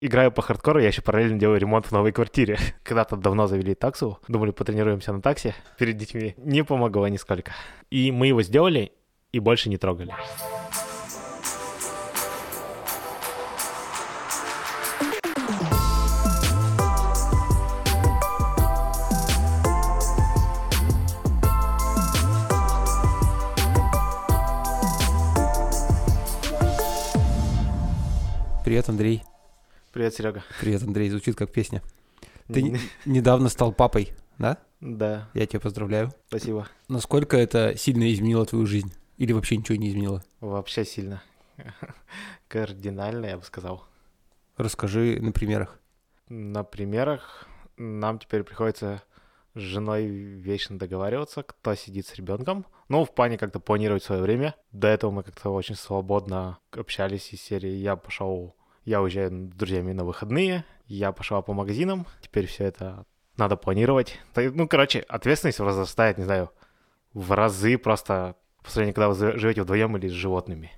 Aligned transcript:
Играю 0.00 0.30
по 0.30 0.42
хардкору, 0.42 0.78
я 0.78 0.86
еще 0.86 1.02
параллельно 1.02 1.40
делаю 1.40 1.58
ремонт 1.58 1.86
в 1.86 1.90
новой 1.90 2.12
квартире. 2.12 2.56
Когда-то 2.84 3.16
давно 3.16 3.48
завели 3.48 3.74
таксу, 3.74 4.20
думали, 4.28 4.52
потренируемся 4.52 5.12
на 5.12 5.20
таксе 5.20 5.56
перед 5.76 5.96
детьми. 5.96 6.34
Не 6.36 6.62
помогло 6.62 7.08
нисколько. 7.08 7.50
И 7.90 8.12
мы 8.12 8.28
его 8.28 8.40
сделали 8.42 8.92
и 9.32 9.40
больше 9.40 9.68
не 9.68 9.76
трогали. 9.76 10.14
Привет, 28.62 28.88
Андрей. 28.88 29.24
Привет, 29.98 30.14
Серега. 30.14 30.44
Привет, 30.60 30.84
Андрей. 30.84 31.10
Звучит 31.10 31.34
как 31.34 31.50
песня. 31.50 31.82
Ты 32.46 32.78
недавно 33.04 33.48
стал 33.48 33.72
папой, 33.72 34.12
да? 34.38 34.58
Да, 34.80 35.28
Я 35.34 35.44
тебя 35.44 35.58
поздравляю. 35.58 36.12
спасибо. 36.28 36.68
Насколько 36.86 37.36
это 37.36 37.76
сильно 37.76 38.08
изменило 38.12 38.46
твою 38.46 38.64
жизнь? 38.64 38.92
Или 39.16 39.32
вообще 39.32 39.56
ничего 39.56 39.76
не 39.76 39.88
изменило? 39.88 40.22
Вообще 40.38 40.84
сильно. 40.84 41.20
Кардинально, 42.46 43.26
я 43.26 43.38
бы 43.38 43.42
сказал. 43.42 43.88
Расскажи 44.56 45.18
на 45.20 45.32
примерах. 45.32 45.80
На 46.28 46.62
примерах 46.62 47.48
нам 47.76 48.20
теперь 48.20 48.44
приходится 48.44 49.02
с 49.56 49.58
женой 49.58 50.06
вечно 50.06 50.78
договариваться, 50.78 51.42
кто 51.42 51.74
сидит 51.74 52.06
с 52.06 52.14
ребенком. 52.14 52.66
Ну, 52.88 53.04
в 53.04 53.12
плане 53.12 53.36
как-то 53.36 53.58
планировать 53.58 54.04
свое 54.04 54.22
время. 54.22 54.54
До 54.70 54.86
этого 54.86 55.10
мы 55.10 55.24
как-то 55.24 55.50
очень 55.50 55.74
свободно 55.74 56.60
общались 56.70 57.32
из 57.32 57.42
серии 57.42 57.72
«Я 57.72 57.96
пошел, 57.96 58.54
я 58.88 59.02
уезжаю 59.02 59.30
с 59.30 59.54
друзьями 59.54 59.92
на 59.92 60.04
выходные, 60.04 60.64
я 60.86 61.12
пошла 61.12 61.42
по 61.42 61.52
магазинам, 61.52 62.06
теперь 62.22 62.46
все 62.46 62.64
это 62.64 63.04
надо 63.36 63.56
планировать». 63.56 64.18
Ну, 64.34 64.66
короче, 64.66 65.00
ответственность 65.00 65.60
возрастает, 65.60 66.18
не 66.18 66.24
знаю, 66.24 66.50
в 67.12 67.32
разы 67.32 67.78
просто 67.78 68.36
по 68.62 68.70
сравнению, 68.70 68.94
когда 68.94 69.08
вы 69.08 69.38
живете 69.38 69.62
вдвоем 69.62 69.96
или 69.96 70.08
с 70.08 70.12
животными. 70.12 70.72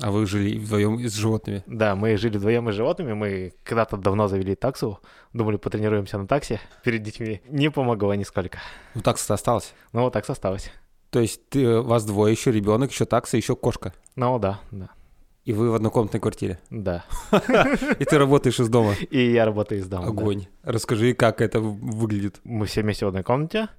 А 0.00 0.10
вы 0.10 0.26
жили 0.26 0.58
вдвоем 0.58 1.00
с 1.08 1.14
животными? 1.14 1.64
Да, 1.66 1.96
мы 1.96 2.16
жили 2.16 2.38
вдвоем 2.38 2.68
и 2.68 2.72
с 2.72 2.74
животными. 2.74 3.12
Мы 3.12 3.54
когда-то 3.64 3.96
давно 3.96 4.28
завели 4.28 4.54
таксу. 4.54 5.00
Думали, 5.32 5.56
потренируемся 5.56 6.18
на 6.18 6.28
таксе 6.28 6.60
перед 6.84 7.02
детьми. 7.02 7.40
Не 7.48 7.70
помогло 7.70 8.14
нисколько. 8.14 8.58
Ну, 8.94 9.00
такса 9.00 9.34
осталось. 9.34 9.74
Ну, 9.92 10.02
вот 10.02 10.12
так 10.12 10.28
осталось. 10.28 10.70
То 11.10 11.20
есть 11.20 11.48
ты, 11.48 11.80
вас 11.80 12.04
двое, 12.04 12.32
еще 12.32 12.52
ребенок, 12.52 12.92
еще 12.92 13.04
такса, 13.04 13.36
еще 13.36 13.56
кошка. 13.56 13.94
Ну, 14.14 14.38
да, 14.38 14.60
да, 14.70 14.90
И 15.48 15.54
вы 15.54 15.70
в 15.70 15.74
однокомнатной 15.74 16.20
квартире. 16.20 16.58
да. 16.68 17.06
И 17.98 18.04
ты 18.04 18.18
работаешь 18.18 18.60
из 18.60 18.68
дома. 18.68 18.92
И 19.08 19.32
я 19.32 19.46
работаю 19.46 19.80
из 19.80 19.88
дома. 19.88 20.04
да. 20.04 20.10
Огонь. 20.10 20.46
Расскажи, 20.62 21.14
как 21.14 21.40
это 21.40 21.58
выглядит. 21.58 22.38
Мы 22.44 22.66
все 22.66 22.82
вместе 22.82 23.06
в 23.06 23.08
одной 23.08 23.22
комнате. 23.22 23.70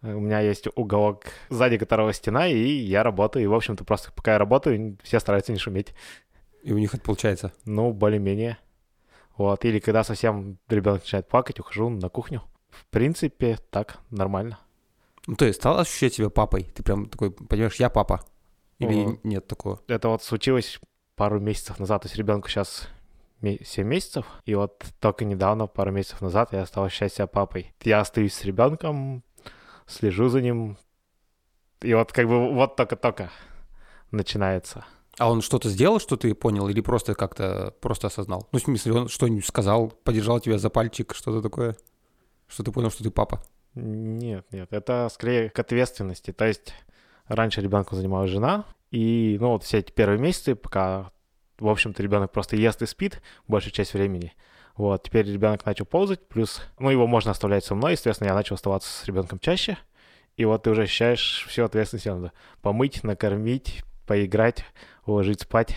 У 0.00 0.20
меня 0.20 0.38
есть 0.38 0.68
уголок, 0.76 1.24
сзади 1.50 1.76
которого 1.76 2.12
стена, 2.12 2.46
и 2.46 2.56
я 2.56 3.02
работаю. 3.02 3.42
И, 3.42 3.46
в 3.48 3.54
общем-то, 3.54 3.82
просто 3.82 4.12
пока 4.12 4.34
я 4.34 4.38
работаю, 4.38 4.96
все 5.02 5.18
стараются 5.18 5.50
не 5.50 5.58
шуметь. 5.58 5.92
И 6.62 6.72
у 6.72 6.78
них 6.78 6.94
это 6.94 7.02
получается. 7.02 7.52
Ну, 7.64 7.92
более-менее. 7.92 8.58
Вот. 9.36 9.64
Или 9.64 9.80
когда 9.80 10.04
совсем 10.04 10.58
ребенок 10.68 11.00
начинает 11.02 11.26
плакать, 11.26 11.58
ухожу 11.58 11.88
на 11.88 12.10
кухню. 12.10 12.42
В 12.70 12.86
принципе, 12.90 13.58
так, 13.70 13.98
нормально. 14.10 14.60
Ну, 15.26 15.34
ты 15.34 15.52
стал 15.52 15.80
ощущать 15.80 16.14
себя 16.14 16.30
папой? 16.30 16.70
Ты 16.72 16.84
прям 16.84 17.06
такой, 17.08 17.32
понимаешь, 17.32 17.74
я 17.80 17.90
папа? 17.90 18.24
Или 18.78 19.18
нет 19.24 19.46
такого? 19.46 19.80
это 19.88 20.08
вот 20.08 20.22
случилось 20.22 20.80
пару 21.22 21.38
месяцев 21.38 21.78
назад. 21.78 22.02
То 22.02 22.06
есть 22.06 22.16
ребенку 22.16 22.48
сейчас 22.48 22.88
7 23.42 23.86
месяцев. 23.86 24.26
И 24.44 24.56
вот 24.56 24.84
только 24.98 25.24
недавно, 25.24 25.68
пару 25.68 25.92
месяцев 25.92 26.20
назад, 26.20 26.52
я 26.52 26.66
стал 26.66 26.82
ощущать 26.82 27.12
себя 27.12 27.28
папой. 27.28 27.72
Я 27.84 28.00
остаюсь 28.00 28.34
с 28.34 28.44
ребенком, 28.44 29.22
слежу 29.86 30.26
за 30.26 30.40
ним. 30.40 30.76
И 31.80 31.94
вот 31.94 32.10
как 32.10 32.26
бы 32.26 32.52
вот 32.52 32.74
только-только 32.74 33.30
начинается. 34.10 34.84
А 35.16 35.30
он 35.30 35.42
что-то 35.42 35.68
сделал, 35.68 36.00
что 36.00 36.16
ты 36.16 36.34
понял, 36.34 36.68
или 36.68 36.80
просто 36.80 37.14
как-то 37.14 37.72
просто 37.80 38.08
осознал? 38.08 38.48
Ну, 38.50 38.58
в 38.58 38.62
смысле, 38.62 38.92
он 38.92 39.08
что-нибудь 39.08 39.46
сказал, 39.46 39.90
подержал 40.02 40.40
тебя 40.40 40.58
за 40.58 40.70
пальчик, 40.70 41.14
что-то 41.14 41.40
такое? 41.40 41.76
Что 42.48 42.64
ты 42.64 42.72
понял, 42.72 42.90
что 42.90 43.04
ты 43.04 43.12
папа? 43.12 43.40
Нет, 43.76 44.44
нет, 44.50 44.72
это 44.72 45.08
скорее 45.08 45.50
к 45.50 45.58
ответственности. 45.60 46.32
То 46.32 46.48
есть 46.48 46.74
раньше 47.28 47.60
ребенком 47.60 47.96
занималась 47.96 48.32
жена, 48.32 48.64
и 48.92 49.38
ну 49.40 49.52
вот 49.52 49.64
все 49.64 49.78
эти 49.78 49.90
первые 49.90 50.20
месяцы, 50.20 50.54
пока, 50.54 51.10
в 51.62 51.68
общем-то, 51.68 52.02
ребенок 52.02 52.32
просто 52.32 52.56
ест 52.56 52.82
и 52.82 52.86
спит 52.86 53.22
большую 53.48 53.72
часть 53.72 53.94
времени. 53.94 54.34
Вот, 54.76 55.02
теперь 55.02 55.30
ребенок 55.30 55.66
начал 55.66 55.84
ползать, 55.84 56.26
плюс, 56.28 56.62
ну, 56.78 56.90
его 56.90 57.06
можно 57.06 57.30
оставлять 57.30 57.64
со 57.64 57.74
мной, 57.74 57.92
естественно, 57.92 58.28
я 58.28 58.34
начал 58.34 58.54
оставаться 58.54 58.88
с 58.88 59.04
ребенком 59.04 59.38
чаще, 59.38 59.76
и 60.36 60.44
вот 60.44 60.62
ты 60.62 60.70
уже 60.70 60.82
ощущаешь 60.82 61.44
всю 61.48 61.64
ответственность, 61.64 62.06
надо 62.06 62.32
помыть, 62.62 63.04
накормить, 63.04 63.82
поиграть, 64.06 64.64
уложить 65.04 65.42
спать. 65.42 65.76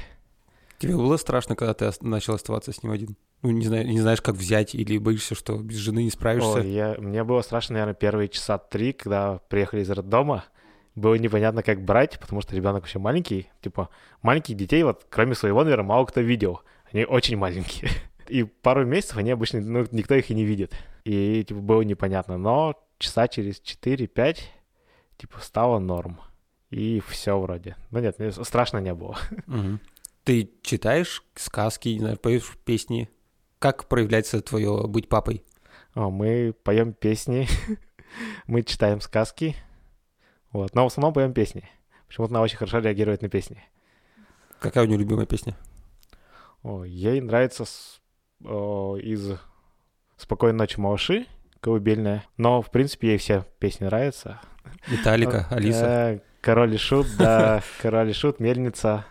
Тебе 0.77 0.95
было 0.95 1.17
страшно, 1.17 1.55
когда 1.55 1.73
ты 1.73 1.91
начал 2.01 2.35
оставаться 2.35 2.71
с 2.71 2.83
ним 2.83 2.91
один? 2.93 3.17
Ну, 3.41 3.51
не, 3.51 3.65
знаю, 3.65 3.85
не 3.85 3.99
знаешь, 3.99 4.21
как 4.21 4.35
взять, 4.35 4.73
или 4.73 4.97
боишься, 4.97 5.35
что 5.35 5.57
без 5.57 5.77
жены 5.77 6.03
не 6.03 6.09
справишься? 6.09 6.59
Ой, 6.59 6.69
я, 6.69 6.95
мне 6.97 7.23
было 7.23 7.41
страшно, 7.41 7.73
наверное, 7.73 7.93
первые 7.93 8.29
часа 8.29 8.57
три, 8.57 8.93
когда 8.93 9.39
приехали 9.49 9.81
из 9.81 9.89
роддома. 9.89 10.45
Было 10.95 11.15
непонятно, 11.15 11.61
как 11.61 11.83
брать, 11.83 12.19
потому 12.19 12.41
что 12.41 12.55
ребенок 12.55 12.83
вообще 12.83 12.99
маленький. 12.99 13.49
Типа, 13.61 13.89
маленьких 14.21 14.55
детей, 14.55 14.83
вот, 14.83 15.05
кроме 15.09 15.35
своего, 15.35 15.63
наверное, 15.63 15.85
мало 15.85 16.05
кто 16.05 16.21
видел. 16.21 16.61
Они 16.91 17.05
очень 17.05 17.37
маленькие. 17.37 17.91
И 18.29 18.43
пару 18.43 18.85
месяцев 18.85 19.17
они 19.17 19.31
обычно, 19.31 19.61
ну, 19.61 19.85
никто 19.91 20.15
их 20.15 20.31
и 20.31 20.33
не 20.33 20.45
видит. 20.45 20.73
И, 21.03 21.43
типа, 21.43 21.59
было 21.59 21.81
непонятно. 21.81 22.37
Но 22.37 22.73
часа 22.97 23.27
через 23.27 23.61
4-5, 23.61 24.39
типа, 25.17 25.39
стало 25.41 25.77
норм. 25.77 26.19
И 26.71 27.01
все 27.07 27.39
вроде. 27.39 27.75
Ну 27.91 27.99
нет, 27.99 28.17
страшно 28.43 28.79
не 28.79 28.93
было. 28.93 29.17
Мгм. 29.45 29.79
Ты 30.23 30.49
читаешь 30.63 31.23
сказки, 31.35 31.89
не 31.89 31.99
знаю, 31.99 32.17
поешь 32.17 32.57
песни? 32.65 33.09
Как 33.59 33.87
проявляется 33.87 34.41
твое 34.41 34.87
быть 34.87 35.07
папой? 35.07 35.43
О, 35.93 36.09
мы 36.09 36.53
поем 36.63 36.93
песни, 36.93 37.47
мы 38.47 38.63
читаем 38.63 39.01
сказки, 39.01 39.55
вот, 40.55 40.73
но 40.75 40.83
в 40.83 40.87
основном 40.87 41.13
поем 41.13 41.33
песни. 41.33 41.67
Почему-то 42.07 42.33
она 42.33 42.41
очень 42.41 42.57
хорошо 42.57 42.79
реагирует 42.79 43.21
на 43.21 43.29
песни. 43.29 43.63
Какая 44.59 44.85
у 44.85 44.87
нее 44.87 44.97
любимая 44.97 45.25
песня? 45.25 45.55
О, 46.63 46.83
ей 46.83 47.19
нравится 47.21 47.65
с- 47.65 47.99
о, 48.43 48.95
из 48.97 49.37
«Спокойной 50.17 50.57
ночи, 50.57 50.79
малыши», 50.79 51.25
колыбельная, 51.59 52.23
но, 52.37 52.61
в 52.61 52.71
принципе, 52.71 53.09
ей 53.09 53.17
все 53.17 53.45
песни 53.59 53.85
нравятся. 53.85 54.39
Металлика, 54.87 55.47
Алиса. 55.49 55.85
Э, 55.85 56.19
«Король 56.41 56.73
и 56.75 56.77
шут», 56.77 57.07
да, 57.17 57.61
«Король 57.81 58.11
и 58.11 58.13
шут», 58.13 58.39
«Мельница». 58.39 59.05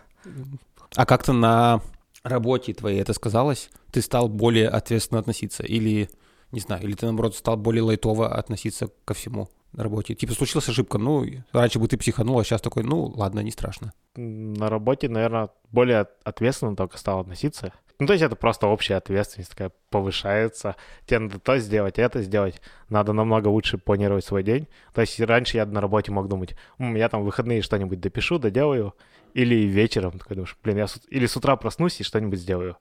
А 0.95 1.05
как-то 1.05 1.33
на 1.33 1.81
работе 2.23 2.73
твоей 2.73 3.01
это 3.01 3.13
сказалось? 3.13 3.69
Ты 3.91 4.01
стал 4.01 4.29
более 4.29 4.67
ответственно 4.69 5.19
относиться? 5.19 5.63
Или, 5.63 6.09
не 6.51 6.59
знаю, 6.59 6.81
или 6.83 6.93
ты, 6.93 7.05
наоборот, 7.05 7.35
стал 7.35 7.57
более 7.57 7.83
лайтово 7.83 8.33
относиться 8.35 8.89
ко 9.05 9.13
всему 9.13 9.49
на 9.75 9.83
работе? 9.83 10.15
Типа, 10.15 10.33
случилась 10.33 10.69
ошибка, 10.69 10.97
ну, 10.97 11.25
раньше 11.51 11.79
бы 11.79 11.87
ты 11.87 11.97
психанул, 11.97 12.39
а 12.39 12.43
сейчас 12.43 12.61
такой, 12.61 12.83
ну, 12.83 13.05
ладно, 13.15 13.41
не 13.41 13.51
страшно. 13.51 13.93
На 14.15 14.69
работе, 14.69 15.09
наверное, 15.09 15.49
более 15.71 16.07
ответственно 16.23 16.75
только 16.75 16.97
стал 16.97 17.19
относиться. 17.19 17.73
Ну, 17.99 18.07
то 18.07 18.13
есть 18.13 18.23
это 18.23 18.35
просто 18.35 18.67
общая 18.67 18.95
ответственность 18.95 19.51
такая 19.51 19.71
повышается. 19.89 20.75
Тебе 21.05 21.19
надо 21.19 21.39
то 21.39 21.57
сделать, 21.59 21.97
это 21.97 22.21
сделать. 22.21 22.61
Надо 22.89 23.13
намного 23.13 23.47
лучше 23.47 23.77
планировать 23.77 24.25
свой 24.25 24.43
день. 24.43 24.67
То 24.93 25.01
есть 25.01 25.19
раньше 25.19 25.57
я 25.57 25.65
на 25.65 25.79
работе 25.79 26.11
мог 26.11 26.27
думать, 26.27 26.55
«М, 26.77 26.95
я 26.95 27.07
там 27.07 27.23
выходные 27.23 27.61
что-нибудь 27.61 28.01
допишу, 28.01 28.37
доделаю. 28.37 28.93
Или 29.33 29.65
вечером 29.65 30.17
такой 30.17 30.35
думаешь, 30.35 30.57
блин, 30.63 30.77
я 30.77 30.87
с... 30.87 30.99
или 31.09 31.25
с 31.25 31.35
утра 31.35 31.55
проснусь 31.55 31.99
и 31.99 32.03
что-нибудь 32.03 32.39
сделаю. 32.39 32.77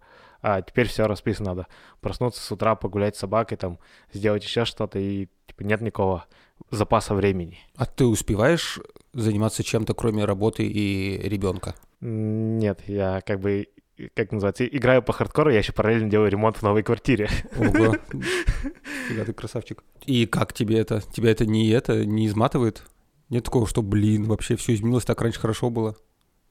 А 0.46 0.60
теперь 0.60 0.88
все 0.88 1.06
расписано 1.06 1.54
надо. 1.54 1.66
Проснуться 2.02 2.42
с 2.42 2.52
утра, 2.52 2.74
погулять 2.74 3.16
с 3.16 3.20
собакой, 3.20 3.56
там, 3.56 3.78
сделать 4.12 4.44
еще 4.44 4.66
что-то, 4.66 4.98
и 4.98 5.28
типа, 5.46 5.62
нет 5.62 5.80
никакого 5.80 6.26
запаса 6.70 7.14
времени. 7.14 7.60
А 7.76 7.86
ты 7.86 8.04
успеваешь 8.04 8.78
заниматься 9.14 9.64
чем-то, 9.64 9.94
кроме 9.94 10.26
работы 10.26 10.66
и 10.66 11.16
ребенка? 11.26 11.74
Нет, 12.02 12.82
я 12.86 13.22
как 13.22 13.40
бы, 13.40 13.68
как 14.14 14.32
называется, 14.32 14.66
играю 14.66 15.02
по 15.02 15.14
хардкору, 15.14 15.50
я 15.50 15.60
еще 15.60 15.72
параллельно 15.72 16.10
делаю 16.10 16.30
ремонт 16.30 16.58
в 16.58 16.62
новой 16.62 16.82
квартире. 16.82 17.30
Ого. 17.56 17.96
Ты 19.24 19.32
красавчик. 19.32 19.82
И 20.04 20.26
как 20.26 20.52
тебе 20.52 20.78
это? 20.78 21.00
Тебя 21.00 21.30
это 21.30 21.46
не 21.46 21.70
это, 21.70 22.04
не 22.04 22.26
изматывает? 22.26 22.82
Нет 23.30 23.44
такого, 23.44 23.66
что, 23.66 23.80
блин, 23.80 24.24
вообще 24.24 24.56
все 24.56 24.74
изменилось, 24.74 25.06
так 25.06 25.22
раньше 25.22 25.40
хорошо 25.40 25.70
было. 25.70 25.96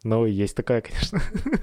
Ну, 0.04 0.26
есть 0.26 0.56
такое, 0.56 0.82
конечно. 0.82 1.22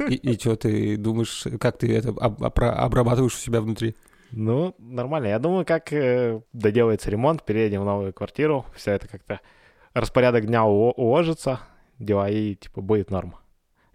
И, 0.08 0.14
и 0.14 0.38
что 0.38 0.56
ты 0.56 0.96
думаешь, 0.96 1.44
как 1.60 1.76
ты 1.78 1.94
это 1.94 2.08
об- 2.10 2.42
опра- 2.42 2.72
обрабатываешь 2.72 3.34
у 3.34 3.38
себя 3.38 3.60
внутри? 3.60 3.94
Ну, 4.32 4.74
нормально. 4.78 5.26
Я 5.26 5.38
думаю, 5.38 5.66
как 5.66 5.92
э, 5.92 6.40
доделается 6.52 7.10
ремонт, 7.10 7.44
переедем 7.44 7.82
в 7.82 7.84
новую 7.84 8.12
квартиру, 8.14 8.64
все 8.74 8.92
это 8.92 9.08
как-то 9.08 9.40
распорядок 9.92 10.46
дня 10.46 10.64
у- 10.64 10.90
уложится, 10.92 11.60
дела 11.98 12.30
и 12.30 12.54
типа 12.54 12.80
будет 12.80 13.10
норм. 13.10 13.34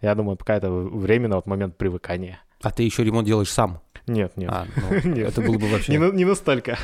Я 0.01 0.13
думаю, 0.13 0.36
пока 0.38 0.56
это 0.56 0.69
временно, 0.69 1.38
вот 1.38 1.48
момент 1.48 1.77
привыкания. 1.77 2.39
А 2.62 2.69
ты 2.69 2.83
еще 2.83 3.03
ремонт 3.03 3.25
делаешь 3.25 3.51
сам. 3.51 3.81
Нет, 4.06 4.38
нет. 4.38 4.51
А, 4.53 4.68
ну, 4.75 4.91
Нет. 5.12 5.30
это 5.30 5.41
было 5.41 5.57
бы 5.57 5.68
вообще... 5.69 5.98
Не, 5.98 6.12
не 6.12 6.25
настолько. 6.25 6.77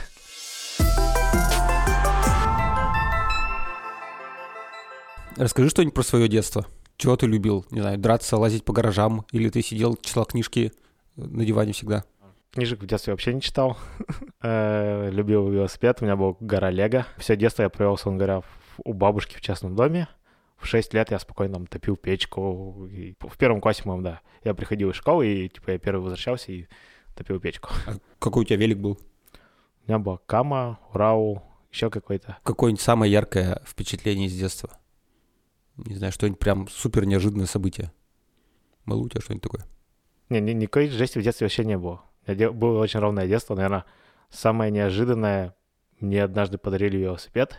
Расскажи 5.38 5.70
что-нибудь 5.70 5.94
про 5.94 6.04
свое 6.04 6.28
детство. 6.28 6.66
Чего 7.02 7.18
ты 7.18 7.26
любил? 7.26 7.66
Не 7.72 7.82
знаю, 7.82 7.98
драться, 7.98 8.38
лазить 8.38 8.64
по 8.64 8.74
гаражам? 8.74 9.26
Или 9.32 9.50
ты 9.50 9.64
сидел, 9.64 9.96
читал 9.96 10.24
книжки 10.24 10.72
на 11.16 11.44
диване 11.44 11.74
всегда? 11.74 12.04
Книжек 12.52 12.80
в 12.80 12.86
детстве 12.86 13.12
вообще 13.12 13.34
не 13.34 13.42
читал. 13.42 13.76
Э, 14.44 15.10
Любил 15.10 15.50
велосипед, 15.50 15.98
у 16.00 16.06
меня 16.06 16.16
был 16.16 16.38
гора 16.40 16.70
Лего. 16.70 17.08
Все 17.18 17.36
детство 17.36 17.64
я 17.64 17.70
провел, 17.70 17.94
собственно 17.94 18.18
говоря, 18.18 18.42
у 18.86 18.94
бабушки 18.94 19.36
в 19.36 19.42
частном 19.42 19.76
доме. 19.76 20.10
В 20.58 20.68
6 20.68 20.94
лет 20.94 21.10
я 21.10 21.18
спокойно 21.18 21.56
там 21.56 21.66
топил 21.66 21.96
печку. 21.96 22.88
И 22.92 23.16
в 23.20 23.36
первом 23.36 23.62
классе, 23.62 23.82
моем, 23.86 24.04
да. 24.04 24.22
Я 24.44 24.54
приходил 24.54 24.92
из 24.92 24.96
школы, 24.96 25.28
и 25.28 25.50
типа 25.50 25.72
я 25.72 25.80
первый 25.80 26.02
возвращался 26.02 26.52
и 26.52 26.68
топил 27.16 27.40
печку. 27.40 27.70
А 27.88 27.94
какой 28.20 28.44
у 28.44 28.46
тебя 28.46 28.58
велик 28.58 28.78
был? 28.78 29.00
У 29.86 29.88
меня 29.88 29.98
была 29.98 30.20
Кама, 30.28 30.80
Урау, 30.94 31.42
еще 31.72 31.90
какой-то. 31.90 32.38
Какое-нибудь 32.44 32.82
самое 32.82 33.12
яркое 33.12 33.60
впечатление 33.66 34.28
из 34.28 34.38
детства? 34.38 34.78
Не 35.78 35.96
знаю, 35.96 36.12
что-нибудь 36.12 36.40
прям 36.40 36.68
супер 36.68 37.06
неожиданное 37.06 37.46
событие. 37.46 37.92
Было 38.86 39.00
у 39.02 39.10
тебя 39.10 39.22
что-нибудь 39.22 39.44
такое? 39.44 39.66
Не, 40.30 40.40
ни- 40.40 40.52
никакой 40.52 40.88
жести 40.90 41.18
в 41.20 41.24
детстве 41.24 41.46
вообще 41.46 41.66
не 41.66 41.78
было. 41.78 42.02
Было 42.28 42.80
очень 42.80 43.00
ровное 43.00 43.28
детство. 43.28 43.56
Наверное, 43.56 43.86
самое 44.30 44.72
неожиданное, 44.72 45.56
мне 46.00 46.24
однажды 46.24 46.58
подарили 46.58 46.98
велосипед, 46.98 47.58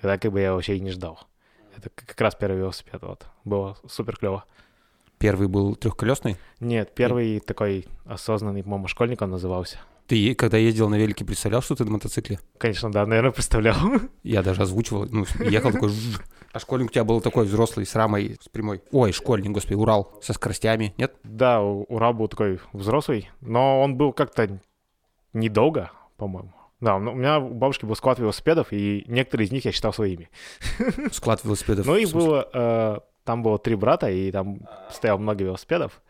когда 0.00 0.18
как 0.18 0.32
бы 0.32 0.40
я 0.40 0.54
вообще 0.54 0.76
и 0.76 0.80
не 0.80 0.90
ждал. 0.90 1.20
Это 1.76 1.88
как 1.90 2.20
раз 2.20 2.34
первый 2.34 2.58
велосипед, 2.58 3.00
вот. 3.02 3.26
Было 3.44 3.76
супер 3.88 4.16
клево. 4.16 4.44
Первый 5.18 5.48
был 5.48 5.76
трехколесный. 5.76 6.36
Нет, 6.60 6.94
первый 6.94 7.40
такой 7.40 7.86
осознанный, 8.04 8.62
по-моему, 8.62 8.88
школьник 8.88 9.22
он 9.22 9.30
назывался. 9.30 9.78
Ты, 10.06 10.34
когда 10.34 10.56
ездил 10.58 10.88
на 10.88 10.96
велике, 10.96 11.24
представлял, 11.24 11.62
что 11.62 11.74
ты 11.74 11.84
на 11.84 11.92
мотоцикле? 11.92 12.38
Конечно, 12.58 12.90
да, 12.90 13.06
наверное, 13.06 13.30
представлял. 13.32 13.76
Я 14.22 14.42
даже 14.42 14.62
озвучивал, 14.62 15.06
ну, 15.10 15.24
ехал 15.40 15.72
такой... 15.72 15.90
А 16.52 16.58
школьник 16.58 16.90
у 16.90 16.92
тебя 16.92 17.04
был 17.04 17.20
такой 17.22 17.46
взрослый, 17.46 17.86
с 17.86 17.94
рамой, 17.94 18.36
с 18.40 18.48
прямой. 18.48 18.82
Ой, 18.90 19.12
школьник, 19.12 19.52
господи, 19.52 19.74
Урал, 19.74 20.12
со 20.20 20.34
скоростями, 20.34 20.92
нет? 20.98 21.14
Да, 21.24 21.62
у- 21.62 21.84
Ура 21.88 22.12
был 22.12 22.28
такой 22.28 22.60
взрослый, 22.74 23.30
но 23.40 23.80
он 23.80 23.96
был 23.96 24.12
как-то 24.12 24.60
недолго, 25.32 25.90
по-моему. 26.18 26.52
Да, 26.80 26.96
у 26.96 27.00
меня 27.00 27.38
у 27.38 27.54
бабушки 27.54 27.86
был 27.86 27.94
склад 27.94 28.18
велосипедов, 28.18 28.72
и 28.72 29.04
некоторые 29.06 29.46
из 29.46 29.52
них 29.52 29.64
я 29.64 29.72
считал 29.72 29.92
своими. 29.94 30.28
Склад 31.12 31.42
велосипедов. 31.44 31.86
Ну 31.86 31.96
и 31.96 32.04
было, 32.06 32.46
э, 32.52 32.98
там 33.24 33.42
было 33.42 33.58
три 33.58 33.76
брата, 33.76 34.10
и 34.10 34.30
там 34.32 34.58
стояло 34.90 35.16
много 35.18 35.44
велосипедов. 35.44 36.02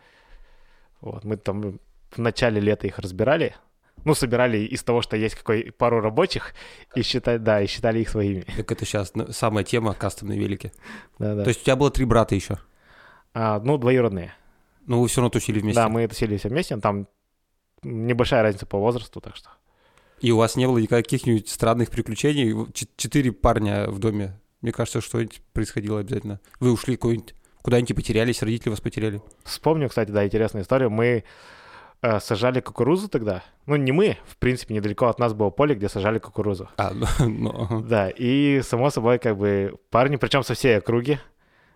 Вот, 1.02 1.24
мы 1.24 1.36
там 1.36 1.78
в 2.10 2.18
начале 2.18 2.58
лета 2.60 2.86
их 2.86 2.98
разбирали. 2.98 3.54
Ну, 4.04 4.14
собирали 4.14 4.58
из 4.58 4.82
того, 4.82 5.02
что 5.02 5.16
есть 5.16 5.34
какой 5.34 5.72
пару 5.72 6.00
рабочих, 6.00 6.54
и 6.94 7.02
считали, 7.02 7.38
да, 7.38 7.62
и 7.62 7.66
считали 7.66 8.00
их 8.00 8.08
своими. 8.08 8.44
Так 8.56 8.72
это 8.72 8.84
сейчас 8.84 9.12
самая 9.30 9.64
тема 9.64 9.94
кастомной 9.94 10.38
велики. 10.38 10.72
Да, 11.18 11.34
да. 11.34 11.44
То 11.44 11.48
есть 11.48 11.62
у 11.62 11.64
тебя 11.64 11.76
было 11.76 11.90
три 11.90 12.04
брата 12.04 12.34
еще. 12.34 12.58
А, 13.34 13.60
ну, 13.60 13.78
двоюродные. 13.78 14.34
Но 14.86 15.00
вы 15.00 15.08
все 15.08 15.20
равно 15.20 15.30
тусили 15.30 15.60
вместе. 15.60 15.80
Да, 15.80 15.88
мы 15.88 16.06
тусили 16.08 16.36
все 16.36 16.48
вместе, 16.48 16.76
там 16.78 17.06
небольшая 17.82 18.42
разница 18.42 18.66
по 18.66 18.78
возрасту, 18.78 19.20
так 19.20 19.36
что. 19.36 19.50
И 20.20 20.30
у 20.30 20.36
вас 20.36 20.56
не 20.56 20.66
было 20.66 20.78
никаких-нибудь 20.78 21.48
странных 21.48 21.90
приключений? 21.90 22.54
Четыре 22.96 23.32
парня 23.32 23.88
в 23.88 23.98
доме. 23.98 24.38
Мне 24.60 24.70
кажется, 24.70 25.00
что-нибудь 25.00 25.42
происходило 25.52 25.98
обязательно. 25.98 26.40
Вы 26.60 26.72
ушли 26.72 26.96
куда-нибудь, 26.96 27.34
куда-нибудь 27.62 27.96
потерялись, 27.96 28.40
родители 28.42 28.70
вас 28.70 28.80
потеряли. 28.80 29.20
Вспомню, 29.42 29.88
кстати, 29.88 30.10
да, 30.10 30.24
интересная 30.24 30.62
история. 30.62 30.88
Мы 30.88 31.24
э, 32.02 32.20
сажали 32.20 32.60
кукурузу 32.60 33.08
тогда. 33.08 33.42
Ну, 33.66 33.76
не 33.76 33.92
мы, 33.92 34.18
в 34.26 34.36
принципе, 34.36 34.74
недалеко 34.74 35.06
от 35.06 35.18
нас 35.18 35.32
было 35.32 35.50
поле, 35.50 35.74
где 35.74 35.88
сажали 35.88 36.18
кукурузу. 36.18 36.68
А, 36.76 36.92
ну, 36.94 37.06
ну. 37.18 37.82
Да, 37.82 38.10
и 38.10 38.60
само 38.62 38.90
собой, 38.90 39.18
как 39.18 39.36
бы 39.36 39.78
парни, 39.90 40.16
причем 40.16 40.42
со 40.42 40.54
всей 40.54 40.78
округи, 40.78 41.18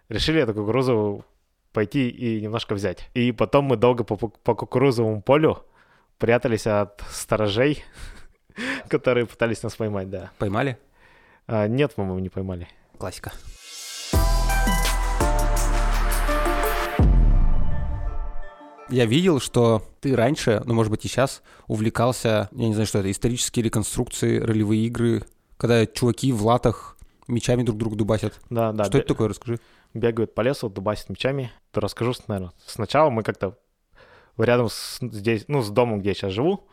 решили 0.09 0.43
эту 0.43 0.55
кукурузу 0.55 1.25
пойти 1.73 2.09
и 2.09 2.41
немножко 2.41 2.75
взять. 2.75 3.09
И 3.15 3.33
потом 3.33 3.67
мы 3.67 3.77
долго 3.77 4.05
по, 4.05 4.17
по 4.17 4.55
кукурузовому 4.55 5.23
полю 5.23 5.65
прятались 6.19 6.67
от 6.67 7.03
сторожей, 7.11 7.85
которые 8.89 9.27
пытались 9.27 9.63
нас 9.63 9.77
поймать, 9.77 10.11
да. 10.11 10.31
поймали? 10.39 10.79
А, 11.47 11.69
нет, 11.69 11.95
по-моему, 11.95 12.19
не 12.19 12.29
поймали. 12.29 12.69
Классика. 12.99 13.33
Я 18.89 19.05
видел, 19.05 19.41
что 19.41 19.83
ты 20.01 20.15
раньше, 20.15 20.63
ну, 20.65 20.75
может 20.75 20.91
быть, 20.91 21.05
и 21.05 21.09
сейчас, 21.09 21.43
увлекался, 21.67 22.49
я 22.53 22.69
не 22.69 22.75
знаю, 22.75 22.87
что 22.87 23.01
это, 23.01 23.11
исторические 23.11 23.65
реконструкции, 23.65 24.39
ролевые 24.39 24.87
игры, 24.87 25.25
когда 25.57 25.87
чуваки 25.87 26.31
в 26.31 26.45
латах 26.45 26.97
мечами 27.27 27.65
друг 27.65 27.79
друга 27.79 27.97
дубасят. 27.97 28.41
Да, 28.49 28.73
да. 28.73 28.85
что 28.85 28.93
бе- 28.93 28.99
это 29.01 29.09
такое, 29.09 29.29
расскажи. 29.29 29.59
Бегают 29.93 30.35
по 30.35 30.43
лесу, 30.43 30.69
дубасят 30.69 31.09
мечами. 31.09 31.51
То 31.73 31.81
расскажу, 31.81 32.13
наверное. 32.29 32.53
Сначала 32.65 33.11
мы 33.11 33.25
как-то 33.25 33.59
рядом 34.39 34.69
с, 34.69 34.99
здесь, 35.01 35.47
ну, 35.49 35.63
с 35.63 35.71
домом, 35.71 35.99
где 35.99 36.11
я 36.11 36.15
сейчас 36.15 36.33
живу, 36.33 36.69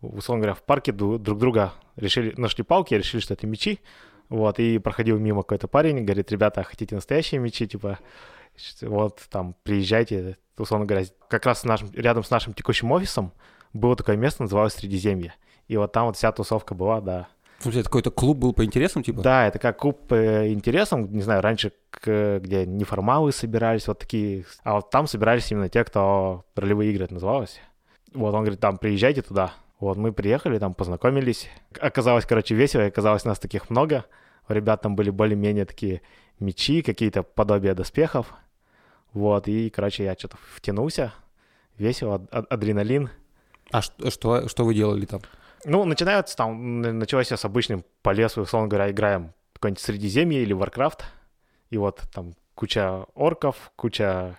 условно 0.00 0.42
говоря, 0.42 0.54
в 0.54 0.62
парке 0.62 0.92
друг 0.92 1.38
друга 1.38 1.72
решили, 1.96 2.34
нашли 2.36 2.62
палки, 2.62 2.94
решили, 2.94 3.20
что 3.20 3.34
это 3.34 3.46
мечи. 3.46 3.80
Вот, 4.28 4.58
и 4.60 4.78
проходил 4.78 5.18
мимо 5.18 5.42
какой-то 5.42 5.68
парень, 5.68 6.04
говорит, 6.04 6.30
ребята, 6.30 6.62
хотите 6.62 6.94
настоящие 6.94 7.40
мечи, 7.40 7.66
типа, 7.66 7.98
вот, 8.82 9.22
там, 9.30 9.56
приезжайте, 9.62 10.36
условно 10.62 10.86
говоря, 10.86 11.06
как 11.28 11.46
раз 11.46 11.60
с 11.60 11.64
нашим, 11.64 11.90
рядом 11.92 12.24
с 12.24 12.30
нашим 12.30 12.54
текущим 12.54 12.90
офисом 12.92 13.32
было 13.72 13.96
такое 13.96 14.16
место, 14.16 14.42
называлось 14.42 14.74
Средиземье. 14.74 15.34
И 15.66 15.76
вот 15.76 15.92
там 15.92 16.06
вот 16.06 16.16
вся 16.16 16.32
тусовка 16.32 16.74
была, 16.74 17.00
да. 17.00 17.28
В 17.58 17.62
смысле, 17.64 17.80
это 17.80 17.90
какой-то 17.90 18.10
клуб 18.10 18.38
был 18.38 18.52
по 18.52 18.64
интересам, 18.64 19.02
типа? 19.02 19.20
Да, 19.20 19.46
это 19.46 19.58
как 19.58 19.78
клуб 19.78 20.06
по 20.06 20.48
интересам, 20.50 21.12
не 21.12 21.22
знаю, 21.22 21.42
раньше, 21.42 21.72
где 22.02 22.64
неформалы 22.66 23.32
собирались, 23.32 23.88
вот 23.88 23.98
такие, 23.98 24.44
а 24.62 24.74
вот 24.74 24.90
там 24.90 25.08
собирались 25.08 25.50
именно 25.50 25.68
те, 25.68 25.82
кто 25.82 26.44
ролевые 26.54 26.92
игры 26.92 27.04
это 27.04 27.14
называлось. 27.14 27.60
Вот 28.14 28.32
он 28.32 28.42
говорит, 28.42 28.60
там, 28.60 28.78
приезжайте 28.78 29.22
туда. 29.22 29.52
Вот 29.80 29.96
мы 29.96 30.12
приехали, 30.12 30.58
там 30.58 30.72
познакомились. 30.72 31.48
Оказалось, 31.80 32.26
короче, 32.26 32.54
весело, 32.54 32.84
оказалось 32.84 33.24
нас 33.24 33.38
таких 33.38 33.70
много. 33.70 34.04
У 34.48 34.52
ребят 34.52 34.80
там 34.80 34.96
были 34.96 35.10
более-менее 35.10 35.66
такие 35.66 36.00
мечи, 36.40 36.82
какие-то 36.82 37.22
подобия 37.22 37.74
доспехов. 37.74 38.32
Вот, 39.12 39.48
и, 39.48 39.70
короче, 39.70 40.04
я 40.04 40.14
что-то 40.14 40.36
втянулся. 40.54 41.12
Весело, 41.78 42.16
ад- 42.16 42.28
ад- 42.34 42.52
адреналин. 42.52 43.10
А 43.70 43.82
что, 43.82 44.10
что, 44.10 44.48
что 44.48 44.64
вы 44.64 44.74
делали 44.74 45.06
там? 45.06 45.20
Ну, 45.64 45.84
начинается 45.84 46.36
там, 46.36 46.80
началось 46.80 47.30
с 47.32 47.44
обычным 47.44 47.84
по 48.02 48.10
лесу, 48.10 48.42
условно 48.42 48.68
говоря, 48.68 48.90
играем 48.90 49.32
какое-нибудь 49.54 49.82
Средиземье 49.82 50.42
или 50.42 50.54
Warcraft. 50.54 51.00
И 51.70 51.76
вот 51.78 52.02
там 52.12 52.34
куча 52.54 53.04
орков, 53.14 53.72
куча 53.76 54.38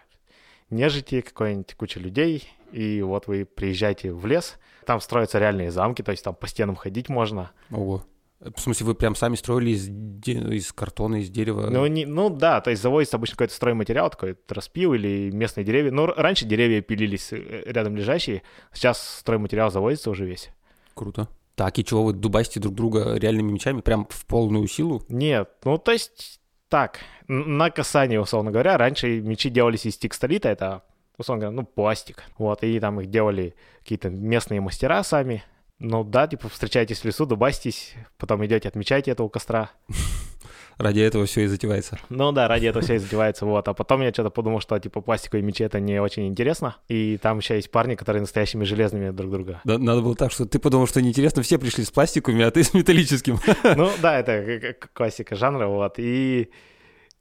нежити, 0.69 1.21
какой-нибудь 1.21 1.75
куча 1.75 1.99
людей. 1.99 2.49
И 2.71 3.01
вот 3.01 3.27
вы 3.27 3.45
приезжаете 3.45 4.13
в 4.13 4.25
лес, 4.25 4.57
там 4.85 5.01
строятся 5.01 5.39
реальные 5.39 5.71
замки, 5.71 6.03
то 6.03 6.11
есть 6.11 6.23
там 6.23 6.35
по 6.35 6.47
стенам 6.47 6.75
ходить 6.75 7.09
можно. 7.09 7.51
Ого. 7.71 8.03
В 8.39 8.59
смысле, 8.59 8.85
вы 8.85 8.95
прям 8.95 9.15
сами 9.15 9.35
строили 9.35 9.71
из, 9.71 9.89
из 9.89 10.71
картона, 10.71 11.17
из 11.17 11.29
дерева? 11.29 11.67
Ну, 11.69 11.85
не, 11.87 12.05
ну 12.05 12.29
да, 12.29 12.61
то 12.61 12.69
есть 12.69 12.81
заводится 12.81 13.17
обычно 13.17 13.35
какой-то 13.35 13.53
стройматериал, 13.53 14.09
такой 14.09 14.37
распил 14.47 14.93
или 14.93 15.29
местные 15.31 15.65
деревья. 15.65 15.91
Ну, 15.91 16.05
р- 16.05 16.13
раньше 16.15 16.45
деревья 16.45 16.81
пилились 16.81 17.33
э, 17.33 17.63
рядом 17.65 17.97
лежащие, 17.97 18.43
сейчас 18.71 19.19
стройматериал 19.19 19.71
заводится 19.71 20.09
уже 20.09 20.25
весь. 20.25 20.51
Круто. 20.93 21.27
Так, 21.55 21.77
и 21.79 21.83
чего 21.83 22.05
вы 22.05 22.13
дубасите 22.13 22.61
друг 22.61 22.75
друга 22.75 23.15
реальными 23.15 23.51
мечами? 23.51 23.81
Прям 23.81 24.07
в 24.09 24.25
полную 24.25 24.67
силу? 24.67 25.03
Нет, 25.09 25.49
ну 25.65 25.77
то 25.77 25.91
есть 25.91 26.39
так, 26.69 26.99
на 27.27 27.69
касание, 27.71 28.21
условно 28.21 28.51
говоря, 28.51 28.77
раньше 28.77 29.19
мечи 29.19 29.49
делались 29.49 29.85
из 29.85 29.97
текстолита, 29.97 30.47
это, 30.47 30.83
условно 31.17 31.41
говоря, 31.41 31.55
ну, 31.61 31.65
пластик. 31.65 32.23
Вот, 32.37 32.63
и 32.63 32.79
там 32.79 33.01
их 33.01 33.09
делали 33.09 33.55
какие-то 33.79 34.09
местные 34.09 34.61
мастера 34.61 35.03
сами. 35.03 35.43
Ну 35.79 36.03
да, 36.03 36.27
типа, 36.27 36.49
встречаетесь 36.49 36.99
в 36.99 37.05
лесу, 37.05 37.25
дубастись, 37.25 37.93
потом 38.17 38.45
идете, 38.45 38.67
отмечаете 38.67 39.11
этого 39.11 39.29
костра. 39.29 39.71
Ради 40.77 41.01
этого 41.01 41.25
все 41.25 41.41
и 41.41 41.47
затевается. 41.47 41.99
Ну 42.07 42.31
да, 42.31 42.47
ради 42.47 42.67
этого 42.67 42.81
все 42.81 42.95
и 42.95 42.97
задевается, 42.99 43.45
вот. 43.45 43.67
А 43.67 43.73
потом 43.73 44.01
я 44.01 44.13
что-то 44.13 44.29
подумал, 44.29 44.61
что, 44.61 44.79
типа, 44.79 45.01
пластиковые 45.01 45.43
мечи 45.43 45.61
это 45.61 45.81
не 45.81 45.99
очень 45.99 46.25
интересно. 46.25 46.77
И 46.87 47.17
там 47.17 47.39
еще 47.39 47.55
есть 47.55 47.69
парни, 47.69 47.95
которые 47.95 48.21
настоящими 48.21 48.63
железными 48.63 49.09
друг 49.09 49.29
друга. 49.29 49.59
Да, 49.65 49.77
надо 49.77 50.01
было 50.01 50.15
так, 50.15 50.31
что 50.31 50.45
ты 50.45 50.57
подумал, 50.57 50.87
что 50.87 51.01
неинтересно, 51.01 51.41
все 51.41 51.59
пришли 51.59 51.83
с 51.83 51.91
пластиками, 51.91 52.45
а 52.45 52.51
ты 52.51 52.63
с 52.63 52.73
металлическим. 52.73 53.39
Ну 53.75 53.91
да, 54.01 54.19
это 54.19 54.73
классика 54.93 55.35
жанра, 55.35 55.67
вот. 55.67 55.95
И, 55.97 56.49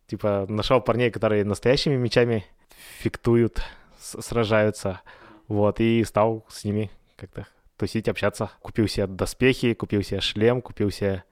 типа, 0.06 0.46
нашел 0.48 0.80
парней, 0.80 1.10
которые 1.10 1.44
настоящими 1.44 1.96
мечами 1.96 2.44
фиктуют, 3.00 3.60
сражаются, 3.98 5.00
вот. 5.48 5.80
И 5.80 6.04
стал 6.04 6.46
с 6.48 6.62
ними 6.62 6.92
как-то 7.16 7.48
тусить, 7.78 8.08
общаться. 8.08 8.50
Купил 8.60 8.86
себе 8.88 9.06
доспехи, 9.06 9.72
купил 9.74 10.02
себе 10.02 10.20
шлем, 10.20 10.60
купил 10.60 10.90
себе... 10.90 11.24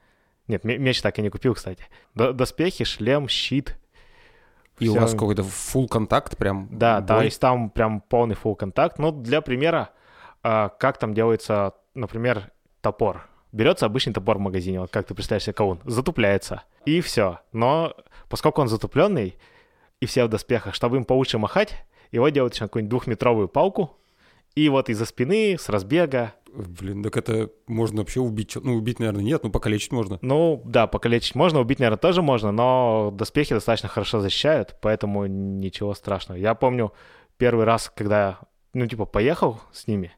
Нет, 0.48 0.64
ме- 0.64 0.78
меч 0.78 1.02
так 1.02 1.18
и 1.18 1.22
не 1.22 1.28
купил, 1.28 1.54
кстати. 1.54 1.84
Д- 2.14 2.32
доспехи, 2.32 2.84
шлем, 2.84 3.28
щит. 3.28 3.76
И 4.78 4.88
у 4.88 4.92
Всё. 4.92 5.00
вас 5.00 5.12
какой-то 5.12 5.42
full 5.42 5.88
контакт 5.88 6.36
прям? 6.36 6.68
Да, 6.70 7.00
да, 7.00 7.06
то 7.06 7.14
бой? 7.14 7.24
есть 7.26 7.40
там 7.40 7.70
прям 7.70 8.00
полный 8.00 8.36
full 8.36 8.54
контакт. 8.56 8.98
Ну, 8.98 9.10
для 9.10 9.40
примера, 9.40 9.90
а, 10.42 10.68
как 10.68 10.98
там 10.98 11.14
делается, 11.14 11.74
например, 11.94 12.52
топор. 12.80 13.26
Берется 13.52 13.86
обычный 13.86 14.12
топор 14.12 14.36
в 14.36 14.40
магазине, 14.40 14.80
вот 14.80 14.90
как 14.90 15.06
ты 15.06 15.14
представляешь 15.14 15.44
себе 15.44 15.54
каун, 15.54 15.80
затупляется, 15.84 16.62
и 16.84 17.00
все. 17.00 17.40
Но 17.52 17.96
поскольку 18.28 18.60
он 18.60 18.68
затупленный, 18.68 19.38
и 19.98 20.06
все 20.06 20.26
в 20.26 20.28
доспехах, 20.28 20.74
чтобы 20.74 20.98
им 20.98 21.04
получше 21.04 21.38
махать, 21.38 21.84
его 22.12 22.28
делают 22.28 22.54
еще 22.54 22.64
на 22.64 22.68
какую-нибудь 22.68 22.90
двухметровую 22.90 23.48
палку, 23.48 23.96
и 24.56 24.68
вот 24.70 24.88
из-за 24.88 25.04
спины, 25.04 25.56
с 25.58 25.68
разбега. 25.68 26.34
Блин, 26.52 27.02
так 27.02 27.16
это 27.18 27.50
можно 27.66 28.00
вообще 28.00 28.20
убить. 28.20 28.56
Ну, 28.56 28.74
убить, 28.74 28.98
наверное, 28.98 29.22
нет, 29.22 29.44
но 29.44 29.50
покалечить 29.50 29.92
можно. 29.92 30.18
Ну, 30.22 30.62
да, 30.64 30.86
покалечить 30.86 31.34
можно, 31.34 31.60
убить, 31.60 31.78
наверное, 31.78 31.98
тоже 31.98 32.22
можно, 32.22 32.50
но 32.50 33.12
доспехи 33.12 33.54
достаточно 33.54 33.90
хорошо 33.90 34.20
защищают, 34.20 34.76
поэтому 34.80 35.26
ничего 35.26 35.94
страшного. 35.94 36.38
Я 36.38 36.54
помню 36.54 36.94
первый 37.36 37.66
раз, 37.66 37.92
когда, 37.94 38.38
ну, 38.72 38.86
типа, 38.86 39.04
поехал 39.04 39.60
с 39.72 39.86
ними, 39.86 40.12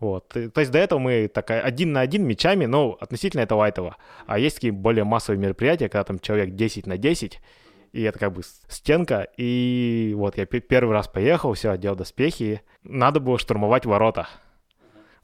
вот. 0.00 0.28
То 0.28 0.50
есть 0.56 0.72
до 0.72 0.78
этого 0.78 0.98
мы 0.98 1.28
такая 1.28 1.60
один 1.60 1.92
на 1.92 2.00
один 2.00 2.26
мечами, 2.26 2.66
ну, 2.66 2.96
относительно 3.00 3.42
это 3.42 3.54
лайтово. 3.54 3.96
А 4.26 4.40
есть 4.40 4.56
такие 4.56 4.72
более 4.72 5.04
массовые 5.04 5.40
мероприятия, 5.40 5.88
когда 5.88 6.02
там 6.02 6.18
человек 6.18 6.56
10 6.56 6.88
на 6.88 6.98
10, 6.98 7.40
и 7.92 8.02
это 8.02 8.18
как 8.18 8.32
бы 8.32 8.42
стенка. 8.68 9.26
И 9.36 10.12
вот 10.16 10.36
я 10.36 10.46
пе- 10.46 10.60
первый 10.60 10.92
раз 10.92 11.08
поехал, 11.08 11.54
все, 11.54 11.70
одел 11.70 11.96
доспехи. 11.96 12.62
Надо 12.82 13.20
было 13.20 13.38
штурмовать 13.38 13.86
ворота. 13.86 14.28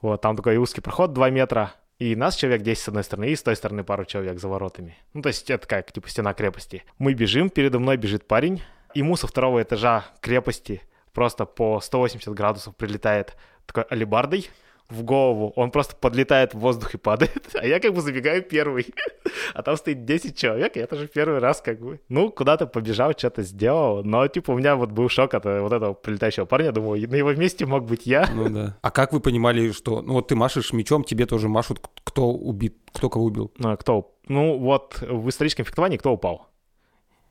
Вот, 0.00 0.20
там 0.20 0.36
такой 0.36 0.56
узкий 0.56 0.80
проход 0.80 1.12
2 1.12 1.30
метра. 1.30 1.72
И 1.98 2.16
нас 2.16 2.34
человек 2.36 2.62
10 2.62 2.82
с 2.82 2.88
одной 2.88 3.04
стороны, 3.04 3.30
и 3.30 3.36
с 3.36 3.42
той 3.42 3.54
стороны 3.54 3.84
пару 3.84 4.04
человек 4.04 4.38
за 4.40 4.48
воротами. 4.48 4.96
Ну, 5.12 5.22
то 5.22 5.28
есть 5.28 5.48
это 5.48 5.66
как, 5.66 5.92
типа, 5.92 6.08
стена 6.08 6.34
крепости. 6.34 6.82
Мы 6.98 7.14
бежим, 7.14 7.50
передо 7.50 7.78
мной 7.78 7.96
бежит 7.96 8.26
парень. 8.26 8.62
Ему 8.94 9.16
со 9.16 9.26
второго 9.26 9.62
этажа 9.62 10.04
крепости 10.20 10.82
просто 11.12 11.46
по 11.46 11.80
180 11.80 12.34
градусов 12.34 12.76
прилетает 12.76 13.36
такой 13.66 13.84
алибардой 13.84 14.50
в 14.88 15.02
голову. 15.02 15.52
Он 15.56 15.70
просто 15.70 15.96
подлетает 15.96 16.54
в 16.54 16.58
воздух 16.58 16.94
и 16.94 16.98
падает. 16.98 17.32
А 17.54 17.66
я 17.66 17.80
как 17.80 17.94
бы 17.94 18.00
забегаю 18.00 18.42
первый. 18.42 18.86
А 19.54 19.62
там 19.62 19.76
стоит 19.76 20.04
10 20.04 20.36
человек, 20.36 20.76
и 20.76 20.80
это 20.80 20.96
же 20.96 21.08
первый 21.08 21.38
раз 21.38 21.60
как 21.60 21.80
бы. 21.80 22.00
Ну, 22.08 22.30
куда-то 22.30 22.66
побежал, 22.66 23.12
что-то 23.16 23.42
сделал. 23.42 24.04
Но, 24.04 24.26
типа, 24.28 24.52
у 24.52 24.58
меня 24.58 24.76
вот 24.76 24.90
был 24.90 25.08
шок 25.08 25.34
от 25.34 25.46
э, 25.46 25.60
вот 25.60 25.72
этого 25.72 25.94
прилетающего 25.94 26.44
парня. 26.44 26.72
Думаю, 26.72 27.08
на 27.08 27.14
его 27.14 27.32
месте 27.32 27.66
мог 27.66 27.84
быть 27.84 28.06
я. 28.06 28.28
Ну 28.34 28.48
да. 28.48 28.76
А 28.82 28.90
как 28.90 29.12
вы 29.12 29.20
понимали, 29.20 29.72
что... 29.72 30.02
Ну 30.02 30.14
вот 30.14 30.28
ты 30.28 30.36
машешь 30.36 30.72
мечом, 30.72 31.04
тебе 31.04 31.26
тоже 31.26 31.48
машут, 31.48 31.80
кто 32.04 32.30
убит, 32.30 32.76
кто 32.92 33.08
кого 33.08 33.24
убил? 33.24 33.52
Ну, 33.58 33.70
а 33.70 33.76
кто? 33.76 34.14
Ну, 34.28 34.58
вот 34.58 34.98
в 35.00 35.28
историческом 35.28 35.64
фехтовании 35.64 35.96
кто 35.96 36.12
упал? 36.12 36.48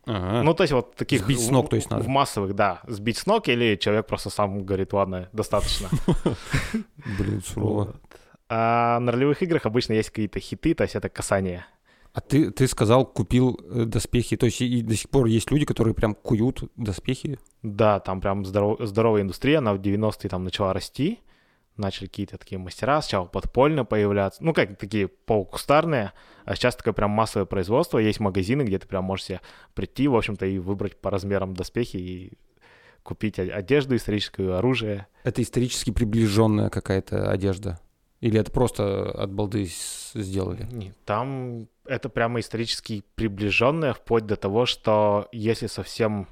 Ага. 0.05 0.43
Ну, 0.43 0.53
то 0.53 0.63
есть 0.63 0.73
вот 0.73 0.95
таких... 0.95 1.21
Сбить 1.21 1.39
с 1.39 1.49
ног, 1.49 1.69
то 1.69 1.75
есть, 1.75 1.89
надо. 1.89 2.03
В 2.03 2.07
массовых, 2.07 2.55
да. 2.55 2.81
Сбить 2.87 3.17
с 3.17 3.25
ног 3.25 3.47
или 3.47 3.75
человек 3.75 4.05
просто 4.07 4.29
сам 4.29 4.65
говорит, 4.65 4.93
ладно, 4.93 5.29
достаточно. 5.31 5.89
Блин, 7.17 7.41
сурово. 7.45 7.95
А 8.49 8.99
на 8.99 9.11
ролевых 9.11 9.41
играх 9.41 9.65
обычно 9.65 9.93
есть 9.93 10.09
какие-то 10.09 10.39
хиты, 10.39 10.73
то 10.73 10.83
есть 10.83 10.95
это 10.95 11.09
касание. 11.09 11.65
А 12.13 12.21
ты, 12.21 12.51
ты 12.51 12.67
сказал, 12.67 13.05
купил 13.05 13.59
э, 13.71 13.85
доспехи. 13.85 14.37
То 14.37 14.45
есть 14.45 14.61
и, 14.61 14.79
и 14.79 14.81
до 14.83 14.95
сих 14.95 15.09
пор 15.09 15.25
есть 15.25 15.49
люди, 15.49 15.65
которые 15.65 15.95
прям 15.95 16.13
куют 16.13 16.63
доспехи. 16.75 17.39
Да, 17.63 17.99
там 17.99 18.21
прям 18.21 18.43
здоров- 18.43 18.85
здоровая 18.85 19.23
индустрия, 19.23 19.57
она 19.57 19.73
в 19.73 19.79
90-е 19.79 20.29
там 20.29 20.43
начала 20.43 20.73
расти. 20.73 21.19
Начали 21.77 22.07
какие-то 22.07 22.37
такие 22.37 22.59
мастера, 22.59 23.01
сначала 23.01 23.25
подпольно 23.25 23.83
появляться. 23.83 24.43
Ну, 24.43 24.53
как 24.53 24.77
такие 24.77 25.07
полукустарные, 25.07 26.13
а 26.45 26.55
сейчас 26.55 26.75
такое 26.75 26.93
прям 26.93 27.09
массовое 27.11 27.45
производство. 27.45 27.97
Есть 27.97 28.19
магазины, 28.19 28.61
где 28.61 28.77
ты 28.77 28.87
прям 28.87 29.05
можешь 29.05 29.25
себе 29.25 29.41
прийти, 29.73 30.07
в 30.07 30.15
общем-то, 30.15 30.45
и 30.45 30.59
выбрать 30.59 30.95
по 30.97 31.09
размерам 31.09 31.55
доспехи 31.55 31.97
и 31.97 32.33
купить 33.01 33.39
одежду 33.39 33.95
историческую, 33.95 34.55
оружие. 34.55 35.07
Это 35.23 35.41
исторически 35.41 35.91
приближенная 35.91 36.69
какая-то 36.69 37.29
одежда? 37.31 37.79
Или 38.21 38.39
это 38.39 38.51
просто 38.51 39.11
от 39.11 39.33
балды 39.33 39.67
сделали? 40.13 40.65
Не, 40.71 40.93
Там 41.03 41.67
это 41.85 42.07
прямо 42.07 42.39
исторически 42.39 43.03
приближенное, 43.15 43.93
вплоть 43.93 44.25
до 44.25 44.37
того, 44.37 44.65
что 44.65 45.27
если 45.33 45.67
совсем 45.67 46.27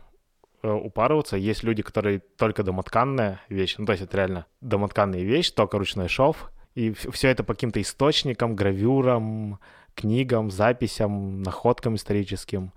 упарываться, 0.64 1.38
есть 1.38 1.64
люди, 1.64 1.82
которые 1.82 2.20
только 2.38 2.64
домотканная 2.64 3.42
вещь, 3.50 3.76
ну 3.78 3.86
то 3.86 3.94
есть 3.94 4.04
это 4.04 4.18
реально 4.18 4.46
домотканная 4.62 5.22
вещь, 5.22 5.52
только 5.52 5.78
ручной 5.78 6.08
шов, 6.08 6.52
и 6.76 6.92
все 6.92 7.30
это 7.30 7.44
по 7.44 7.54
каким-то 7.54 7.82
источникам, 7.82 8.56
гравюрам, 8.56 9.60
книгам, 9.96 10.52
записям, 10.52 11.42
находкам 11.42 11.96
историческим, 11.96 12.72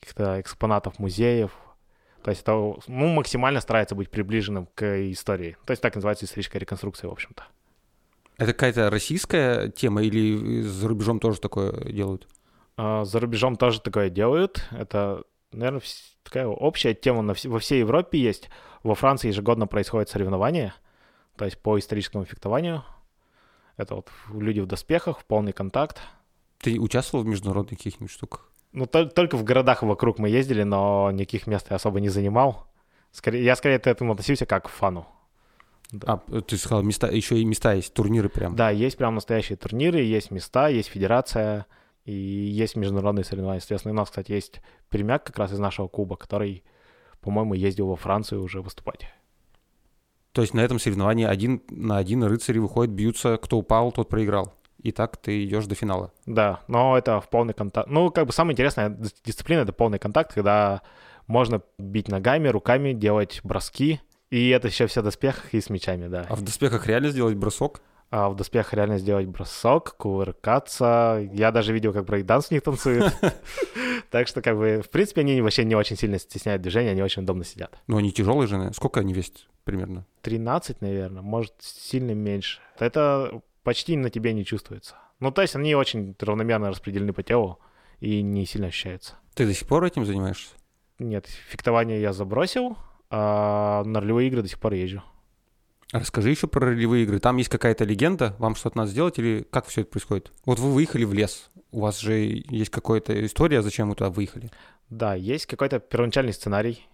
каких-то 0.00 0.40
экспонатов 0.40 0.98
музеев. 0.98 1.52
То 2.22 2.30
есть 2.30 2.42
это 2.42 2.52
ну, 2.88 3.06
максимально 3.08 3.60
старается 3.60 3.94
быть 3.94 4.10
приближенным 4.10 4.68
к 4.74 5.10
истории. 5.10 5.56
То 5.64 5.70
есть 5.70 5.82
так 5.82 5.94
называется 5.94 6.26
историческая 6.26 6.58
реконструкция, 6.58 7.08
в 7.08 7.12
общем-то. 7.12 7.44
Это 8.36 8.52
какая-то 8.52 8.90
российская 8.90 9.68
тема 9.70 10.02
или 10.02 10.62
за 10.62 10.88
рубежом 10.88 11.20
тоже 11.20 11.40
такое 11.40 11.72
делают? 11.90 12.28
А, 12.76 13.04
За 13.04 13.18
рубежом 13.18 13.56
тоже 13.56 13.80
такое 13.80 14.10
делают. 14.10 14.68
Это, 14.70 15.24
наверное, 15.52 15.82
такая 16.22 16.46
общая 16.46 16.94
тема 16.94 17.22
на 17.22 17.32
вс- 17.32 17.48
во 17.48 17.58
всей 17.58 17.80
Европе 17.80 18.18
есть. 18.18 18.50
Во 18.82 18.94
Франции 18.94 19.28
ежегодно 19.28 19.66
происходят 19.66 20.08
соревнования, 20.08 20.74
то 21.36 21.44
есть 21.44 21.58
по 21.58 21.78
историческому 21.78 22.24
фехтованию. 22.24 22.84
Это 23.76 23.94
вот 23.96 24.08
люди 24.32 24.60
в 24.60 24.66
доспехах, 24.66 25.20
в 25.20 25.24
полный 25.24 25.52
контакт. 25.52 26.00
Ты 26.58 26.78
участвовал 26.80 27.24
в 27.24 27.28
международных 27.28 27.78
каких-нибудь 27.78 28.10
штуках? 28.10 28.50
Ну, 28.72 28.84
тол- 28.84 29.08
только 29.08 29.36
в 29.36 29.44
городах 29.44 29.82
вокруг 29.82 30.18
мы 30.18 30.28
ездили, 30.28 30.62
но 30.64 31.10
никаких 31.12 31.46
мест 31.46 31.66
я 31.70 31.76
особо 31.76 32.00
не 32.00 32.08
занимал. 32.08 32.66
Скорее, 33.12 33.44
я 33.44 33.56
скорее 33.56 33.78
к 33.78 33.86
этому 33.86 34.12
относился 34.12 34.46
как 34.46 34.64
к 34.64 34.68
фану. 34.68 35.06
Да. 35.90 36.20
А, 36.30 36.40
ты 36.42 36.58
сказал, 36.58 36.82
места, 36.82 37.08
еще 37.08 37.38
и 37.38 37.44
места 37.44 37.72
есть, 37.72 37.94
турниры 37.94 38.28
прям. 38.28 38.54
Да, 38.54 38.70
есть 38.70 38.98
прям 38.98 39.14
настоящие 39.14 39.56
турниры, 39.56 40.00
есть 40.00 40.30
места, 40.30 40.68
есть 40.68 40.90
федерация 40.90 41.66
и 42.04 42.12
есть 42.12 42.76
международные 42.76 43.24
соревнования. 43.24 43.60
Соответственно, 43.60 43.92
у 43.92 43.96
нас, 43.96 44.08
кстати, 44.08 44.32
есть 44.32 44.60
перемяк 44.88 45.24
как 45.24 45.38
раз 45.38 45.52
из 45.52 45.58
нашего 45.58 45.88
клуба, 45.88 46.16
который, 46.16 46.64
по-моему, 47.20 47.54
ездил 47.54 47.88
во 47.88 47.96
Францию 47.96 48.42
уже 48.42 48.62
выступать. 48.62 49.06
То 50.32 50.42
есть 50.42 50.54
на 50.54 50.60
этом 50.60 50.78
соревновании 50.78 51.26
один 51.26 51.62
на 51.68 51.96
один 51.96 52.22
рыцари 52.24 52.58
выходят, 52.58 52.94
бьются, 52.94 53.38
кто 53.38 53.58
упал, 53.58 53.92
тот 53.92 54.08
проиграл. 54.08 54.54
И 54.80 54.92
так 54.92 55.16
ты 55.16 55.44
идешь 55.44 55.66
до 55.66 55.74
финала. 55.74 56.12
Да, 56.24 56.60
но 56.68 56.96
это 56.96 57.20
в 57.20 57.28
полный 57.28 57.52
контакт. 57.52 57.88
Ну, 57.88 58.10
как 58.10 58.26
бы 58.26 58.32
самая 58.32 58.52
интересная 58.52 58.90
дис- 58.90 59.16
дисциплина— 59.24 59.60
это 59.62 59.72
полный 59.72 59.98
контакт, 59.98 60.32
когда 60.32 60.82
можно 61.26 61.62
бить 61.78 62.08
ногами, 62.08 62.48
руками, 62.48 62.92
делать 62.92 63.40
броски, 63.42 64.00
и 64.30 64.50
это 64.50 64.68
еще 64.68 64.86
все 64.86 65.00
в 65.00 65.04
доспехах 65.04 65.52
и 65.52 65.60
с 65.60 65.70
мечами, 65.70 66.06
да. 66.06 66.26
А 66.28 66.36
в 66.36 66.42
доспехах 66.42 66.86
реально 66.86 67.10
сделать 67.10 67.34
бросок? 67.34 67.80
А 68.10 68.30
в 68.30 68.36
доспехах 68.36 68.72
реально 68.74 68.98
сделать 68.98 69.26
бросок, 69.26 69.94
кувыркаться. 69.96 71.28
Я 71.32 71.52
даже 71.52 71.74
видел, 71.74 71.92
как 71.92 72.06
брейкданс 72.06 72.46
в 72.46 72.50
них 72.50 72.62
танцует. 72.62 73.12
Так 74.10 74.26
что, 74.26 74.40
как 74.40 74.56
бы, 74.56 74.80
в 74.82 74.88
принципе, 74.88 75.20
они 75.20 75.42
вообще 75.42 75.64
не 75.64 75.74
очень 75.74 75.96
сильно 75.96 76.18
стесняют 76.18 76.62
движения, 76.62 76.92
они 76.92 77.02
очень 77.02 77.24
удобно 77.24 77.44
сидят. 77.44 77.78
Но 77.88 77.98
они 77.98 78.10
тяжелые 78.10 78.46
же. 78.46 78.54
наверное. 78.54 78.72
Сколько 78.72 79.00
они 79.00 79.12
весят 79.12 79.46
примерно? 79.64 80.06
13, 80.22 80.80
наверное, 80.80 81.20
может, 81.20 81.52
сильно 81.60 82.12
меньше. 82.12 82.60
Это 82.78 83.42
почти 83.64 83.98
на 83.98 84.08
тебе 84.08 84.32
не 84.32 84.46
чувствуется. 84.46 84.94
Ну, 85.20 85.30
то 85.30 85.42
есть 85.42 85.54
они 85.56 85.74
очень 85.74 86.16
равномерно 86.20 86.70
распределены 86.70 87.12
по 87.12 87.22
телу 87.22 87.58
и 88.00 88.22
не 88.22 88.46
сильно 88.46 88.68
ощущаются. 88.68 89.16
Ты 89.34 89.44
до 89.46 89.52
сих 89.52 89.68
пор 89.68 89.84
этим 89.84 90.06
занимаешься? 90.06 90.54
Нет, 90.98 91.26
фехтование 91.26 92.00
я 92.00 92.14
забросил, 92.14 92.78
а 93.10 93.84
на 93.84 94.00
ролевые 94.00 94.28
игры 94.28 94.40
до 94.42 94.48
сих 94.48 94.58
пор 94.58 94.72
езжу. 94.72 95.02
Расскажи 95.92 96.30
еще 96.30 96.46
про 96.46 96.66
ролевые 96.66 97.04
игры. 97.04 97.18
Там 97.18 97.38
есть 97.38 97.48
какая-то 97.48 97.84
легенда, 97.84 98.34
вам 98.38 98.54
что-то 98.54 98.76
надо 98.78 98.90
сделать 98.90 99.18
или 99.18 99.46
как 99.50 99.66
все 99.66 99.80
это 99.80 99.90
происходит? 99.90 100.32
Вот 100.44 100.58
вы 100.58 100.72
выехали 100.72 101.04
в 101.04 101.14
лес, 101.14 101.50
у 101.70 101.80
вас 101.80 101.98
же 101.98 102.42
есть 102.48 102.70
какая-то 102.70 103.24
история, 103.24 103.62
зачем 103.62 103.88
вы 103.88 103.94
туда 103.94 104.10
выехали? 104.10 104.50
Да, 104.90 105.14
есть 105.14 105.46
какой-то 105.46 105.78
первоначальный 105.80 106.32
сценарий, 106.32 106.86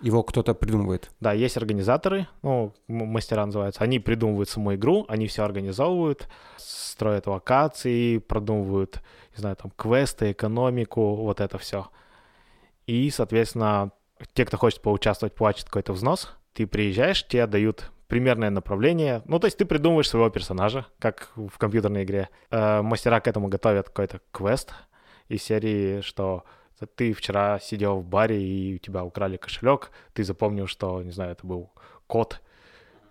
Его 0.00 0.22
кто-то 0.22 0.54
придумывает. 0.54 1.10
Да, 1.18 1.32
есть 1.32 1.56
организаторы, 1.56 2.28
ну, 2.42 2.72
мастера 2.86 3.44
называются. 3.44 3.82
Они 3.82 3.98
придумывают 3.98 4.48
саму 4.48 4.74
игру, 4.76 5.04
они 5.08 5.26
все 5.26 5.42
организовывают, 5.42 6.28
строят 6.56 7.26
локации, 7.26 8.18
продумывают, 8.18 9.02
не 9.36 9.40
знаю, 9.40 9.56
там, 9.56 9.72
квесты, 9.76 10.30
экономику, 10.32 11.16
вот 11.16 11.40
это 11.40 11.58
все. 11.58 11.88
И, 12.86 13.10
соответственно, 13.10 13.90
те, 14.34 14.44
кто 14.44 14.56
хочет 14.56 14.82
поучаствовать, 14.82 15.34
платят 15.34 15.64
какой-то 15.64 15.92
взнос. 15.92 16.36
Ты 16.54 16.66
приезжаешь, 16.66 17.26
тебе 17.26 17.46
дают 17.46 17.90
примерное 18.08 18.50
направление. 18.50 19.22
Ну, 19.26 19.38
то 19.38 19.46
есть 19.46 19.58
ты 19.58 19.64
придумываешь 19.64 20.08
своего 20.08 20.30
персонажа, 20.30 20.86
как 20.98 21.30
в 21.36 21.56
компьютерной 21.58 22.04
игре. 22.04 22.28
Э, 22.50 22.82
мастера 22.82 23.20
к 23.20 23.28
этому 23.28 23.48
готовят 23.48 23.88
какой-то 23.88 24.20
квест 24.32 24.74
из 25.28 25.42
серии, 25.42 26.00
что 26.00 26.44
ты 26.96 27.12
вчера 27.12 27.58
сидел 27.58 28.00
в 28.00 28.06
баре, 28.06 28.42
и 28.42 28.76
у 28.76 28.78
тебя 28.78 29.04
украли 29.04 29.36
кошелек, 29.36 29.90
ты 30.14 30.24
запомнил, 30.24 30.66
что, 30.66 31.02
не 31.02 31.10
знаю, 31.10 31.32
это 31.32 31.46
был 31.46 31.70
кот, 32.06 32.40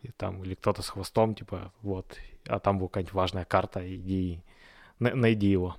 и 0.01 0.10
там, 0.12 0.44
или 0.44 0.56
кто-то 0.56 0.82
с 0.82 0.89
хвостом, 0.89 1.36
типа, 1.36 1.74
вот, 1.82 2.18
а 2.48 2.60
там 2.60 2.80
была 2.80 2.88
какая-нибудь 2.88 3.13
важная 3.13 3.46
карта, 3.46 3.82
иди, 3.84 4.42
на- 5.00 5.16
найди 5.16 5.48
его. 5.48 5.75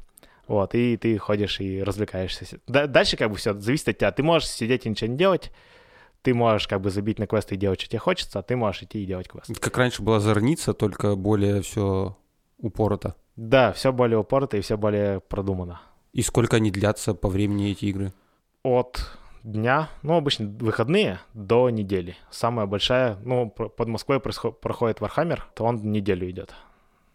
Вот, 0.46 0.74
и 0.74 0.96
ты 0.96 1.18
ходишь 1.18 1.60
и 1.60 1.82
развлекаешься. 1.82 2.58
Да- 2.66 2.86
дальше 2.86 3.16
как 3.16 3.30
бы 3.30 3.36
все 3.36 3.52
зависит 3.54 3.88
от 3.88 3.98
тебя. 3.98 4.12
Ты 4.12 4.22
можешь 4.22 4.48
сидеть 4.48 4.86
и 4.86 4.88
ничего 4.88 5.10
не 5.10 5.16
делать, 5.16 5.50
ты 6.22 6.34
можешь 6.34 6.68
как 6.68 6.80
бы 6.80 6.90
забить 6.90 7.18
на 7.18 7.26
квесты 7.26 7.54
и 7.54 7.58
делать, 7.58 7.80
что 7.80 7.90
тебе 7.90 8.00
хочется, 8.00 8.38
а 8.38 8.42
ты 8.42 8.56
можешь 8.56 8.82
идти 8.82 9.02
и 9.02 9.06
делать 9.06 9.28
квест. 9.28 9.50
Это 9.50 9.60
как 9.60 9.76
раньше 9.78 10.02
была 10.02 10.20
зорница, 10.20 10.74
только 10.74 11.16
более 11.16 11.62
все 11.62 12.16
упорото. 12.58 13.14
Да, 13.36 13.72
все 13.72 13.92
более 13.92 14.18
упорото 14.18 14.56
и 14.56 14.60
все 14.60 14.76
более 14.76 15.20
продумано. 15.20 15.80
И 16.12 16.22
сколько 16.22 16.56
они 16.56 16.70
длятся 16.70 17.14
по 17.14 17.28
времени, 17.28 17.70
эти 17.70 17.86
игры? 17.86 18.12
От 18.64 19.00
дня, 19.44 19.88
ну, 20.02 20.16
обычно 20.16 20.46
выходные, 20.48 21.20
до 21.34 21.70
недели. 21.70 22.16
Самая 22.30 22.66
большая, 22.66 23.16
ну, 23.24 23.48
под 23.50 23.88
Москвой 23.88 24.18
происход- 24.20 24.60
проходит 24.60 25.00
Warhammer, 25.00 25.46
то 25.54 25.64
он 25.64 25.92
неделю 25.92 26.28
идет. 26.28 26.54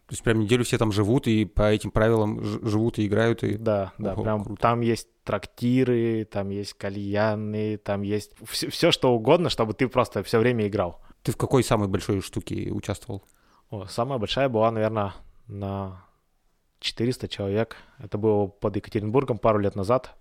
То 0.07 0.13
есть 0.13 0.23
прям 0.23 0.39
неделю 0.39 0.63
все 0.65 0.77
там 0.77 0.91
живут 0.91 1.27
и 1.27 1.45
по 1.45 1.71
этим 1.71 1.89
правилам 1.89 2.43
живут 2.43 2.99
и 2.99 3.07
играют, 3.07 3.43
и 3.43 3.55
Да, 3.55 3.93
да, 3.97 4.13
Ого, 4.13 4.23
прям 4.23 4.43
круто. 4.43 4.61
там 4.61 4.81
есть 4.81 5.07
трактиры, 5.23 6.25
там 6.25 6.49
есть 6.49 6.73
кальяны, 6.73 7.77
там 7.77 8.01
есть 8.01 8.33
все, 8.45 8.91
что 8.91 9.13
угодно, 9.13 9.49
чтобы 9.49 9.73
ты 9.73 9.87
просто 9.87 10.21
все 10.23 10.39
время 10.39 10.67
играл. 10.67 11.01
ты 11.23 11.31
в 11.31 11.37
какой 11.37 11.63
самой 11.63 11.87
большой 11.87 12.21
штуке 12.21 12.69
участвовал? 12.71 13.23
О, 13.69 13.85
самая 13.87 14.19
большая 14.19 14.49
была, 14.49 14.69
наверное, 14.71 15.13
на 15.47 16.05
400 16.79 17.27
человек. 17.29 17.77
Это 17.97 18.17
было 18.17 18.47
под 18.47 18.75
Екатеринбургом 18.75 19.37
пару 19.37 19.59
лет 19.59 19.75
назад 19.75 20.15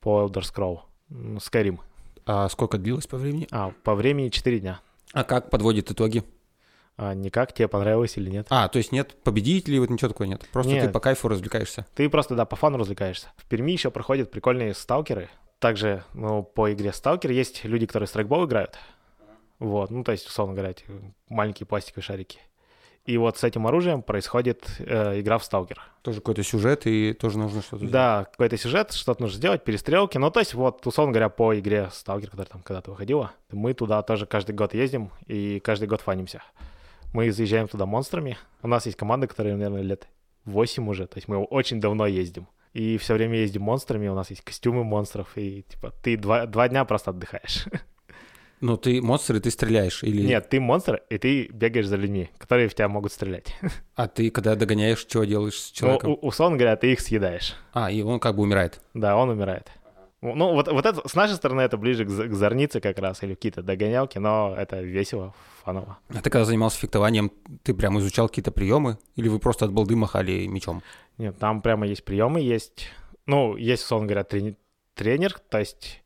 по 0.00 0.24
Elder 0.24 0.42
Scroll. 0.42 0.80
Skyrim. 1.10 1.80
А 2.24 2.48
сколько 2.48 2.78
длилось 2.78 3.06
по 3.06 3.16
времени? 3.16 3.46
А, 3.50 3.72
по 3.82 3.94
времени 3.94 4.28
4 4.28 4.60
дня. 4.60 4.80
А 5.12 5.24
как 5.24 5.50
подводит 5.50 5.90
итоги? 5.90 6.24
А, 6.98 7.14
никак 7.14 7.52
тебе 7.52 7.68
понравилось 7.68 8.16
или 8.16 8.30
нет? 8.30 8.46
А, 8.48 8.68
то 8.68 8.78
есть 8.78 8.90
нет 8.90 9.14
победителей, 9.22 9.78
вот 9.78 9.90
ничего 9.90 10.08
такого 10.08 10.26
нет. 10.26 10.46
Просто 10.50 10.72
ты 10.72 10.80
Нет. 10.80 10.92
по 10.92 11.00
кайфу 11.00 11.28
развлекаешься. 11.28 11.86
Ты 11.94 12.08
просто, 12.08 12.34
да, 12.34 12.46
по 12.46 12.56
фану 12.56 12.78
развлекаешься. 12.78 13.32
В 13.36 13.44
Перми 13.46 13.72
еще 13.72 13.90
проходят 13.90 14.30
прикольные 14.30 14.74
сталкеры. 14.74 15.28
Также, 15.58 16.04
ну, 16.14 16.42
по 16.42 16.72
игре 16.72 16.92
сталкер 16.92 17.30
есть 17.30 17.64
люди, 17.64 17.86
которые 17.86 18.06
страйкбол 18.06 18.46
играют. 18.46 18.78
Вот, 19.58 19.90
ну, 19.90 20.04
то 20.04 20.12
есть, 20.12 20.26
условно 20.26 20.54
говоря, 20.54 20.74
маленькие 21.28 21.66
пластиковые 21.66 22.04
шарики. 22.04 22.40
И 23.04 23.18
вот 23.18 23.38
с 23.38 23.44
этим 23.44 23.66
оружием 23.66 24.02
происходит 24.02 24.66
э, 24.80 25.20
игра 25.20 25.38
в 25.38 25.44
сталкер. 25.44 25.80
Тоже 26.02 26.20
какой-то 26.20 26.42
сюжет, 26.42 26.86
и 26.86 27.12
тоже 27.12 27.38
нужно 27.38 27.60
что-то 27.60 27.76
сделать. 27.76 27.92
Да, 27.92 28.26
какой-то 28.30 28.56
сюжет, 28.56 28.92
что-то 28.92 29.22
нужно 29.22 29.36
сделать, 29.36 29.62
перестрелки. 29.62 30.18
Ну, 30.18 30.30
то 30.30 30.40
есть, 30.40 30.54
вот, 30.54 30.84
условно 30.86 31.12
говоря, 31.12 31.28
по 31.28 31.56
игре 31.58 31.88
Сталкер, 31.92 32.30
которая 32.30 32.50
там 32.50 32.62
когда-то 32.62 32.90
выходила, 32.90 33.32
мы 33.52 33.74
туда 33.74 34.02
тоже 34.02 34.26
каждый 34.26 34.56
год 34.56 34.74
ездим 34.74 35.10
и 35.26 35.60
каждый 35.60 35.86
год 35.86 36.00
фанимся. 36.00 36.42
Мы 37.16 37.32
заезжаем 37.32 37.66
туда 37.66 37.86
монстрами. 37.86 38.36
У 38.62 38.68
нас 38.68 38.84
есть 38.84 38.98
команда, 38.98 39.26
которая, 39.26 39.54
наверное, 39.56 39.80
лет 39.80 40.06
8 40.44 40.86
уже. 40.86 41.06
То 41.06 41.16
есть 41.16 41.28
мы 41.28 41.38
очень 41.42 41.80
давно 41.80 42.06
ездим. 42.06 42.46
И 42.74 42.98
все 42.98 43.14
время 43.14 43.38
ездим 43.38 43.62
монстрами, 43.62 44.08
у 44.08 44.14
нас 44.14 44.28
есть 44.28 44.42
костюмы 44.42 44.84
монстров, 44.84 45.28
и 45.36 45.62
типа 45.62 45.94
ты 46.02 46.18
два, 46.18 46.44
два 46.44 46.68
дня 46.68 46.84
просто 46.84 47.10
отдыхаешь. 47.12 47.64
Ну, 48.62 48.78
ты 48.78 49.02
монстр, 49.02 49.36
и 49.36 49.40
ты 49.40 49.50
стреляешь, 49.50 50.02
или... 50.02 50.26
Нет, 50.26 50.48
ты 50.48 50.60
монстр, 50.60 51.02
и 51.10 51.18
ты 51.18 51.46
бегаешь 51.48 51.86
за 51.88 51.96
людьми, 51.96 52.30
которые 52.38 52.68
в 52.70 52.74
тебя 52.74 52.88
могут 52.88 53.12
стрелять. 53.12 53.54
А 53.94 54.08
ты, 54.08 54.30
когда 54.30 54.54
догоняешь, 54.54 55.04
чего 55.04 55.24
делаешь 55.24 55.60
с 55.60 55.72
Ну, 55.72 55.76
человеком? 55.76 56.10
у- 56.12 56.26
условно 56.26 56.56
говоря, 56.56 56.74
ты 56.76 56.92
их 56.92 57.00
съедаешь. 57.00 57.54
А, 57.74 57.90
и 57.90 58.00
он 58.00 58.18
как 58.18 58.34
бы 58.36 58.42
умирает. 58.44 58.80
Да, 58.94 59.18
он 59.18 59.28
умирает. 59.28 59.70
Ну, 60.34 60.52
вот, 60.54 60.68
вот 60.68 60.86
это, 60.86 61.06
с 61.08 61.14
нашей 61.14 61.36
стороны, 61.36 61.60
это 61.60 61.76
ближе 61.76 62.04
к, 62.04 62.08
к 62.08 62.34
зорнице 62.34 62.80
как 62.80 62.98
раз, 62.98 63.22
или 63.22 63.34
какие-то 63.34 63.62
догонялки, 63.62 64.18
но 64.18 64.54
это 64.56 64.80
весело, 64.80 65.34
фаново. 65.64 65.98
А 66.08 66.22
ты 66.22 66.30
когда 66.30 66.44
занимался 66.44 66.78
фехтованием, 66.78 67.30
ты 67.62 67.74
прям 67.74 67.98
изучал 67.98 68.28
какие-то 68.28 68.52
приемы? 68.52 68.98
Или 69.16 69.28
вы 69.28 69.38
просто 69.38 69.66
от 69.66 69.72
балды 69.72 69.96
махали 69.96 70.46
мечом? 70.46 70.82
Нет, 71.18 71.38
там 71.38 71.62
прямо 71.62 71.86
есть 71.86 72.04
приемы, 72.04 72.40
есть, 72.40 72.88
ну, 73.26 73.56
есть, 73.56 73.84
условно 73.84 74.06
говоря, 74.06 74.22
трени- 74.24 74.56
тренер, 74.94 75.38
то 75.50 75.58
есть 75.58 76.02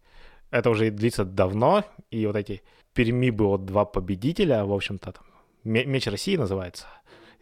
это 0.50 0.70
уже 0.70 0.90
длится 0.90 1.24
давно, 1.24 1.84
и 2.10 2.26
вот 2.26 2.36
эти 2.36 2.62
Перми 2.92 3.30
было 3.30 3.56
два 3.58 3.84
победителя, 3.84 4.64
в 4.64 4.72
общем-то, 4.72 5.12
там, 5.12 5.24
Ме- 5.64 5.84
Меч 5.84 6.06
России 6.06 6.36
называется 6.36 6.86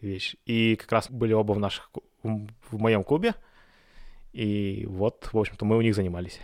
вещь, 0.00 0.36
и 0.44 0.76
как 0.76 0.92
раз 0.92 1.10
были 1.10 1.32
оба 1.32 1.52
в 1.52 1.58
наших, 1.58 1.90
в 2.22 2.78
моем 2.78 3.02
клубе, 3.02 3.34
и 4.32 4.86
вот, 4.88 5.30
в 5.32 5.38
общем-то, 5.38 5.64
мы 5.64 5.76
у 5.76 5.80
них 5.80 5.94
занимались. 5.94 6.38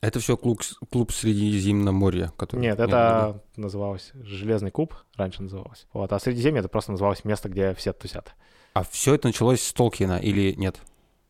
Это 0.00 0.20
все 0.20 0.36
клуб, 0.36 0.62
клуб 0.90 1.12
Средиземноморья, 1.12 2.32
который... 2.36 2.60
Нет, 2.60 2.78
это 2.78 3.42
называлось 3.56 4.12
Железный 4.14 4.70
куб, 4.70 4.94
раньше 5.16 5.42
называлось. 5.42 5.86
Вот, 5.92 6.12
а 6.12 6.18
Средиземье 6.18 6.60
это 6.60 6.68
просто 6.68 6.92
называлось 6.92 7.24
место, 7.24 7.48
где 7.48 7.74
все 7.74 7.92
тусят. 7.92 8.34
А 8.74 8.82
все 8.84 9.14
это 9.14 9.28
началось 9.28 9.62
с 9.62 9.72
Толкина 9.72 10.18
или 10.18 10.52
нет? 10.52 10.80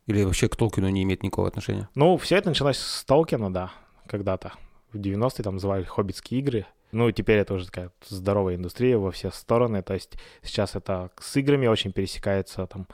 Или 0.07 0.25
вообще 0.25 0.49
к 0.49 0.57
Толкину 0.57 0.89
не 0.89 1.05
имеет 1.05 1.23
никакого 1.23 1.49
отношения? 1.49 1.89
Ну, 1.95 2.17
все 2.17 2.37
это 2.37 2.49
началось 2.49 2.79
с 2.79 3.05
Толкина, 3.05 3.53
да, 3.53 3.73
когда-то. 4.07 4.53
В 4.93 4.99
90-е 4.99 5.45
там 5.45 5.55
называли 5.55 5.85
хоббитские 5.85 6.41
игры. 6.41 6.67
Ну, 6.93 7.11
теперь 7.11 7.39
это 7.39 7.55
уже 7.55 7.67
такая 7.67 7.91
здоровая 8.09 8.57
индустрия 8.57 8.99
во 8.99 9.11
все 9.11 9.31
стороны. 9.31 9.83
То 9.83 9.95
есть 9.95 10.15
сейчас 10.43 10.75
это 10.75 11.11
с 11.21 11.37
играми 11.37 11.67
очень 11.67 11.93
пересекается. 11.93 12.67
Там 12.67 12.87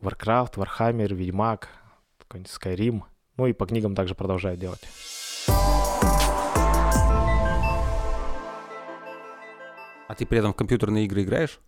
Warcraft, 0.00 0.54
Warhammer, 0.54 1.14
Ведьмак, 1.14 1.68
какой-нибудь 2.18 2.52
Skyrim. 2.52 3.02
Ну 3.36 3.46
и 3.46 3.52
по 3.52 3.66
книгам 3.66 3.94
также 3.94 4.14
продолжают 4.14 4.60
делать. 4.60 4.80
А 10.08 10.14
ты 10.16 10.24
при 10.24 10.38
этом 10.38 10.52
в 10.52 10.56
компьютерные 10.56 11.04
игры 11.04 11.22
играешь? 11.22 11.60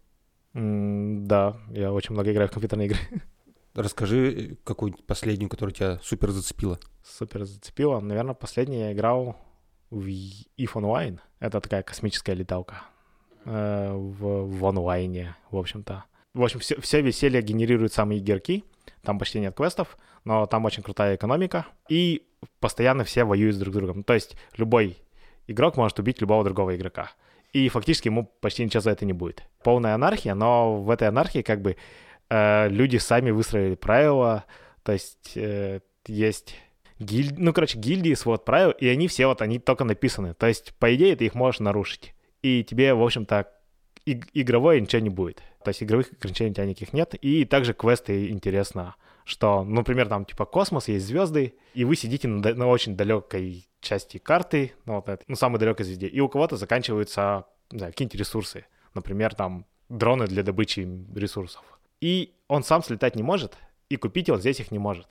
М, 0.55 1.27
да, 1.27 1.57
я 1.71 1.93
очень 1.93 2.15
много 2.15 2.33
играю 2.33 2.49
в 2.49 2.53
компьютерные 2.53 2.87
игры. 2.89 2.99
Расскажи 3.75 4.57
какую-нибудь 4.65 5.07
последнюю, 5.07 5.51
которая 5.51 5.75
тебя 5.75 5.99
супер 6.03 6.31
зацепила. 6.31 6.79
Супер 7.05 7.45
зацепило. 7.45 8.01
Наверное, 8.01 8.35
последний 8.35 8.81
я 8.81 8.93
играл 8.93 9.37
в 9.91 10.07
EVE 10.07 10.73
Online. 10.75 11.21
Это 11.41 11.61
такая 11.61 11.83
космическая 11.83 12.35
леталка. 12.35 12.83
Э, 13.45 13.93
в, 13.93 14.47
в 14.47 14.67
онлайне, 14.67 15.37
в 15.51 15.57
общем-то. 15.57 16.05
В 16.39 16.45
общем, 16.45 16.61
все, 16.61 16.81
все 16.81 17.01
веселье 17.01 17.43
генерируют 17.43 17.93
самые 17.93 18.21
игроки. 18.21 18.63
Там 19.03 19.19
почти 19.19 19.41
нет 19.41 19.57
квестов, 19.57 19.99
но 20.25 20.47
там 20.47 20.65
очень 20.67 20.85
крутая 20.85 21.17
экономика. 21.17 21.67
И 21.89 22.29
постоянно 22.61 23.03
все 23.03 23.25
воюют 23.25 23.59
друг 23.59 23.75
с 23.75 23.77
другом. 23.77 24.05
То 24.05 24.15
есть 24.15 24.37
любой 24.57 24.99
игрок 25.49 25.77
может 25.77 25.99
убить 25.99 26.21
любого 26.21 26.45
другого 26.45 26.77
игрока. 26.77 27.11
И 27.53 27.69
фактически 27.69 28.07
ему 28.07 28.31
почти 28.41 28.65
ничего 28.65 28.81
за 28.81 28.93
это 28.93 29.05
не 29.05 29.13
будет. 29.13 29.43
Полная 29.65 29.97
анархия, 29.97 30.35
но 30.35 30.81
в 30.81 30.91
этой 30.91 31.09
анархии 31.09 31.43
как 31.43 31.61
бы 31.61 31.77
э, 32.31 32.69
люди 32.69 32.99
сами 32.99 33.33
выстроили 33.33 33.75
правила. 33.75 34.45
То 34.85 34.93
есть 34.93 35.33
э, 35.35 35.81
есть 36.07 36.55
гиль... 37.01 37.35
ну, 37.37 37.53
короче, 37.53 37.81
гильдии, 37.81 38.15
свод 38.15 38.45
правил, 38.45 38.71
и 38.71 38.87
они 38.87 39.09
все 39.09 39.27
вот, 39.27 39.43
они 39.43 39.59
только 39.59 39.83
написаны. 39.83 40.35
То 40.35 40.47
есть, 40.47 40.73
по 40.79 40.95
идее, 40.95 41.17
ты 41.17 41.25
их 41.25 41.35
можешь 41.35 41.59
нарушить. 41.59 42.15
И 42.43 42.63
тебе, 42.63 42.95
в 42.95 43.03
общем-то, 43.03 43.49
иг- 44.13 44.29
игровое 44.35 44.81
ничего 44.81 45.01
не 45.03 45.11
будет. 45.11 45.43
То 45.65 45.69
есть 45.69 45.83
игровых 45.83 46.13
ограничений 46.13 46.51
у 46.51 46.55
тебя 46.55 46.67
никаких 46.67 46.93
нет. 46.93 47.15
И 47.15 47.45
также 47.45 47.75
квесты 47.75 48.29
интересно, 48.31 48.97
что, 49.25 49.65
например, 49.65 50.09
там 50.09 50.25
типа 50.25 50.47
космос, 50.47 50.89
есть 50.89 51.07
звезды, 51.07 51.55
и 51.75 51.85
вы 51.85 51.97
сидите 51.97 52.29
на, 52.29 52.55
на 52.55 52.67
очень 52.67 52.97
далекой 52.97 53.69
части 53.81 54.19
карты, 54.19 54.73
ну, 54.87 54.97
вот 54.97 55.09
этой, 55.09 55.25
ну, 55.29 55.37
самой 55.37 55.59
далекой 55.59 55.85
звезде, 55.85 56.07
и 56.07 56.21
у 56.21 56.29
кого-то 56.29 56.57
заканчиваются, 56.57 57.45
не 57.71 57.79
знаю, 57.79 57.93
какие-нибудь 57.93 58.19
ресурсы. 58.19 58.65
Например, 58.95 59.35
там 59.35 59.67
дроны 59.89 60.27
для 60.27 60.43
добычи 60.43 60.89
ресурсов. 61.15 61.63
И 62.01 62.35
он 62.49 62.63
сам 62.63 62.83
слетать 62.83 63.17
не 63.17 63.23
может, 63.23 63.57
и 63.89 63.97
купить 63.97 64.31
он 64.31 64.41
здесь 64.41 64.61
их 64.61 64.71
не 64.71 64.79
может. 64.79 65.09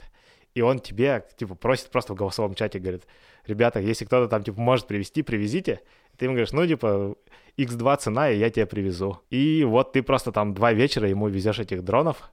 И 0.58 0.62
он 0.62 0.80
тебе, 0.80 1.24
типа, 1.38 1.54
просит 1.54 1.92
просто 1.92 2.14
в 2.14 2.18
голосовом 2.18 2.56
чате, 2.56 2.80
говорит, 2.80 3.04
ребята, 3.46 3.80
если 3.80 4.06
кто-то 4.06 4.28
там, 4.28 4.44
типа, 4.44 4.60
может 4.60 4.88
привезти, 4.88 5.22
привезите. 5.22 5.82
Ты 6.18 6.26
ему 6.26 6.34
говоришь, 6.34 6.52
ну, 6.52 6.66
типа, 6.66 7.16
x2 7.60 7.98
цена, 7.98 8.32
и 8.32 8.40
я 8.40 8.50
тебе 8.50 8.66
привезу. 8.66 9.20
И 9.30 9.64
вот 9.64 9.94
ты 9.94 10.02
просто 10.02 10.32
там 10.32 10.56
два 10.56 10.74
вечера 10.74 11.08
ему 11.08 11.28
везешь 11.28 11.60
этих 11.60 11.84
дронов, 11.84 12.32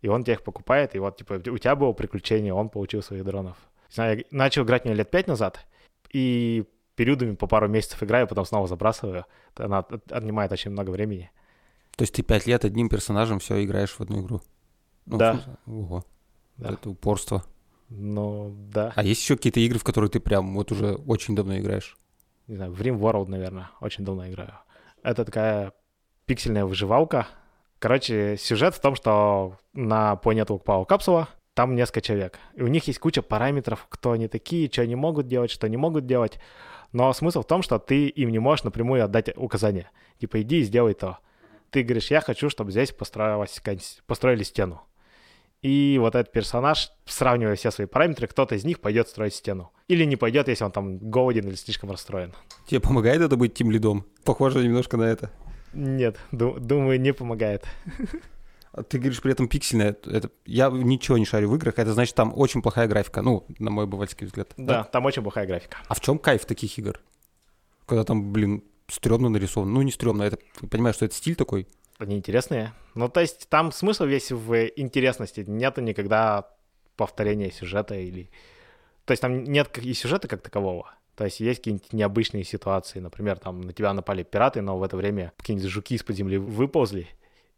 и 0.00 0.08
он 0.08 0.24
тебе 0.24 0.32
их 0.34 0.42
покупает, 0.42 0.94
и 0.94 0.98
вот, 0.98 1.18
типа, 1.18 1.34
у 1.34 1.58
тебя 1.58 1.76
было 1.76 1.92
приключение, 1.92 2.54
он 2.54 2.70
получил 2.70 3.02
своих 3.02 3.24
дронов. 3.24 3.58
Не 3.90 3.94
знаю, 3.94 4.18
я 4.18 4.24
начал 4.30 4.62
играть 4.64 4.86
мне 4.86 4.94
лет 4.94 5.10
пять 5.10 5.26
назад, 5.28 5.66
и 6.14 6.64
периодами 6.94 7.34
по 7.34 7.46
пару 7.46 7.68
месяцев 7.68 8.02
играю, 8.02 8.26
потом 8.26 8.46
снова 8.46 8.66
забрасываю. 8.68 9.26
Она 9.56 9.80
от- 9.80 10.10
отнимает 10.12 10.50
очень 10.50 10.70
много 10.70 10.88
времени. 10.88 11.30
То 11.96 12.04
есть 12.04 12.14
ты 12.14 12.22
пять 12.22 12.46
лет 12.46 12.64
одним 12.64 12.88
персонажем 12.88 13.38
все 13.38 13.62
играешь 13.62 13.90
в 13.90 14.00
одну 14.00 14.22
игру? 14.22 14.40
Ну, 15.04 15.18
Да. 15.18 15.58
Ого. 15.66 16.04
Да. 16.56 16.70
Это 16.70 16.90
упорство. 16.90 17.44
Ну, 17.88 18.54
да. 18.72 18.92
А 18.96 19.02
есть 19.02 19.20
еще 19.20 19.36
какие-то 19.36 19.60
игры, 19.60 19.78
в 19.78 19.84
которые 19.84 20.10
ты 20.10 20.20
прям 20.20 20.54
вот 20.54 20.72
уже 20.72 20.94
очень 20.94 21.34
давно 21.34 21.58
играешь? 21.58 21.96
не 22.46 22.56
знаю, 22.56 22.72
в 22.72 22.80
Rim 22.80 22.98
World, 22.98 23.28
наверное, 23.28 23.70
очень 23.80 24.04
давно 24.04 24.28
играю. 24.28 24.54
Это 25.02 25.24
такая 25.24 25.72
пиксельная 26.26 26.64
выживалка. 26.64 27.26
Короче, 27.78 28.36
сюжет 28.38 28.74
в 28.74 28.80
том, 28.80 28.94
что 28.94 29.58
на 29.72 30.16
по 30.16 30.32
Network 30.32 30.64
Power 30.64 30.86
капсула 30.86 31.28
там 31.54 31.74
несколько 31.74 32.00
человек. 32.00 32.38
И 32.54 32.62
у 32.62 32.66
них 32.66 32.86
есть 32.86 32.98
куча 32.98 33.22
параметров, 33.22 33.86
кто 33.88 34.12
они 34.12 34.28
такие, 34.28 34.70
что 34.70 34.82
они 34.82 34.94
могут 34.94 35.28
делать, 35.28 35.50
что 35.50 35.68
не 35.68 35.76
могут 35.76 36.06
делать. 36.06 36.38
Но 36.92 37.12
смысл 37.12 37.42
в 37.42 37.46
том, 37.46 37.62
что 37.62 37.78
ты 37.78 38.08
им 38.08 38.30
не 38.30 38.38
можешь 38.38 38.64
напрямую 38.64 39.04
отдать 39.04 39.36
указания. 39.36 39.90
Типа, 40.18 40.40
иди 40.42 40.60
и 40.60 40.62
сделай 40.62 40.94
то. 40.94 41.18
Ты 41.70 41.82
говоришь, 41.82 42.10
я 42.10 42.20
хочу, 42.20 42.50
чтобы 42.50 42.70
здесь 42.70 42.92
построилась, 42.92 43.60
построили 44.06 44.42
стену. 44.44 44.82
И 45.64 45.96
вот 45.98 46.14
этот 46.14 46.30
персонаж, 46.30 46.90
сравнивая 47.06 47.54
все 47.56 47.70
свои 47.70 47.86
параметры, 47.86 48.26
кто-то 48.26 48.54
из 48.54 48.64
них 48.64 48.80
пойдет 48.80 49.08
строить 49.08 49.32
стену. 49.34 49.72
Или 49.88 50.04
не 50.04 50.16
пойдет, 50.16 50.48
если 50.48 50.62
он 50.62 50.72
там 50.72 50.98
голоден 50.98 51.48
или 51.48 51.54
слишком 51.54 51.90
расстроен. 51.90 52.34
Тебе 52.66 52.80
помогает 52.80 53.22
это 53.22 53.38
быть 53.38 53.54
тем 53.54 53.70
лидом? 53.70 54.04
Похоже 54.24 54.62
немножко 54.62 54.98
на 54.98 55.04
это. 55.04 55.30
Нет, 55.72 56.18
ду- 56.32 56.58
думаю, 56.60 57.00
не 57.00 57.14
помогает. 57.14 57.64
А 58.72 58.82
Ты 58.82 58.98
говоришь 58.98 59.22
при 59.22 59.32
этом 59.32 59.48
пиксельное. 59.48 59.96
Это, 60.04 60.28
я 60.44 60.68
ничего 60.68 61.16
не 61.16 61.24
шарю 61.24 61.48
в 61.48 61.54
играх, 61.56 61.78
это 61.78 61.94
значит 61.94 62.14
там 62.14 62.32
очень 62.36 62.60
плохая 62.60 62.86
графика. 62.86 63.22
Ну, 63.22 63.46
на 63.58 63.70
мой 63.70 63.86
бывальский 63.86 64.26
взгляд. 64.26 64.52
Да, 64.58 64.84
там 64.84 65.06
очень 65.06 65.22
плохая 65.22 65.46
графика. 65.46 65.78
А 65.88 65.94
в 65.94 66.00
чем 66.02 66.18
кайф 66.18 66.44
таких 66.44 66.76
игр? 66.78 67.00
Когда 67.86 68.04
там, 68.04 68.32
блин, 68.34 68.64
стрёмно 68.88 69.30
нарисовано. 69.30 69.72
Ну, 69.72 69.80
не 69.80 69.92
стрёмно, 69.92 70.24
это, 70.24 70.36
понимаешь, 70.70 70.96
что 70.96 71.06
это 71.06 71.14
стиль 71.14 71.36
такой? 71.36 71.66
Они 71.98 72.16
интересные. 72.16 72.72
Ну, 72.94 73.08
то 73.08 73.20
есть 73.20 73.48
там 73.48 73.72
смысл 73.72 74.04
весь 74.04 74.32
в 74.32 74.66
интересности. 74.76 75.44
Нету 75.46 75.80
никогда 75.80 76.48
повторения 76.96 77.50
сюжета 77.50 77.94
или... 77.94 78.30
То 79.04 79.12
есть 79.12 79.20
там 79.20 79.44
нет 79.44 79.76
и 79.78 79.94
сюжета 79.94 80.28
как 80.28 80.42
такового. 80.42 80.90
То 81.14 81.24
есть 81.24 81.40
есть 81.40 81.60
какие-нибудь 81.60 81.92
необычные 81.92 82.44
ситуации. 82.44 82.98
Например, 82.98 83.38
там 83.38 83.60
на 83.60 83.72
тебя 83.72 83.92
напали 83.92 84.22
пираты, 84.22 84.60
но 84.62 84.78
в 84.78 84.82
это 84.82 84.96
время 84.96 85.32
какие-нибудь 85.36 85.70
жуки 85.70 85.94
из-под 85.94 86.16
земли 86.16 86.38
выползли 86.38 87.08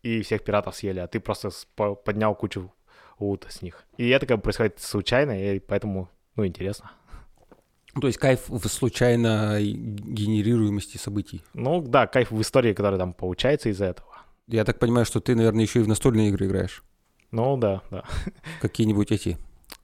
и 0.03 0.23
всех 0.23 0.45
пиратов 0.45 0.77
съели, 0.77 1.01
а 1.01 1.07
ты 1.07 1.21
просто 1.21 1.51
поднял 1.75 2.35
кучу 2.35 2.73
лута 3.19 3.51
с 3.51 3.63
них. 3.63 3.85
И 3.97 4.09
это 4.09 4.27
как 4.27 4.39
бы 4.39 4.43
происходит 4.43 4.81
случайно, 4.81 5.55
и 5.55 5.59
поэтому, 5.59 6.09
ну, 6.37 6.47
интересно. 6.47 6.93
Ну, 7.95 8.03
То 8.03 8.09
есть 8.09 8.19
кайф 8.19 8.49
в 8.49 8.69
случайной 8.69 9.73
генерируемости 9.73 10.99
событий. 10.99 11.43
Ну, 11.55 11.81
да, 11.81 12.07
кайф 12.07 12.31
в 12.31 12.41
истории, 12.41 12.75
которая 12.75 12.99
там 12.99 13.15
получается 13.15 13.71
из-за 13.71 13.87
этого. 13.87 14.16
Я 14.49 14.65
так 14.65 14.79
понимаю, 14.79 15.05
что 15.05 15.21
ты, 15.21 15.35
наверное, 15.35 15.63
еще 15.63 15.81
и 15.81 15.83
в 15.83 15.89
настольные 15.89 16.29
игры 16.29 16.47
играешь. 16.47 16.85
Ну, 17.33 17.57
да, 17.57 17.83
да. 17.91 18.05
Какие-нибудь 18.61 19.11
эти... 19.11 19.39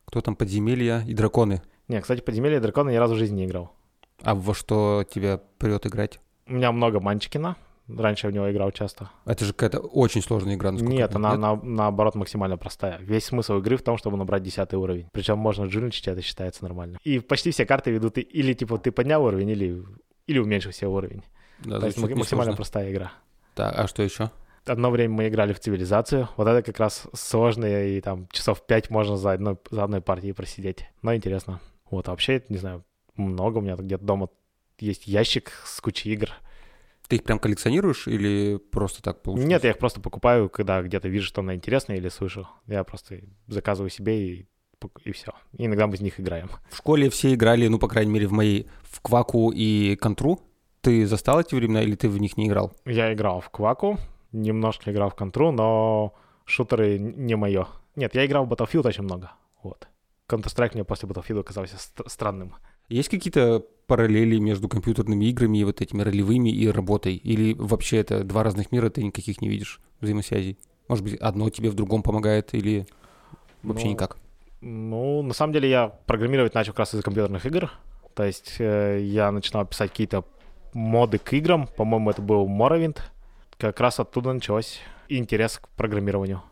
Кто 0.05 0.21
там, 0.21 0.37
подземелья 0.37 1.03
и 1.07 1.15
драконы. 1.15 1.63
Не, 1.89 2.01
кстати, 2.01 2.21
«Подземелье 2.21 2.61
дракона» 2.61 2.91
ни 2.91 2.97
разу 2.97 3.15
в 3.15 3.19
жизни 3.19 3.37
не 3.41 3.47
играл. 3.47 3.73
А 4.23 4.35
во 4.35 4.55
что 4.55 5.05
тебя 5.11 5.41
прет 5.59 5.87
играть? 5.87 6.21
У 6.47 6.53
меня 6.53 6.71
много 6.71 7.01
Манчикина. 7.01 7.57
Раньше 7.89 8.27
я 8.27 8.31
в 8.31 8.35
него 8.35 8.51
играл 8.53 8.71
часто. 8.71 9.11
Это 9.25 9.45
же 9.45 9.53
какая-то 9.53 9.81
очень 9.81 10.23
сложная 10.23 10.55
игра. 10.55 10.71
насколько 10.71 10.93
я 10.95 10.99
Нет, 11.01 11.17
она 11.17 11.37
на- 11.37 11.57
наоборот 11.57 12.15
максимально 12.15 12.57
простая. 12.57 12.99
Весь 13.01 13.25
смысл 13.25 13.59
игры 13.59 13.77
в 13.77 13.83
том, 13.83 13.97
чтобы 13.99 14.17
набрать 14.17 14.43
10 14.43 14.75
уровень. 14.75 15.09
Причем 15.13 15.39
можно 15.39 15.65
джуничить, 15.65 16.07
это 16.07 16.23
считается 16.23 16.63
нормально. 16.63 16.99
И 17.03 17.19
почти 17.19 17.51
все 17.51 17.67
карты 17.67 17.91
ведут 17.91 18.19
и- 18.19 18.21
или 18.21 18.53
типа 18.53 18.79
ты 18.79 18.93
поднял 18.93 19.25
уровень, 19.25 19.49
или, 19.51 19.83
или 20.27 20.39
уменьшил 20.39 20.73
себе 20.73 20.89
уровень. 20.89 21.23
Да, 21.65 21.81
То 21.81 21.87
есть 21.87 21.99
максимально 21.99 22.21
несложно. 22.23 22.57
простая 22.57 22.93
игра. 22.93 23.13
Так, 23.55 23.75
а 23.77 23.89
что 23.89 24.03
еще? 24.03 24.31
Одно 24.65 24.91
время 24.91 25.15
мы 25.15 25.29
играли 25.29 25.53
в 25.53 25.61
цивилизацию. 25.61 26.29
Вот 26.37 26.47
это 26.47 26.63
как 26.63 26.79
раз 26.79 27.09
сложное, 27.15 27.89
и 27.89 28.01
там 28.01 28.29
часов 28.31 28.65
5 28.65 28.91
можно 28.91 29.17
за 29.17 29.33
одной, 29.33 29.59
за 29.71 29.85
одной 29.85 30.01
партией 30.01 30.35
просидеть. 30.35 30.87
Но 31.03 31.15
интересно. 31.15 31.61
Вот, 31.91 32.09
а 32.09 32.13
вообще, 32.13 32.43
не 32.49 32.59
знаю, 32.59 32.85
много 33.17 33.59
у 33.59 33.61
меня 33.61 33.77
где-то 33.77 34.05
дома 34.05 34.29
есть 34.79 35.07
ящик 35.07 35.53
с 35.65 35.81
кучей 35.81 36.13
игр. 36.13 36.31
Ты 37.09 37.17
их 37.17 37.25
прям 37.25 37.39
коллекционируешь 37.39 38.09
или 38.09 38.59
просто 38.71 39.03
так 39.03 39.23
получилось? 39.23 39.49
Нет, 39.49 39.65
я 39.65 39.71
их 39.71 39.79
просто 39.79 40.01
покупаю, 40.01 40.49
когда 40.49 40.81
где-то 40.83 41.09
вижу, 41.09 41.27
что 41.27 41.41
она 41.41 41.55
интересная 41.55 41.97
или 41.97 42.09
слышу. 42.09 42.49
Я 42.67 42.85
просто 42.85 43.21
заказываю 43.49 43.91
себе 43.91 44.29
и, 44.29 44.49
и 45.05 45.13
все. 45.13 45.33
И 45.59 45.67
иногда 45.67 45.87
мы 45.87 45.97
из 45.97 46.01
них 46.01 46.19
играем. 46.19 46.51
В 46.71 46.77
школе 46.77 47.11
все 47.11 47.35
играли, 47.35 47.67
ну, 47.69 47.79
по 47.79 47.89
крайней 47.89 48.13
мере, 48.13 48.29
в 48.29 48.33
моей, 48.33 48.69
в 48.83 49.01
Кваку 49.01 49.51
и 49.53 49.97
Контру. 49.97 50.41
Ты 50.81 51.07
застал 51.07 51.41
эти 51.41 51.55
времена 51.55 51.83
или 51.83 51.95
ты 51.95 52.09
в 52.09 52.19
них 52.19 52.37
не 52.37 52.47
играл? 52.47 52.73
Я 52.87 53.13
играл 53.13 53.41
в 53.41 53.51
Кваку, 53.51 53.99
немножко 54.33 54.91
играл 54.93 55.11
в 55.11 55.15
Контру, 55.15 55.53
но 55.53 56.15
шутеры 56.45 56.99
не 56.99 57.37
мое. 57.37 57.67
Нет, 57.97 58.15
я 58.15 58.27
играл 58.27 58.47
в 58.47 58.53
Battlefield 58.53 58.87
очень 58.87 59.05
много. 59.05 59.33
Вот. 59.63 59.89
Counter-Strike 60.29 60.71
мне 60.75 60.85
после 60.85 61.09
Battlefield 61.09 61.41
оказался 61.41 61.77
ст- 61.79 62.01
странным. 62.11 62.55
Есть 62.89 63.09
какие-то 63.09 63.65
параллели 63.87 64.39
между 64.39 64.69
компьютерными 64.69 65.27
играми 65.27 65.59
и 65.59 65.65
вот 65.65 65.81
этими 65.81 66.03
ролевыми 66.03 66.49
и 66.51 66.69
работой? 66.69 67.15
Или 67.17 67.55
вообще 67.55 67.99
это 67.99 68.25
два 68.25 68.43
разных 68.43 68.73
мира, 68.73 68.89
ты 68.91 69.03
никаких 69.03 69.41
не 69.41 69.49
видишь 69.49 69.81
взаимосвязей? 70.01 70.59
Может 70.89 71.05
быть, 71.05 71.15
одно 71.17 71.49
тебе 71.51 71.71
в 71.71 71.75
другом 71.75 72.03
помогает 72.03 72.55
или 72.55 72.87
вообще 73.63 73.87
Ну, 73.87 73.93
никак? 73.93 74.17
Ну, 74.61 75.23
на 75.23 75.35
самом 75.35 75.53
деле 75.53 75.69
я 75.69 75.89
программировать 75.89 76.55
начал 76.55 76.73
как 76.73 76.81
раз 76.81 76.95
из 76.95 77.03
компьютерных 77.03 77.45
игр. 77.47 77.71
То 78.15 78.25
есть 78.25 78.57
э, 78.59 79.01
я 79.03 79.31
начинал 79.31 79.67
писать 79.67 79.91
какие-то 79.91 80.25
моды 80.75 81.19
к 81.19 81.33
играм. 81.33 81.67
По-моему, 81.77 82.11
это 82.11 82.23
был 82.23 82.47
Morrowind. 82.47 82.99
Как 83.63 83.79
раз 83.79 84.01
оттуда 84.01 84.33
началось 84.33 84.81
интерес 85.09 85.59
к 85.59 85.69
программированию. 85.69 86.43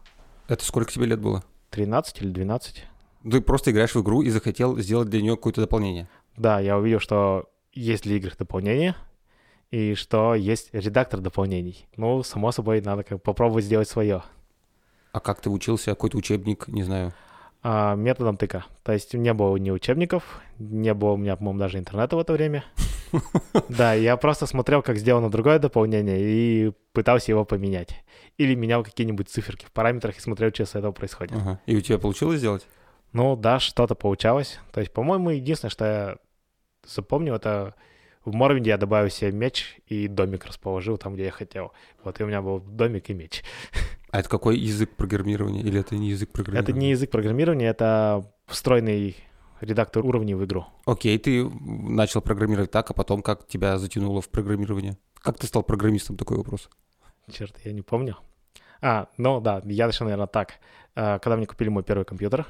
Это 0.46 0.64
сколько 0.64 0.92
тебе 0.92 1.06
лет 1.06 1.18
было? 1.18 1.42
13 1.70 2.22
или 2.22 2.30
12. 2.30 2.84
Ты 3.28 3.40
просто 3.40 3.72
играешь 3.72 3.96
в 3.96 4.00
игру 4.00 4.22
и 4.22 4.30
захотел 4.30 4.78
сделать 4.78 5.08
для 5.08 5.20
нее 5.20 5.34
какое-то 5.34 5.60
дополнение. 5.60 6.08
Да, 6.36 6.60
я 6.60 6.78
увидел, 6.78 7.00
что 7.00 7.50
есть 7.72 8.04
для 8.04 8.14
игр 8.14 8.30
дополнения, 8.38 8.94
и 9.72 9.96
что 9.96 10.36
есть 10.36 10.68
редактор 10.72 11.18
дополнений. 11.18 11.88
Ну, 11.96 12.22
само 12.22 12.52
собой, 12.52 12.80
надо 12.80 13.02
как 13.02 13.20
попробовать 13.20 13.64
сделать 13.64 13.88
свое. 13.88 14.22
А 15.10 15.18
как 15.18 15.40
ты 15.40 15.50
учился? 15.50 15.90
Какой-то 15.90 16.16
учебник, 16.16 16.68
не 16.68 16.84
знаю. 16.84 17.12
А, 17.64 17.96
методом 17.96 18.36
тыка. 18.36 18.66
То 18.84 18.92
есть 18.92 19.14
не 19.14 19.34
было 19.34 19.56
ни 19.56 19.72
учебников, 19.72 20.40
не 20.60 20.94
было 20.94 21.14
у 21.14 21.16
меня, 21.16 21.34
по-моему, 21.34 21.58
даже 21.58 21.78
интернета 21.78 22.14
в 22.14 22.20
это 22.20 22.34
время. 22.34 22.62
Да, 23.68 23.94
я 23.94 24.16
просто 24.16 24.46
смотрел, 24.46 24.82
как 24.82 24.96
сделано 24.96 25.30
другое 25.30 25.58
дополнение, 25.58 26.18
и 26.20 26.72
пытался 26.92 27.32
его 27.32 27.44
поменять. 27.44 28.04
Или 28.38 28.54
менял 28.54 28.82
какие-нибудь 28.84 29.28
циферки 29.28 29.66
в 29.66 29.72
параметрах 29.72 30.16
и 30.16 30.20
смотрел, 30.20 30.50
что 30.52 30.66
с 30.66 30.74
этого 30.74 30.92
происходит. 30.92 31.36
Ага. 31.36 31.60
И 31.66 31.76
у 31.76 31.80
тебя 31.80 31.98
получилось 31.98 32.38
сделать? 32.38 32.66
Ну 33.12 33.36
да, 33.36 33.58
что-то 33.58 33.94
получалось. 33.94 34.58
То 34.72 34.80
есть, 34.80 34.92
по-моему, 34.92 35.30
единственное, 35.30 35.70
что 35.70 35.84
я 35.84 36.16
запомнил, 36.86 37.34
это 37.34 37.74
в 38.24 38.34
Морвинде 38.34 38.70
я 38.70 38.76
добавил 38.76 39.10
себе 39.10 39.32
меч 39.32 39.78
и 39.86 40.06
домик 40.06 40.44
расположил 40.44 40.98
там, 40.98 41.14
где 41.14 41.24
я 41.24 41.30
хотел. 41.30 41.72
Вот, 42.04 42.20
и 42.20 42.24
у 42.24 42.26
меня 42.26 42.42
был 42.42 42.60
домик 42.60 43.10
и 43.10 43.14
меч. 43.14 43.42
А 44.10 44.20
это 44.20 44.28
какой 44.28 44.58
язык 44.58 44.96
программирования? 44.96 45.60
Или 45.60 45.80
это 45.80 45.96
не 45.96 46.10
язык 46.10 46.30
программирования? 46.30 46.70
Это 46.70 46.78
не 46.78 46.90
язык 46.90 47.10
программирования, 47.10 47.66
это 47.66 48.30
встроенный 48.46 49.16
редактор 49.60 50.04
уровней 50.04 50.34
в 50.34 50.44
игру. 50.44 50.64
Окей, 50.86 51.18
ты 51.18 51.48
начал 51.48 52.20
программировать 52.22 52.70
так, 52.70 52.90
а 52.90 52.94
потом 52.94 53.22
как 53.22 53.46
тебя 53.46 53.78
затянуло 53.78 54.20
в 54.20 54.28
программирование? 54.28 54.96
Как 55.14 55.38
ты 55.38 55.46
стал 55.46 55.62
программистом? 55.62 56.16
Такой 56.16 56.36
вопрос. 56.38 56.68
Черт, 57.30 57.54
я 57.64 57.72
не 57.72 57.82
помню. 57.82 58.16
А, 58.82 59.08
ну 59.18 59.40
да, 59.40 59.60
я 59.64 59.86
начал, 59.86 60.04
наверное, 60.06 60.26
так. 60.26 60.54
А, 60.94 61.18
Когда 61.18 61.36
мне 61.36 61.46
купили 61.46 61.68
мой 61.68 61.82
первый 61.82 62.04
компьютер, 62.04 62.46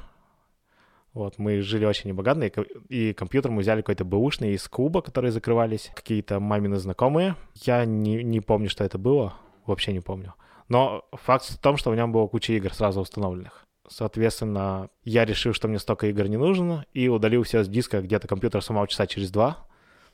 вот, 1.13 1.37
мы 1.37 1.59
жили 1.61 1.83
очень 1.85 2.09
небогатно, 2.09 2.45
и 2.45 2.49
ко- 2.49 2.65
и 2.87 3.13
компьютер 3.13 3.51
мы 3.51 3.61
взяли 3.61 3.81
какой-то 3.81 4.05
бэушный 4.05 4.53
из 4.53 4.65
клуба, 4.69 5.01
которые 5.01 5.31
закрывались, 5.31 5.91
какие-то 5.93 6.39
мамины 6.39 6.77
знакомые. 6.77 7.35
Я 7.55 7.83
не, 7.83 8.23
не 8.23 8.39
помню, 8.39 8.69
что 8.69 8.85
это 8.85 8.97
было, 8.97 9.33
вообще 9.65 9.91
не 9.91 9.99
помню. 9.99 10.33
Но 10.69 11.03
факт 11.11 11.43
в 11.49 11.57
том, 11.59 11.75
что 11.75 11.91
у 11.91 11.93
него 11.95 12.07
было 12.07 12.27
куча 12.27 12.53
игр 12.53 12.73
сразу 12.73 13.01
установленных. 13.01 13.60
Соответственно, 13.87 14.89
я 15.03 15.25
решил, 15.25 15.53
что 15.53 15.67
мне 15.67 15.79
столько 15.79 16.07
игр 16.07 16.27
не 16.27 16.37
нужно, 16.37 16.85
и 16.93 17.07
удалил 17.07 17.43
все 17.43 17.63
с 17.63 17.67
диска, 17.67 18.01
где-то 18.01 18.27
компьютер 18.27 18.61
сломал 18.61 18.87
часа 18.87 19.07
через 19.07 19.31
два. 19.31 19.65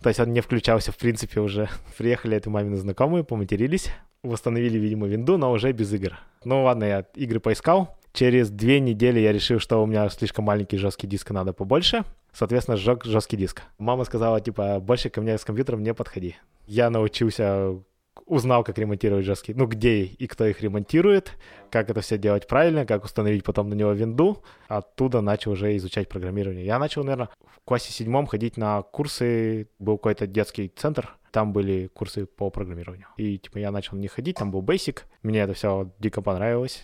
То 0.02 0.10
есть 0.10 0.20
он 0.20 0.32
не 0.32 0.42
включался, 0.42 0.92
в 0.92 0.98
принципе, 0.98 1.40
уже. 1.40 1.70
Приехали 1.98 2.38
это 2.38 2.50
мамины 2.50 2.78
знакомые, 2.78 3.24
поматерились, 3.24 3.90
восстановили, 4.24 4.78
видимо, 4.78 5.08
винду, 5.08 5.38
но 5.38 5.52
уже 5.52 5.72
без 5.72 5.92
игр. 5.94 6.18
Ну 6.44 6.64
ладно, 6.64 6.84
я 6.84 7.06
игры 7.16 7.40
поискал. 7.40 7.98
Через 8.14 8.50
две 8.50 8.80
недели 8.80 9.20
я 9.20 9.32
решил, 9.32 9.60
что 9.60 9.82
у 9.84 9.86
меня 9.86 10.10
слишком 10.10 10.46
маленький 10.46 10.78
жесткий 10.78 11.08
диск, 11.08 11.30
надо 11.32 11.54
побольше. 11.54 12.04
Соответственно, 12.34 12.78
сжег 12.78 13.04
жесткий 13.06 13.38
диск. 13.38 13.62
Мама 13.78 14.06
сказала, 14.06 14.42
типа, 14.42 14.80
больше 14.80 15.10
ко 15.10 15.22
мне 15.22 15.38
с 15.38 15.46
компьютером 15.46 15.84
не 15.84 15.94
подходи. 15.94 16.36
Я 16.66 16.90
научился, 16.90 17.80
узнал, 18.28 18.64
как 18.64 18.78
ремонтировать 18.78 19.26
жесткие, 19.26 19.58
ну, 19.58 19.66
где 19.66 20.04
и 20.04 20.28
кто 20.28 20.46
их 20.46 20.62
ремонтирует, 20.62 21.32
как 21.72 21.90
это 21.90 22.02
все 22.02 22.18
делать 22.18 22.48
правильно, 22.48 22.86
как 22.86 23.04
установить 23.04 23.44
потом 23.44 23.70
на 23.70 23.74
него 23.74 23.92
винду. 23.94 24.44
Оттуда 24.68 25.22
начал 25.22 25.52
уже 25.52 25.76
изучать 25.78 26.10
программирование. 26.10 26.66
Я 26.66 26.78
начал, 26.78 27.04
наверное, 27.04 27.30
в 27.46 27.60
классе 27.66 27.92
седьмом 27.92 28.28
ходить 28.28 28.58
на 28.58 28.82
курсы, 28.82 29.70
был 29.80 29.98
какой-то 29.98 30.28
детский 30.28 30.68
центр, 30.68 31.16
там 31.32 31.54
были 31.54 31.88
курсы 31.88 32.26
по 32.26 32.50
программированию. 32.50 33.08
И, 33.18 33.38
типа, 33.38 33.58
я 33.58 33.72
начал 33.72 33.96
на 33.96 34.02
них 34.02 34.12
ходить, 34.12 34.38
там 34.38 34.52
был 34.52 34.62
Basic, 34.62 35.00
мне 35.24 35.40
это 35.40 35.54
все 35.54 35.92
дико 36.00 36.22
понравилось. 36.22 36.84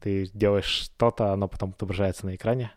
Ты 0.00 0.28
делаешь 0.34 0.64
что-то, 0.64 1.32
оно 1.32 1.48
потом 1.48 1.70
отображается 1.70 2.26
на 2.26 2.34
экране. 2.34 2.72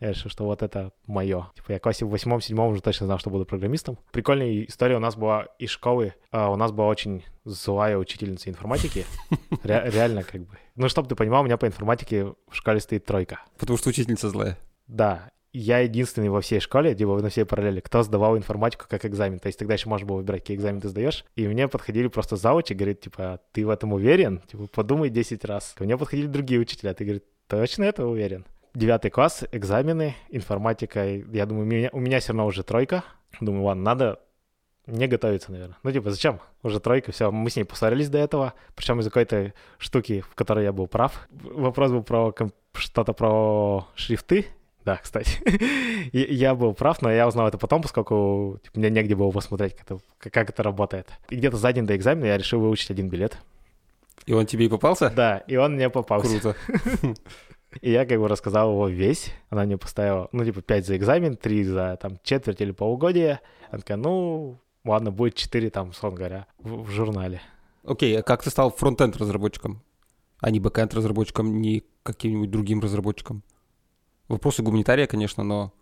Я 0.00 0.10
решил, 0.10 0.30
что 0.30 0.44
вот 0.44 0.62
это 0.62 0.92
мое. 1.06 1.50
Типа 1.54 1.72
я 1.72 1.78
в 1.78 1.82
классе 1.82 2.04
в 2.04 2.10
восьмом-седьмом 2.10 2.70
уже 2.72 2.82
точно 2.82 3.06
знал, 3.06 3.18
что 3.18 3.30
буду 3.30 3.46
программистом. 3.46 3.98
Прикольная 4.12 4.64
история 4.64 4.96
у 4.96 5.00
нас 5.00 5.16
была 5.16 5.46
из 5.58 5.70
школы. 5.70 6.14
А, 6.30 6.50
у 6.50 6.56
нас 6.56 6.72
была 6.72 6.88
очень 6.88 7.24
злая 7.44 7.96
учительница 7.96 8.50
информатики. 8.50 9.06
Ре- 9.62 9.90
реально 9.90 10.22
как 10.22 10.42
бы. 10.42 10.58
Ну, 10.74 10.88
чтобы 10.88 11.08
ты 11.08 11.14
понимал, 11.14 11.42
у 11.42 11.44
меня 11.44 11.56
по 11.56 11.66
информатике 11.66 12.24
в 12.24 12.36
школе 12.52 12.80
стоит 12.80 13.04
тройка. 13.06 13.40
Потому 13.58 13.78
что 13.78 13.88
учительница 13.88 14.28
злая. 14.28 14.58
Да, 14.86 15.30
я 15.52 15.78
единственный 15.78 16.28
во 16.28 16.42
всей 16.42 16.60
школе, 16.60 16.94
типа 16.94 17.18
на 17.22 17.30
всей 17.30 17.46
параллели, 17.46 17.80
кто 17.80 18.02
сдавал 18.02 18.36
информатику 18.36 18.84
как 18.88 19.06
экзамен. 19.06 19.38
То 19.38 19.46
есть 19.46 19.58
тогда 19.58 19.72
еще 19.74 19.88
можно 19.88 20.06
было 20.06 20.18
выбирать, 20.18 20.42
какие 20.42 20.58
экзамены 20.58 20.82
ты 20.82 20.90
сдаешь. 20.90 21.24
И 21.34 21.48
мне 21.48 21.66
подходили 21.68 22.08
просто 22.08 22.36
завуч 22.36 22.70
и 22.70 22.74
говорит, 22.74 23.00
типа, 23.00 23.40
ты 23.52 23.64
в 23.64 23.70
этом 23.70 23.94
уверен? 23.94 24.42
Типа, 24.46 24.66
подумай 24.66 25.08
10 25.08 25.42
раз. 25.46 25.72
Ко 25.74 25.84
мне 25.84 25.96
подходили 25.96 26.26
другие 26.26 26.60
учителя, 26.60 26.92
ты, 26.92 27.04
говорит, 27.04 27.24
Точно 27.48 27.84
это 27.84 28.06
уверен. 28.06 28.44
Девятый 28.76 29.10
класс, 29.10 29.42
экзамены, 29.52 30.16
информатика. 30.28 31.02
Я 31.06 31.46
думаю, 31.46 31.64
у 31.64 31.66
меня, 31.66 31.88
у 31.92 31.98
меня 31.98 32.20
все 32.20 32.32
равно 32.32 32.44
уже 32.44 32.62
тройка. 32.62 33.04
Думаю, 33.40 33.64
ладно, 33.64 33.82
надо 33.82 34.20
не 34.86 35.06
готовиться, 35.06 35.50
наверное. 35.50 35.78
Ну, 35.82 35.90
типа, 35.90 36.10
зачем? 36.10 36.40
Уже 36.62 36.78
тройка, 36.78 37.10
все. 37.10 37.30
Мы 37.30 37.48
с 37.48 37.56
ней 37.56 37.64
поссорились 37.64 38.10
до 38.10 38.18
этого, 38.18 38.52
причем 38.74 39.00
из-за 39.00 39.08
какой-то 39.08 39.54
штуки, 39.78 40.20
в 40.20 40.34
которой 40.34 40.64
я 40.64 40.74
был 40.74 40.88
прав. 40.88 41.26
Вопрос 41.30 41.90
был 41.90 42.02
про 42.02 42.34
что-то 42.74 43.14
про 43.14 43.88
шрифты. 43.94 44.44
Да, 44.84 44.96
кстати. 44.96 45.40
я 46.12 46.54
был 46.54 46.74
прав, 46.74 47.00
но 47.00 47.10
я 47.10 47.26
узнал 47.26 47.48
это 47.48 47.56
потом, 47.56 47.80
поскольку 47.80 48.60
типа, 48.62 48.78
мне 48.78 48.90
негде 48.90 49.14
было 49.14 49.30
посмотреть, 49.30 49.74
как 49.74 49.86
это, 49.86 50.00
как 50.18 50.50
это 50.50 50.62
работает. 50.62 51.08
И 51.30 51.36
где-то 51.36 51.56
за 51.56 51.72
день 51.72 51.86
до 51.86 51.96
экзамена 51.96 52.26
я 52.26 52.36
решил 52.36 52.60
выучить 52.60 52.90
один 52.90 53.08
билет. 53.08 53.38
И 54.26 54.34
он 54.34 54.44
тебе 54.44 54.66
и 54.66 54.68
попался? 54.68 55.08
Да, 55.08 55.38
и 55.38 55.56
он 55.56 55.76
мне 55.76 55.88
попался. 55.88 56.28
Круто. 56.28 56.56
И 57.80 57.90
я 57.90 58.06
как 58.06 58.18
бы 58.18 58.28
рассказал 58.28 58.70
его 58.70 58.88
весь. 58.88 59.32
Она 59.50 59.64
мне 59.64 59.76
поставила, 59.76 60.28
ну, 60.32 60.44
типа, 60.44 60.62
5 60.62 60.86
за 60.86 60.96
экзамен, 60.96 61.36
3 61.36 61.64
за 61.64 61.98
там 62.00 62.18
четверть 62.22 62.60
или 62.60 62.72
полугодие. 62.72 63.40
Она 63.70 63.78
такая, 63.80 63.96
ну, 63.96 64.58
ладно, 64.84 65.10
будет 65.10 65.34
4 65.34 65.70
там, 65.70 65.90
условно 65.90 66.18
говоря, 66.18 66.46
в, 66.58 66.82
в 66.82 66.90
журнале. 66.90 67.40
Окей, 67.84 68.18
а 68.18 68.22
как 68.22 68.42
ты 68.42 68.50
стал 68.50 68.70
фронтенд 68.70 69.16
разработчиком? 69.16 69.82
А 70.40 70.50
не 70.50 70.60
бэкенд 70.60 70.92
разработчиком, 70.94 71.60
не 71.60 71.84
каким-нибудь 72.02 72.50
другим 72.50 72.80
разработчиком? 72.80 73.42
Вопросы 74.28 74.62
гуманитария, 74.62 75.06
конечно, 75.06 75.44
но 75.44 75.72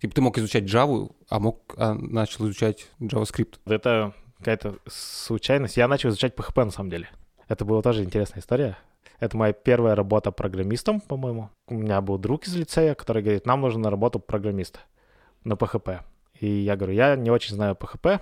типа 0.00 0.14
ты 0.14 0.20
мог 0.20 0.36
изучать 0.38 0.64
Java, 0.64 1.10
а 1.28 1.40
мог 1.40 1.74
а 1.76 1.94
начал 1.94 2.44
изучать 2.44 2.88
JavaScript. 3.00 3.58
Это 3.64 4.14
какая-то 4.38 4.76
случайность. 4.86 5.76
Я 5.76 5.88
начал 5.88 6.10
изучать 6.10 6.34
PHP 6.34 6.64
на 6.64 6.70
самом 6.70 6.90
деле. 6.90 7.08
Это 7.48 7.64
была 7.64 7.82
тоже 7.82 8.04
интересная 8.04 8.40
история. 8.40 8.78
Это 9.24 9.38
моя 9.38 9.54
первая 9.54 9.94
работа 9.94 10.30
программистом, 10.32 11.00
по-моему. 11.00 11.48
У 11.66 11.76
меня 11.76 12.02
был 12.02 12.18
друг 12.18 12.46
из 12.46 12.54
лицея, 12.54 12.94
который 12.94 13.22
говорит, 13.22 13.46
нам 13.46 13.62
нужно 13.62 13.84
на 13.84 13.90
работу 13.90 14.20
программиста 14.20 14.80
на 15.44 15.54
PHP. 15.54 16.00
И 16.40 16.46
я 16.46 16.76
говорю, 16.76 16.92
я 16.92 17.16
не 17.16 17.30
очень 17.30 17.54
знаю 17.54 17.74
PHP, 17.74 18.20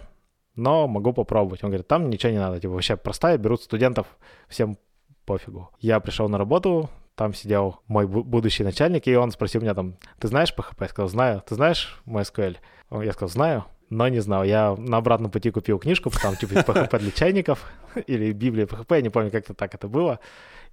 но 0.55 0.87
могу 0.87 1.13
попробовать. 1.13 1.65
Он 1.65 1.71
говорит, 1.71 1.89
там 1.89 2.09
ничего 2.09 2.31
не 2.31 2.39
надо, 2.39 2.61
типа 2.61 2.75
вообще 2.75 2.97
простая, 2.97 3.37
берут 3.37 3.63
студентов, 3.63 4.07
всем 4.47 4.79
пофигу. 5.27 5.71
Я 5.81 5.99
пришел 5.99 6.29
на 6.29 6.39
работу, 6.39 6.89
там 7.17 7.35
сидел 7.35 7.81
мой 7.89 8.07
будущий 8.07 8.63
начальник, 8.63 9.09
и 9.09 9.17
он 9.17 9.33
спросил 9.33 9.61
меня 9.61 9.75
там, 9.75 9.97
ты 10.21 10.29
знаешь 10.29 10.55
PHP? 10.57 10.77
Я 10.83 10.89
сказал, 10.89 11.09
знаю. 11.09 11.43
Ты 11.45 11.57
знаешь 11.57 12.01
MySQL? 12.07 12.59
Я 13.03 13.13
сказал, 13.13 13.29
знаю, 13.29 13.65
но 13.91 14.07
не 14.07 14.21
знал. 14.21 14.45
Я 14.45 14.77
на 14.79 14.99
обратном 14.99 15.33
пути 15.33 15.51
купил 15.51 15.81
книжку, 15.81 16.11
там 16.11 16.37
типа 16.37 16.53
PHP 16.61 16.99
для 17.01 17.11
чайников 17.11 17.69
или 18.07 18.31
Библия 18.31 18.67
PHP, 18.67 18.95
я 18.95 19.03
не 19.03 19.11
помню, 19.11 19.33
как-то 19.33 19.53
так 19.53 19.75
это 19.75 19.89
было. 19.89 20.21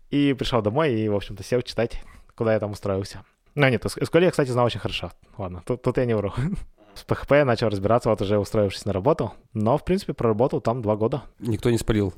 И 0.09 0.33
пришел 0.33 0.61
домой 0.61 0.93
и, 0.93 1.07
в 1.07 1.15
общем-то, 1.15 1.43
сел 1.43 1.61
читать, 1.61 2.01
куда 2.35 2.53
я 2.53 2.59
там 2.59 2.71
устроился. 2.71 3.23
Ну 3.55 3.67
нет, 3.67 3.83
SQL 3.85 4.23
я, 4.23 4.31
кстати, 4.31 4.49
знал 4.49 4.65
очень 4.65 4.79
хорошо. 4.79 5.11
Ладно, 5.37 5.63
тут, 5.65 5.81
тут 5.81 5.97
я 5.97 6.05
не 6.05 6.15
вру. 6.15 6.31
С 6.95 7.05
PHP 7.05 7.37
я 7.37 7.45
начал 7.45 7.69
разбираться, 7.69 8.09
вот 8.09 8.21
уже 8.21 8.39
устроившись 8.39 8.85
на 8.85 8.93
работу. 8.93 9.33
Но, 9.53 9.77
в 9.77 9.85
принципе, 9.85 10.13
проработал 10.13 10.61
там 10.61 10.81
два 10.81 10.95
года. 10.95 11.23
Никто 11.39 11.69
не 11.69 11.77
спалил, 11.77 12.13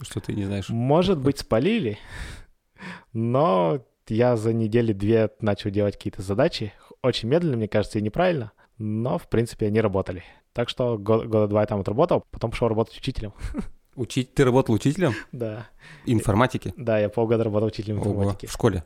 что 0.00 0.20
ты 0.20 0.32
не 0.34 0.44
знаешь. 0.44 0.68
Может 0.68 1.18
быть, 1.18 1.38
спалили, 1.38 1.98
но 3.12 3.84
я 4.08 4.36
за 4.36 4.52
недели 4.52 4.92
две 4.92 5.30
начал 5.40 5.70
делать 5.70 5.96
какие-то 5.96 6.22
задачи. 6.22 6.72
Очень 7.02 7.28
медленно, 7.28 7.56
мне 7.56 7.68
кажется, 7.68 7.98
и 7.98 8.02
неправильно. 8.02 8.52
Но, 8.78 9.18
в 9.18 9.28
принципе, 9.28 9.66
они 9.66 9.80
работали. 9.80 10.24
Так 10.52 10.68
что 10.68 10.98
год, 10.98 11.26
года 11.26 11.46
два 11.46 11.60
я 11.60 11.66
там 11.66 11.80
отработал, 11.80 12.24
потом 12.30 12.50
пошел 12.50 12.68
работать 12.68 12.96
учителем. 12.96 13.34
Учить? 13.98 14.32
Ты 14.32 14.44
работал 14.44 14.76
учителем? 14.76 15.12
Да. 15.32 15.66
Информатики? 16.06 16.72
Да, 16.76 17.00
я 17.00 17.08
полгода 17.08 17.42
работал 17.42 17.66
учителем 17.66 17.98
информатики. 17.98 18.46
В 18.46 18.52
школе? 18.52 18.84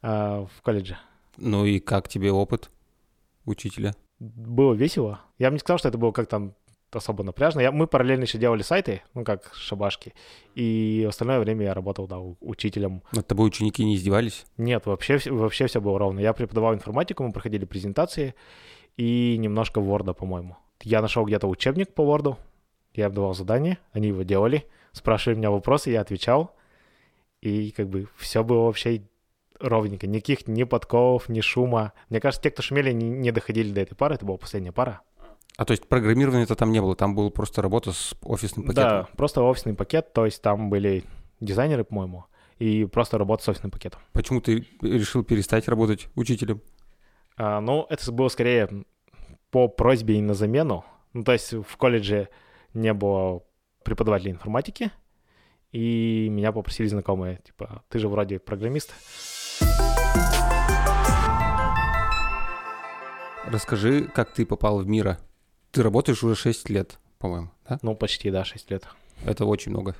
А, 0.00 0.46
в 0.46 0.62
колледже. 0.62 0.96
Ну 1.36 1.66
и 1.66 1.80
как 1.80 2.08
тебе 2.08 2.32
опыт 2.32 2.70
учителя? 3.44 3.94
Было 4.18 4.72
весело. 4.72 5.20
Я 5.38 5.50
бы 5.50 5.56
не 5.56 5.58
сказал, 5.58 5.76
что 5.76 5.88
это 5.88 5.98
было 5.98 6.12
как 6.12 6.28
там 6.28 6.54
особо 6.92 7.24
напряжно. 7.24 7.60
Я, 7.60 7.72
мы 7.72 7.86
параллельно 7.86 8.22
еще 8.22 8.38
делали 8.38 8.62
сайты, 8.62 9.02
ну, 9.12 9.22
как 9.22 9.52
шабашки. 9.52 10.14
И 10.54 11.04
остальное 11.06 11.40
время 11.40 11.66
я 11.66 11.74
работал, 11.74 12.06
да, 12.06 12.18
учителем. 12.40 13.02
Над 13.12 13.26
тобой 13.26 13.48
ученики 13.48 13.84
не 13.84 13.96
издевались? 13.96 14.46
Нет, 14.56 14.86
вообще, 14.86 15.18
вообще 15.26 15.66
все 15.66 15.82
было 15.82 15.98
ровно. 15.98 16.20
Я 16.20 16.32
преподавал 16.32 16.72
информатику, 16.72 17.22
мы 17.22 17.32
проходили 17.32 17.66
презентации 17.66 18.34
и 18.96 19.36
немножко 19.38 19.80
Word, 19.80 20.14
по-моему. 20.14 20.56
Я 20.82 21.02
нашел 21.02 21.26
где-то 21.26 21.48
учебник 21.48 21.92
по 21.92 22.00
Word, 22.00 22.36
я 22.94 23.10
давал 23.10 23.34
задание, 23.34 23.78
они 23.92 24.08
его 24.08 24.22
делали, 24.22 24.66
спрашивали 24.92 25.36
меня 25.36 25.50
вопросы, 25.50 25.90
я 25.90 26.00
отвечал. 26.00 26.54
И 27.40 27.72
как 27.72 27.88
бы 27.88 28.08
все 28.16 28.42
было 28.42 28.64
вообще 28.64 29.02
ровненько. 29.60 30.06
Никаких 30.06 30.46
ни 30.46 30.64
подколов, 30.64 31.28
ни 31.28 31.40
шума. 31.40 31.92
Мне 32.08 32.20
кажется, 32.20 32.42
те, 32.42 32.50
кто 32.50 32.62
шумели, 32.62 32.92
не, 32.92 33.08
не 33.08 33.32
доходили 33.32 33.72
до 33.72 33.80
этой 33.82 33.94
пары. 33.94 34.14
Это 34.14 34.24
была 34.24 34.38
последняя 34.38 34.72
пара. 34.72 35.02
А 35.56 35.64
то 35.64 35.72
есть 35.72 35.86
программирования-то 35.86 36.56
там 36.56 36.72
не 36.72 36.80
было, 36.80 36.96
там 36.96 37.14
была 37.14 37.30
просто 37.30 37.62
работа 37.62 37.92
с 37.92 38.16
офисным 38.22 38.66
пакетом? 38.66 38.88
Да, 38.88 39.08
просто 39.16 39.42
офисный 39.42 39.74
пакет, 39.74 40.12
то 40.12 40.24
есть 40.24 40.42
там 40.42 40.68
были 40.68 41.04
дизайнеры, 41.40 41.84
по-моему, 41.84 42.24
и 42.58 42.84
просто 42.86 43.18
работа 43.18 43.44
с 43.44 43.48
офисным 43.48 43.70
пакетом. 43.70 44.00
Почему 44.12 44.40
ты 44.40 44.66
решил 44.80 45.22
перестать 45.22 45.68
работать 45.68 46.08
учителем? 46.16 46.60
А, 47.36 47.60
ну, 47.60 47.86
это 47.88 48.10
было 48.10 48.28
скорее 48.28 48.68
по 49.50 49.68
просьбе 49.68 50.16
и 50.16 50.20
на 50.20 50.34
замену. 50.34 50.84
Ну, 51.12 51.22
то 51.22 51.32
есть 51.32 51.52
в 51.52 51.76
колледже 51.76 52.28
не 52.74 52.92
было 52.92 53.42
преподавателя 53.84 54.32
информатики, 54.32 54.90
и 55.72 56.28
меня 56.30 56.52
попросили 56.52 56.86
знакомые, 56.88 57.40
типа, 57.44 57.82
ты 57.88 57.98
же 57.98 58.08
вроде 58.08 58.38
программист. 58.38 58.92
Расскажи, 63.46 64.04
как 64.04 64.32
ты 64.32 64.46
попал 64.46 64.78
в 64.78 64.86
Мира. 64.86 65.18
Ты 65.70 65.82
работаешь 65.82 66.22
уже 66.22 66.34
6 66.34 66.70
лет, 66.70 66.98
по-моему, 67.18 67.50
да? 67.68 67.78
Ну, 67.82 67.94
почти, 67.94 68.30
да, 68.30 68.44
6 68.44 68.70
лет. 68.70 68.86
Это 69.24 69.44
очень 69.44 69.72
много. 69.72 69.94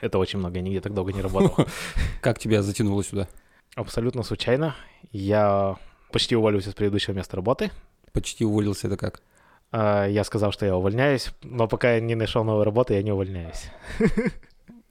Это 0.00 0.18
очень 0.18 0.38
много, 0.38 0.56
я 0.56 0.62
нигде 0.62 0.80
так 0.80 0.94
долго 0.94 1.12
не 1.12 1.20
работал. 1.20 1.66
Как 2.20 2.38
тебя 2.38 2.62
затянуло 2.62 3.02
сюда? 3.02 3.28
Абсолютно 3.74 4.22
случайно. 4.22 4.76
Я 5.12 5.76
почти 6.12 6.36
уволился 6.36 6.70
с 6.70 6.74
предыдущего 6.74 7.14
места 7.14 7.36
работы. 7.36 7.70
Почти 8.12 8.44
уволился, 8.44 8.86
это 8.86 8.96
как? 8.96 9.22
А, 9.72 10.06
я 10.06 10.24
сказал, 10.24 10.52
что 10.52 10.66
я 10.66 10.76
увольняюсь, 10.76 11.30
но 11.42 11.68
пока 11.68 11.94
я 11.94 12.00
не 12.00 12.14
нашел 12.14 12.44
новую 12.44 12.64
работу, 12.64 12.92
я 12.92 13.02
не 13.02 13.12
увольняюсь. 13.12 13.70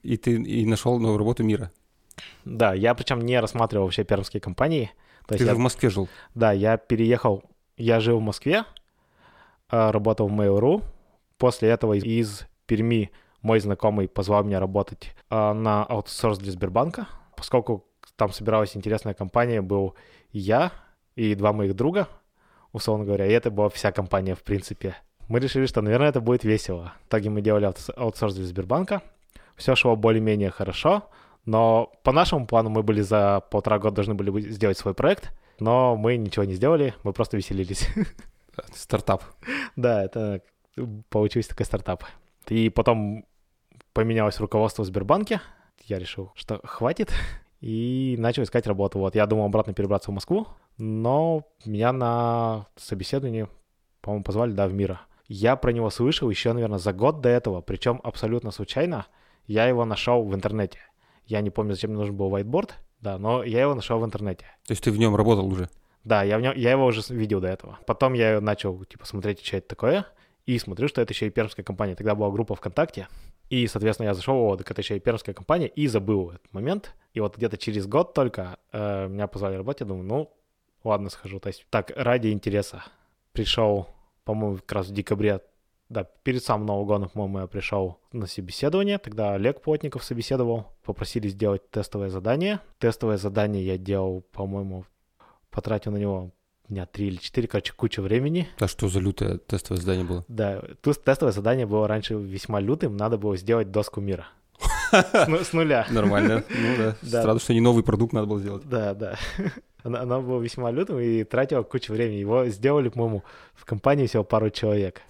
И 0.02 0.16
ты 0.16 0.34
и 0.34 0.64
нашел 0.64 0.98
новую 0.98 1.18
работу 1.18 1.44
мира? 1.44 1.70
Да, 2.44 2.72
я 2.72 2.94
причем 2.94 3.20
не 3.20 3.38
рассматривал 3.38 3.84
вообще 3.84 4.04
пермские 4.04 4.40
компании. 4.40 4.90
То 5.26 5.34
ты 5.34 5.44
же 5.44 5.46
я, 5.46 5.54
в 5.54 5.58
Москве 5.58 5.90
жил? 5.90 6.08
Да, 6.34 6.52
я 6.52 6.76
переехал, 6.76 7.44
я 7.76 8.00
жил 8.00 8.18
в 8.18 8.22
Москве, 8.22 8.64
а, 9.68 9.92
работал 9.92 10.28
в 10.28 10.32
Mail.ru. 10.32 10.82
После 11.36 11.68
этого 11.68 11.94
из 11.94 12.46
Перми 12.66 13.10
мой 13.42 13.60
знакомый 13.60 14.08
позвал 14.08 14.44
меня 14.44 14.60
работать 14.60 15.14
а, 15.28 15.52
на 15.52 15.84
аутсорс 15.84 16.38
для 16.38 16.52
Сбербанка, 16.52 17.06
поскольку 17.36 17.86
там 18.16 18.32
собиралась 18.32 18.76
интересная 18.76 19.14
компания, 19.14 19.62
был 19.62 19.94
я 20.32 20.72
и 21.16 21.34
два 21.34 21.52
моих 21.52 21.74
друга, 21.74 22.08
условно 22.72 23.04
говоря, 23.04 23.26
и 23.26 23.32
это 23.32 23.50
была 23.50 23.68
вся 23.68 23.92
компания, 23.92 24.34
в 24.34 24.42
принципе. 24.42 24.96
Мы 25.28 25.38
решили, 25.40 25.66
что, 25.66 25.80
наверное, 25.80 26.08
это 26.08 26.20
будет 26.20 26.44
весело. 26.44 26.92
В 27.04 27.08
итоге 27.08 27.30
мы 27.30 27.40
делали 27.40 27.72
аутсорс 27.96 28.34
для 28.34 28.44
Сбербанка. 28.44 29.02
Все 29.56 29.76
шло 29.76 29.94
более-менее 29.94 30.50
хорошо, 30.50 31.08
но 31.44 31.92
по 32.02 32.12
нашему 32.12 32.46
плану 32.46 32.70
мы 32.70 32.82
были 32.82 33.00
за 33.00 33.40
полтора 33.50 33.78
года 33.78 33.96
должны 33.96 34.14
были 34.14 34.40
сделать 34.50 34.78
свой 34.78 34.94
проект, 34.94 35.32
но 35.58 35.96
мы 35.96 36.16
ничего 36.16 36.44
не 36.44 36.54
сделали, 36.54 36.94
мы 37.04 37.12
просто 37.12 37.36
веселились. 37.36 37.88
Стартап. 38.74 39.22
Да, 39.76 40.02
это 40.02 40.42
получился 41.08 41.50
такой 41.50 41.66
стартап. 41.66 42.04
И 42.48 42.70
потом 42.70 43.24
поменялось 43.92 44.40
руководство 44.40 44.82
в 44.82 44.86
Сбербанке. 44.86 45.40
Я 45.84 45.98
решил, 45.98 46.32
что 46.34 46.60
хватит, 46.64 47.12
и 47.60 48.16
начал 48.18 48.42
искать 48.42 48.66
работу. 48.66 48.98
Вот 48.98 49.14
я 49.14 49.26
думал 49.26 49.46
обратно 49.46 49.74
перебраться 49.74 50.10
в 50.10 50.14
Москву, 50.14 50.46
но 50.80 51.46
меня 51.64 51.92
на 51.92 52.66
собеседование, 52.76 53.48
по-моему, 54.00 54.24
позвали, 54.24 54.52
да, 54.52 54.66
в 54.66 54.72
Мира. 54.72 55.02
Я 55.28 55.54
про 55.56 55.72
него 55.72 55.90
слышал 55.90 56.28
еще, 56.28 56.52
наверное, 56.52 56.78
за 56.78 56.92
год 56.92 57.20
до 57.20 57.28
этого, 57.28 57.60
причем 57.60 58.00
абсолютно 58.02 58.50
случайно. 58.50 59.06
Я 59.46 59.66
его 59.66 59.84
нашел 59.84 60.24
в 60.24 60.34
интернете. 60.34 60.78
Я 61.26 61.40
не 61.40 61.50
помню, 61.50 61.74
зачем 61.74 61.90
мне 61.90 61.98
нужен 61.98 62.16
был 62.16 62.34
whiteboard, 62.34 62.70
да, 63.00 63.18
но 63.18 63.44
я 63.44 63.60
его 63.60 63.74
нашел 63.74 64.00
в 64.00 64.04
интернете. 64.04 64.46
То 64.66 64.72
есть 64.72 64.82
ты 64.82 64.90
в 64.90 64.98
нем 64.98 65.14
работал 65.14 65.46
уже? 65.46 65.68
Да, 66.02 66.22
я, 66.22 66.38
в 66.38 66.40
нем, 66.40 66.54
я 66.56 66.72
его 66.72 66.86
уже 66.86 67.02
видел 67.10 67.40
до 67.40 67.48
этого. 67.48 67.78
Потом 67.86 68.14
я 68.14 68.40
начал, 68.40 68.84
типа, 68.84 69.06
смотреть, 69.06 69.44
что 69.44 69.58
это 69.58 69.68
такое, 69.68 70.06
и 70.46 70.58
смотрю, 70.58 70.88
что 70.88 71.00
это 71.00 71.12
еще 71.12 71.26
и 71.26 71.30
пермская 71.30 71.64
компания. 71.64 71.94
Тогда 71.94 72.14
была 72.14 72.30
группа 72.30 72.54
ВКонтакте, 72.54 73.06
и, 73.50 73.66
соответственно, 73.66 74.08
я 74.08 74.14
зашел, 74.14 74.36
о, 74.36 74.56
так 74.56 74.70
это 74.70 74.80
еще 74.80 74.96
и 74.96 75.00
пермская 75.00 75.34
компания, 75.34 75.68
и 75.68 75.86
забыл 75.86 76.30
этот 76.30 76.52
момент. 76.52 76.94
И 77.12 77.20
вот 77.20 77.36
где-то 77.36 77.58
через 77.58 77.86
год 77.86 78.14
только 78.14 78.58
э, 78.72 79.08
меня 79.08 79.26
позвали 79.26 79.56
работать, 79.56 79.82
я 79.82 79.86
думаю, 79.86 80.04
ну, 80.04 80.32
ладно, 80.84 81.10
схожу. 81.10 81.40
То 81.40 81.48
есть 81.48 81.66
так, 81.70 81.92
ради 81.96 82.28
интереса 82.28 82.84
пришел, 83.32 83.88
по-моему, 84.24 84.56
как 84.56 84.72
раз 84.72 84.88
в 84.88 84.92
декабре 84.92 85.40
да, 85.90 86.04
перед 86.22 86.42
самым 86.42 86.66
Новым 86.66 86.86
годом, 86.86 87.08
по-моему, 87.08 87.40
я 87.40 87.46
пришел 87.48 87.98
на 88.12 88.26
собеседование, 88.26 88.98
тогда 88.98 89.34
Олег 89.34 89.60
Плотников 89.60 90.04
собеседовал, 90.04 90.68
попросили 90.84 91.26
сделать 91.28 91.68
тестовое 91.70 92.10
задание. 92.10 92.60
Тестовое 92.78 93.16
задание 93.16 93.66
я 93.66 93.76
делал, 93.76 94.22
по-моему, 94.32 94.84
потратил 95.50 95.90
на 95.90 95.96
него 95.96 96.30
дня 96.68 96.86
три 96.86 97.08
или 97.08 97.16
четыре, 97.16 97.48
короче, 97.48 97.72
куча 97.72 98.00
времени. 98.02 98.48
А 98.60 98.68
что 98.68 98.88
за 98.88 99.00
лютое 99.00 99.38
тестовое 99.38 99.80
задание 99.80 100.04
было? 100.04 100.24
Да, 100.28 100.62
тестовое 100.80 101.32
задание 101.32 101.66
было 101.66 101.88
раньше 101.88 102.14
весьма 102.14 102.60
лютым, 102.60 102.96
надо 102.96 103.18
было 103.18 103.36
сделать 103.36 103.72
доску 103.72 104.00
мира. 104.00 104.28
С, 104.92 105.26
ну- 105.26 105.38
нуля. 105.52 105.86
Нормально. 105.90 106.44
Ну 106.48 106.76
да. 106.76 106.96
Да. 107.02 107.20
Странно, 107.20 107.40
что 107.40 107.52
не 107.52 107.60
новый 107.60 107.82
продукт 107.82 108.12
надо 108.12 108.26
было 108.26 108.38
сделать. 108.38 108.68
Да, 108.68 108.94
да. 108.94 109.16
Она, 109.82 110.00
она 110.00 110.20
была 110.20 110.42
весьма 110.42 110.70
лютым 110.70 110.98
и 110.98 111.24
тратила 111.24 111.62
кучу 111.62 111.92
времени. 111.92 112.18
Его 112.18 112.46
сделали, 112.46 112.88
по-моему, 112.88 113.24
в 113.54 113.64
компании 113.64 114.06
всего 114.06 114.24
пару 114.24 114.50
человек. 114.50 115.02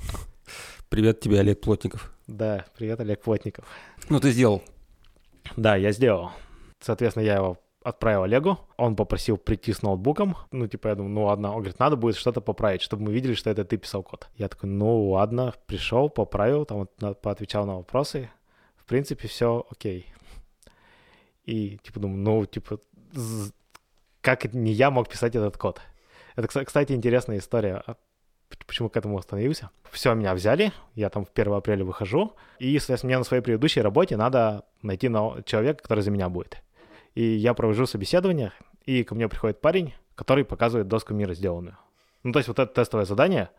Привет 0.89 1.21
тебе, 1.21 1.41
Олег 1.41 1.61
Плотников. 1.61 2.13
Да, 2.27 2.65
привет, 2.77 3.01
Олег 3.01 3.21
Плотников. 3.23 3.65
Ну, 4.09 4.21
ты 4.21 4.31
сделал. 4.31 4.63
Да, 5.57 5.77
я 5.77 5.93
сделал. 5.93 6.31
Соответственно, 6.81 7.25
я 7.25 7.37
его 7.37 7.59
отправил 7.83 8.25
Олегу. 8.25 8.59
Он 8.77 8.97
попросил 8.97 9.37
прийти 9.37 9.73
с 9.73 9.83
ноутбуком. 9.83 10.37
Ну, 10.51 10.67
типа, 10.67 10.89
я 10.89 10.95
думаю, 10.95 11.13
ну 11.13 11.25
ладно. 11.25 11.51
Он 11.51 11.59
говорит, 11.59 11.79
надо 11.79 11.97
будет 11.97 12.17
что-то 12.17 12.41
поправить, 12.41 12.83
чтобы 12.83 13.05
мы 13.05 13.13
видели, 13.13 13.35
что 13.35 13.51
это 13.51 13.65
ты 13.65 13.77
писал 13.77 14.03
код. 14.03 14.29
Я 14.37 14.49
такой, 14.49 14.69
ну 14.69 15.11
ладно, 15.11 15.55
пришел, 15.67 16.09
поправил, 16.09 16.65
там 16.65 16.89
вот 17.01 17.21
поотвечал 17.21 17.67
на 17.67 17.77
вопросы. 17.77 18.31
В 18.77 18.85
принципе, 18.85 19.29
все 19.29 19.65
окей. 19.71 20.07
И, 21.45 21.79
типа, 21.83 22.01
думаю, 22.01 22.19
ну, 22.19 22.47
типа, 22.47 22.79
как 24.21 24.53
не 24.53 24.73
я 24.73 24.91
мог 24.91 25.09
писать 25.09 25.37
этот 25.37 25.57
код? 25.57 25.81
Это, 26.37 26.49
кстати, 26.65 26.93
интересная 26.93 27.39
история. 27.39 27.83
А 27.87 27.97
Почему 28.67 28.89
к 28.89 28.97
этому 28.97 29.19
остановился? 29.19 29.71
Все, 29.91 30.15
меня 30.15 30.35
взяли, 30.35 30.73
я 30.95 31.09
там 31.09 31.25
в 31.25 31.31
1 31.33 31.53
апреля 31.53 31.85
выхожу, 31.85 32.35
и, 32.59 32.79
соответственно, 32.79 33.11
мне 33.11 33.19
на 33.19 33.25
своей 33.25 33.43
предыдущей 33.43 33.81
работе 33.81 34.17
надо 34.17 34.65
найти 34.83 35.09
человека, 35.45 35.83
который 35.83 36.01
за 36.01 36.11
меня 36.11 36.29
будет. 36.29 36.63
И 37.15 37.23
я 37.23 37.55
провожу 37.55 37.87
собеседование, 37.87 38.53
и 38.85 39.05
ко 39.05 39.15
мне 39.15 39.29
приходит 39.29 39.61
парень, 39.61 39.95
который 40.15 40.45
показывает 40.45 40.89
доску 40.89 41.15
мира 41.15 41.35
сделанную. 41.35 41.79
Ну, 42.23 42.33
то 42.33 42.39
есть 42.39 42.49
вот 42.49 42.59
это 42.59 42.73
тестовое 42.73 43.07
задание, 43.07 43.51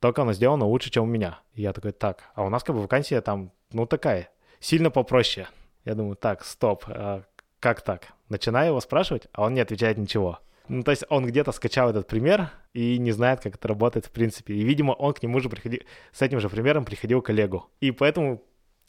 только 0.00 0.22
оно 0.22 0.32
сделано 0.32 0.66
лучше, 0.66 0.90
чем 0.90 1.04
у 1.04 1.06
меня. 1.06 1.38
И 1.54 1.62
я 1.62 1.72
такой, 1.72 1.92
так, 1.92 2.30
а 2.34 2.44
у 2.44 2.48
нас 2.48 2.64
как 2.64 2.74
бы 2.74 2.82
вакансия 2.82 3.20
там, 3.20 3.52
ну, 3.72 3.86
такая, 3.86 4.30
сильно 4.60 4.90
попроще. 4.90 5.48
Я 5.84 5.94
думаю, 5.94 6.16
так, 6.16 6.44
стоп, 6.44 6.84
а 6.88 7.22
как 7.62 7.80
так? 7.80 8.08
Начинаю 8.28 8.70
его 8.70 8.80
спрашивать, 8.80 9.28
а 9.32 9.44
он 9.44 9.54
не 9.54 9.60
отвечает 9.60 9.96
ничего. 9.96 10.40
Ну, 10.66 10.82
то 10.82 10.90
есть 10.90 11.04
он 11.08 11.24
где-то 11.24 11.52
скачал 11.52 11.90
этот 11.90 12.08
пример 12.08 12.50
и 12.74 12.98
не 12.98 13.12
знает, 13.12 13.40
как 13.40 13.54
это 13.54 13.68
работает 13.68 14.06
в 14.06 14.10
принципе. 14.10 14.54
И, 14.54 14.64
видимо, 14.64 14.92
он 14.92 15.14
к 15.14 15.22
нему 15.22 15.38
же 15.38 15.48
приходил, 15.48 15.80
с 16.12 16.22
этим 16.22 16.40
же 16.40 16.48
примером 16.48 16.84
приходил 16.84 17.22
к 17.22 17.30
Олегу. 17.30 17.70
И 17.80 17.92
поэтому, 17.92 18.42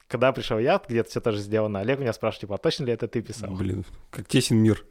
когда 0.07 0.31
пришел 0.31 0.57
я, 0.57 0.81
где-то 0.89 1.07
все 1.07 1.21
тоже 1.21 1.38
сделано, 1.38 1.81
Олег 1.81 1.99
меня 1.99 2.13
спрашивает, 2.13 2.41
типа, 2.41 2.55
а 2.55 2.57
точно 2.57 2.86
ли 2.86 2.93
это 2.93 3.07
ты 3.07 3.21
писал? 3.21 3.51
Блин, 3.51 3.86
как 4.09 4.27
тесен 4.27 4.57
мир. 4.57 4.83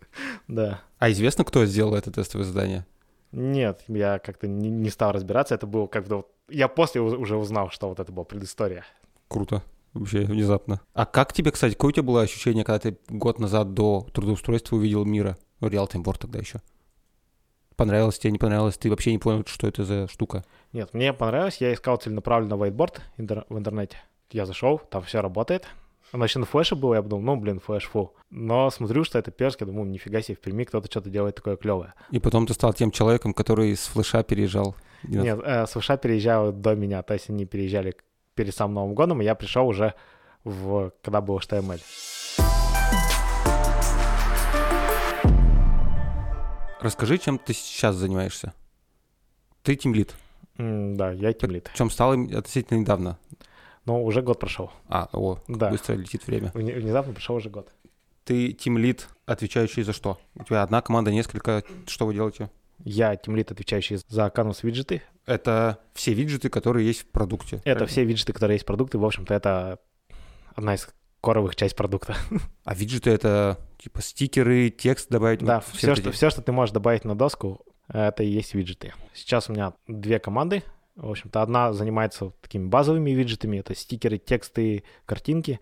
Да. 0.47 0.81
А 0.99 1.11
известно, 1.11 1.45
кто 1.45 1.66
сделал 1.66 1.97
это 1.97 2.12
тестовое 2.12 2.47
задание? 2.47 2.87
Нет, 3.33 3.83
я 3.88 4.21
как-то 4.21 4.47
не, 4.47 4.71
не 4.71 4.90
стал 4.90 5.11
разбираться. 5.11 5.57
Это 5.57 5.66
было 5.66 5.88
как 5.88 6.07
бы... 6.07 6.25
Я 6.49 6.68
после 6.68 7.01
уже 7.01 7.37
узнал, 7.37 7.71
что 7.71 7.88
вот 7.88 7.99
это 7.99 8.12
была 8.12 8.25
предыстория. 8.25 8.85
Круто. 9.27 9.64
Вообще 9.95 10.21
внезапно. 10.21 10.81
А 10.95 11.05
как 11.05 11.33
тебе, 11.33 11.51
кстати, 11.51 11.75
какое 11.75 11.91
у 11.91 11.93
тебя 11.93 12.03
было 12.03 12.23
ощущение, 12.23 12.65
когда 12.65 12.79
ты 12.79 12.99
год 13.09 13.39
назад 13.39 13.75
до 13.75 14.07
трудоустройства 14.13 14.77
увидел 14.77 15.05
мира? 15.05 15.37
Ну, 15.61 15.69
Real 15.69 15.89
Time 15.91 16.03
тогда 16.19 16.39
еще. 16.39 16.61
Понравилось 17.77 18.19
тебе, 18.19 18.33
не 18.33 18.39
понравилось? 18.39 18.77
Ты 18.79 18.91
вообще 18.91 19.13
не 19.13 19.19
понял, 19.19 19.45
что 19.47 19.67
это 19.67 19.85
за 19.85 20.09
штука? 20.09 20.45
Нет, 20.73 20.95
мне 20.95 21.13
понравилось. 21.13 21.59
Я 21.61 21.73
искал 21.73 21.97
целенаправленно 21.97 22.55
whiteboard 22.55 23.01
интер- 23.19 23.45
в 23.49 23.59
интернете. 23.59 23.97
Я 24.31 24.47
зашел, 24.47 24.79
там 24.79 25.03
все 25.03 25.21
работает. 25.21 25.67
Еще 26.13 26.39
на 26.39 26.45
флеше 26.45 26.77
было, 26.77 26.95
я 26.95 27.03
подумал, 27.03 27.25
ну, 27.37 27.41
блин, 27.41 27.59
флеш, 27.59 27.85
фу. 27.85 28.13
Но 28.29 28.71
смотрю, 28.71 29.03
что 29.05 29.19
это 29.19 29.31
перск, 29.31 29.61
я 29.61 29.67
думаю, 29.67 29.89
нифига 29.89 30.21
себе, 30.21 30.37
в 30.37 30.41
Перми 30.41 30.65
кто-то 30.65 30.87
что-то 30.91 31.09
делает 31.09 31.37
такое 31.37 31.57
клевое. 31.57 31.95
И 32.11 32.19
потом 32.19 32.47
ты 32.47 32.53
стал 32.53 32.75
тем 32.75 32.91
человеком, 32.91 33.33
который 33.33 33.75
с 33.75 33.87
флеша 33.87 34.23
переезжал. 34.23 34.77
Нет, 35.05 35.41
э, 35.43 35.67
с 35.67 35.71
США 35.71 35.97
переезжал 35.97 36.53
до 36.53 36.75
меня, 36.75 37.03
то 37.03 37.15
есть 37.15 37.31
они 37.31 37.47
переезжали 37.47 37.97
перед 38.35 38.55
самым 38.55 38.75
Новым 38.75 38.95
годом, 38.95 39.21
и 39.21 39.25
я 39.25 39.35
пришел 39.35 39.66
уже 39.66 39.95
в, 40.45 40.92
когда 41.03 41.21
был 41.21 41.38
HTML. 41.38 41.81
Расскажи, 46.81 47.18
чем 47.18 47.38
ты 47.38 47.53
сейчас 47.55 47.95
занимаешься? 47.95 48.55
Ты 49.62 49.77
тимлит. 49.77 50.14
М, 50.59 50.97
Да, 50.97 51.12
я 51.12 51.33
тимлит. 51.33 51.68
Причем 51.73 51.90
стал 51.90 52.12
относительно 52.12 52.79
недавно. 52.79 53.18
Но 53.85 54.03
уже 54.03 54.23
год 54.23 54.40
прошел. 54.40 54.73
А, 54.88 55.09
о, 55.12 55.38
Да. 55.49 55.71
быстро 55.71 55.95
летит 55.95 56.27
время. 56.27 56.51
Вне- 56.55 56.75
Внезапно 56.75 57.12
прошел 57.12 57.37
уже 57.37 57.51
год. 57.51 57.73
Ты 58.25 58.53
тимлит, 58.53 59.09
отвечающий 59.27 59.83
за 59.83 59.92
что? 59.92 60.18
У 60.35 60.45
тебя 60.45 60.62
одна 60.62 60.81
команда, 60.83 61.12
несколько. 61.12 61.62
Что 61.87 62.07
вы 62.07 62.14
делаете? 62.14 62.51
Я 62.85 63.16
тимлит, 63.16 63.51
отвечающий 63.51 63.99
за 64.09 64.27
Canvas 64.27 64.59
виджеты. 64.62 65.03
Это 65.27 65.79
все 65.95 66.14
виджеты, 66.14 66.49
которые 66.49 66.87
есть 66.87 67.03
в 67.03 67.07
продукте. 67.07 67.57
Это 67.57 67.62
правильно? 67.62 67.87
все 67.87 68.05
виджеты, 68.05 68.33
которые 68.33 68.57
есть 68.57 68.64
в 68.64 68.66
продукте. 68.66 68.99
В 68.99 69.05
общем-то, 69.05 69.35
это 69.35 69.79
одна 70.55 70.75
из 70.75 70.88
коровых 71.21 71.57
часть 71.57 71.77
продукта. 71.77 72.16
А 72.64 72.75
виджеты 72.75 73.11
это 73.11 73.59
типа 73.79 74.03
стикеры, 74.03 74.71
текст 74.71 75.09
добавить. 75.09 75.40
Да, 75.40 75.57
вот 75.57 75.77
все, 75.77 75.88
вот 75.88 75.99
что, 75.99 76.12
все, 76.12 76.31
что 76.31 76.42
ты 76.42 76.53
можешь 76.53 76.73
добавить 76.73 77.05
на 77.05 77.14
доску, 77.14 77.64
это 77.88 78.23
и 78.23 78.29
есть 78.29 78.55
виджеты. 78.55 78.92
Сейчас 79.14 79.49
у 79.49 79.53
меня 79.53 79.75
две 79.87 80.18
команды. 80.18 80.62
В 80.97 81.11
общем-то, 81.11 81.40
одна 81.40 81.73
занимается 81.73 82.33
такими 82.42 82.66
базовыми 82.66 83.12
виджетами, 83.12 83.59
это 83.59 83.75
стикеры, 83.75 84.18
тексты, 84.18 84.85
картинки, 85.07 85.59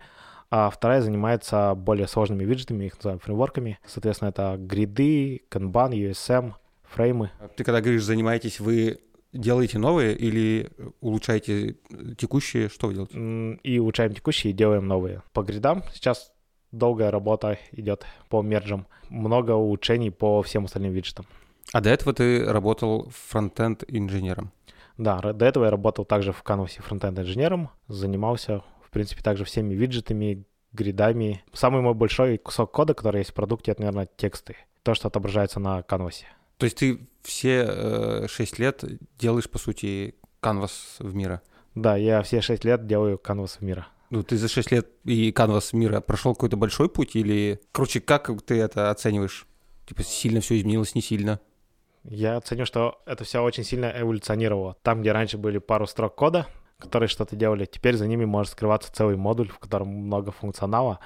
а 0.49 0.69
вторая 0.69 1.01
занимается 1.01 1.73
более 1.73 2.07
сложными 2.07 2.43
виджетами, 2.43 2.85
их 2.85 2.95
называем 2.97 3.19
фреймворками. 3.19 3.79
Соответственно, 3.85 4.29
это 4.29 4.57
гриды, 4.57 5.43
Kanban, 5.49 5.91
USM, 5.91 6.55
фреймы. 6.91 7.31
Ты 7.55 7.63
когда 7.63 7.81
говоришь 7.81 8.03
занимаетесь, 8.03 8.59
вы 8.59 8.99
делаете 9.33 9.79
новые 9.79 10.15
или 10.15 10.69
улучшаете 10.99 11.77
текущие? 12.17 12.69
Что 12.69 12.87
вы 12.87 12.93
делаете? 12.93 13.59
И 13.63 13.79
улучшаем 13.79 14.13
текущие 14.13 14.51
и 14.51 14.55
делаем 14.55 14.87
новые. 14.87 15.23
По 15.33 15.41
гридам 15.41 15.83
сейчас 15.93 16.31
долгая 16.71 17.11
работа 17.11 17.57
идет 17.71 18.05
по 18.29 18.41
мерджам. 18.41 18.87
Много 19.09 19.51
улучшений 19.51 20.11
по 20.11 20.41
всем 20.41 20.65
остальным 20.65 20.93
виджетам. 20.93 21.25
А 21.73 21.81
до 21.81 21.89
этого 21.89 22.13
ты 22.13 22.45
работал 22.45 23.09
фронтенд 23.09 23.83
инженером. 23.87 24.51
Да, 24.97 25.19
до 25.21 25.45
этого 25.45 25.65
я 25.65 25.71
работал 25.71 26.05
также 26.05 26.31
в 26.31 26.43
Canvas 26.43 26.81
фронтенд 26.81 27.17
инженером, 27.19 27.69
занимался, 27.87 28.61
в 28.81 28.89
принципе, 28.91 29.21
также 29.21 29.45
всеми 29.45 29.73
виджетами, 29.73 30.45
гридами. 30.73 31.43
Самый 31.53 31.81
мой 31.81 31.93
большой 31.93 32.37
кусок 32.37 32.71
кода, 32.71 32.93
который 32.93 33.19
есть 33.19 33.31
в 33.31 33.33
продукте, 33.33 33.71
это, 33.71 33.81
наверное, 33.81 34.09
тексты. 34.17 34.57
То, 34.83 34.93
что 34.93 35.07
отображается 35.07 35.59
на 35.59 35.79
Canvas. 35.79 36.23
То 36.61 36.65
есть 36.65 36.77
ты 36.77 36.99
все 37.23 37.65
э, 37.67 38.27
6 38.27 38.59
лет 38.59 38.83
делаешь, 39.17 39.49
по 39.49 39.57
сути, 39.57 40.13
канвас 40.39 40.97
в 40.99 41.15
мира. 41.15 41.41
Да, 41.73 41.97
я 41.97 42.21
все 42.21 42.39
6 42.39 42.63
лет 42.65 42.85
делаю 42.85 43.17
Canvas 43.17 43.57
мира. 43.61 43.87
Ну, 44.11 44.21
ты 44.21 44.37
за 44.37 44.47
6 44.47 44.71
лет 44.71 44.87
и 45.03 45.31
канвас 45.31 45.73
мира 45.73 46.01
прошел 46.01 46.35
какой-то 46.35 46.57
большой 46.57 46.87
путь 46.87 47.15
или... 47.15 47.59
Короче, 47.71 47.99
как 47.99 48.29
ты 48.43 48.59
это 48.59 48.91
оцениваешь? 48.91 49.47
Типа, 49.87 50.03
сильно 50.03 50.39
все 50.39 50.59
изменилось, 50.59 50.93
не 50.93 51.01
сильно? 51.01 51.39
Я 52.03 52.37
оценю, 52.37 52.67
что 52.67 53.01
это 53.07 53.23
все 53.23 53.41
очень 53.41 53.63
сильно 53.63 53.91
эволюционировало. 53.97 54.77
Там, 54.83 55.01
где 55.01 55.13
раньше 55.13 55.39
были 55.39 55.57
пару 55.57 55.87
строк 55.87 56.13
кода, 56.13 56.45
которые 56.77 57.09
что-то 57.09 57.35
делали, 57.35 57.65
теперь 57.65 57.95
за 57.95 58.05
ними 58.05 58.25
может 58.25 58.51
скрываться 58.51 58.93
целый 58.93 59.15
модуль, 59.17 59.49
в 59.49 59.57
котором 59.57 59.87
много 59.87 60.31
функционала 60.31 60.99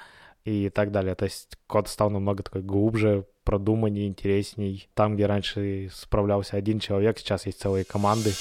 и 0.44 0.68
так 0.68 0.92
далее. 0.92 1.14
То 1.14 1.24
есть 1.24 1.56
код 1.66 1.88
стал 1.88 2.10
намного 2.10 2.42
такой 2.42 2.60
глубже, 2.60 3.24
продуманнее, 3.46 4.08
интересней. 4.08 4.88
Там, 4.94 5.14
где 5.14 5.24
раньше 5.24 5.88
справлялся 5.94 6.56
один 6.56 6.80
человек, 6.80 7.18
сейчас 7.18 7.46
есть 7.46 7.60
целые 7.60 7.84
команды. 7.84 8.32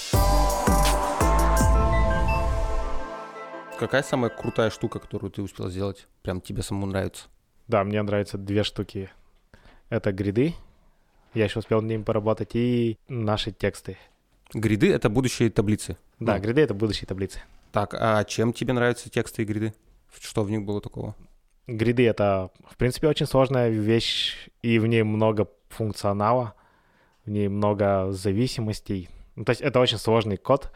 Какая 3.80 4.04
самая 4.04 4.32
крутая 4.32 4.70
штука, 4.70 5.00
которую 5.00 5.32
ты 5.32 5.42
успел 5.42 5.70
сделать? 5.70 6.08
Прям 6.24 6.42
тебе 6.42 6.64
самому 6.64 6.88
нравится? 6.88 7.26
Да, 7.68 7.84
мне 7.84 8.02
нравятся 8.02 8.38
две 8.38 8.64
штуки. 8.64 9.10
Это 9.90 10.12
гриды, 10.12 10.56
я 11.34 11.44
еще 11.46 11.60
успел 11.60 11.82
над 11.82 11.92
ними 11.92 12.04
поработать, 12.04 12.52
и 12.56 12.98
наши 13.08 13.52
тексты. 13.52 13.98
Гриды— 14.54 14.92
это 14.94 15.10
будущие 15.10 15.50
таблицы. 15.52 15.98
Да, 16.20 16.36
Ну. 16.38 16.42
гриды— 16.42 16.62
это 16.62 16.74
будущие 16.74 17.08
таблицы. 17.08 17.42
Так, 17.72 17.94
а 17.94 18.24
чем 18.24 18.54
тебе 18.54 18.74
нравятся 18.74 19.10
тексты 19.10 19.44
и 19.44 19.46
гриды? 19.46 19.74
Что 20.20 20.44
в 20.44 20.50
них 20.50 20.64
было 20.64 20.82
такого? 20.82 21.14
Гриды— 21.68 22.08
это, 22.08 22.52
в 22.70 22.78
принципе, 22.78 23.08
очень 23.08 23.26
сложная 23.26 23.70
вещь, 23.70 24.50
и 24.62 24.80
в 24.80 24.86
ней 24.86 25.04
много 25.04 25.50
функционала, 25.70 26.54
в 27.26 27.30
ней 27.30 27.48
много 27.48 28.12
зависимостей. 28.12 29.10
Ну, 29.36 29.46
то 29.46 29.52
есть 29.52 29.62
это 29.62 29.80
очень 29.80 29.98
сложный 29.98 30.38
код, 30.38 30.72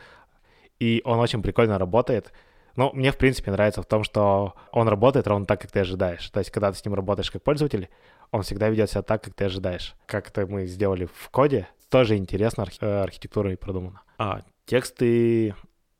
и 0.79 1.01
он 1.05 1.19
очень 1.19 1.41
прикольно 1.41 1.77
работает. 1.77 2.33
Но 2.75 2.91
мне, 2.93 3.11
в 3.11 3.17
принципе, 3.17 3.51
нравится 3.51 3.81
в 3.81 3.85
том, 3.85 4.03
что 4.03 4.53
он 4.71 4.87
работает 4.87 5.27
ровно 5.27 5.45
так, 5.45 5.61
как 5.61 5.71
ты 5.71 5.81
ожидаешь. 5.81 6.29
То 6.29 6.39
есть, 6.39 6.49
когда 6.49 6.71
ты 6.71 6.77
с 6.77 6.85
ним 6.85 6.93
работаешь 6.93 7.29
как 7.29 7.43
пользователь, 7.43 7.89
он 8.31 8.43
всегда 8.43 8.69
ведет 8.69 8.89
себя 8.89 9.01
так, 9.01 9.23
как 9.23 9.33
ты 9.33 9.45
ожидаешь. 9.45 9.95
Как 10.05 10.29
это 10.29 10.47
мы 10.47 10.65
сделали 10.65 11.05
в 11.05 11.29
коде, 11.29 11.67
тоже 11.89 12.15
интересно, 12.17 12.63
архи- 12.63 12.79
э, 12.81 13.01
архитектура 13.01 13.51
и 13.51 13.55
продумана. 13.55 14.01
А 14.17 14.43
тексты 14.65 15.55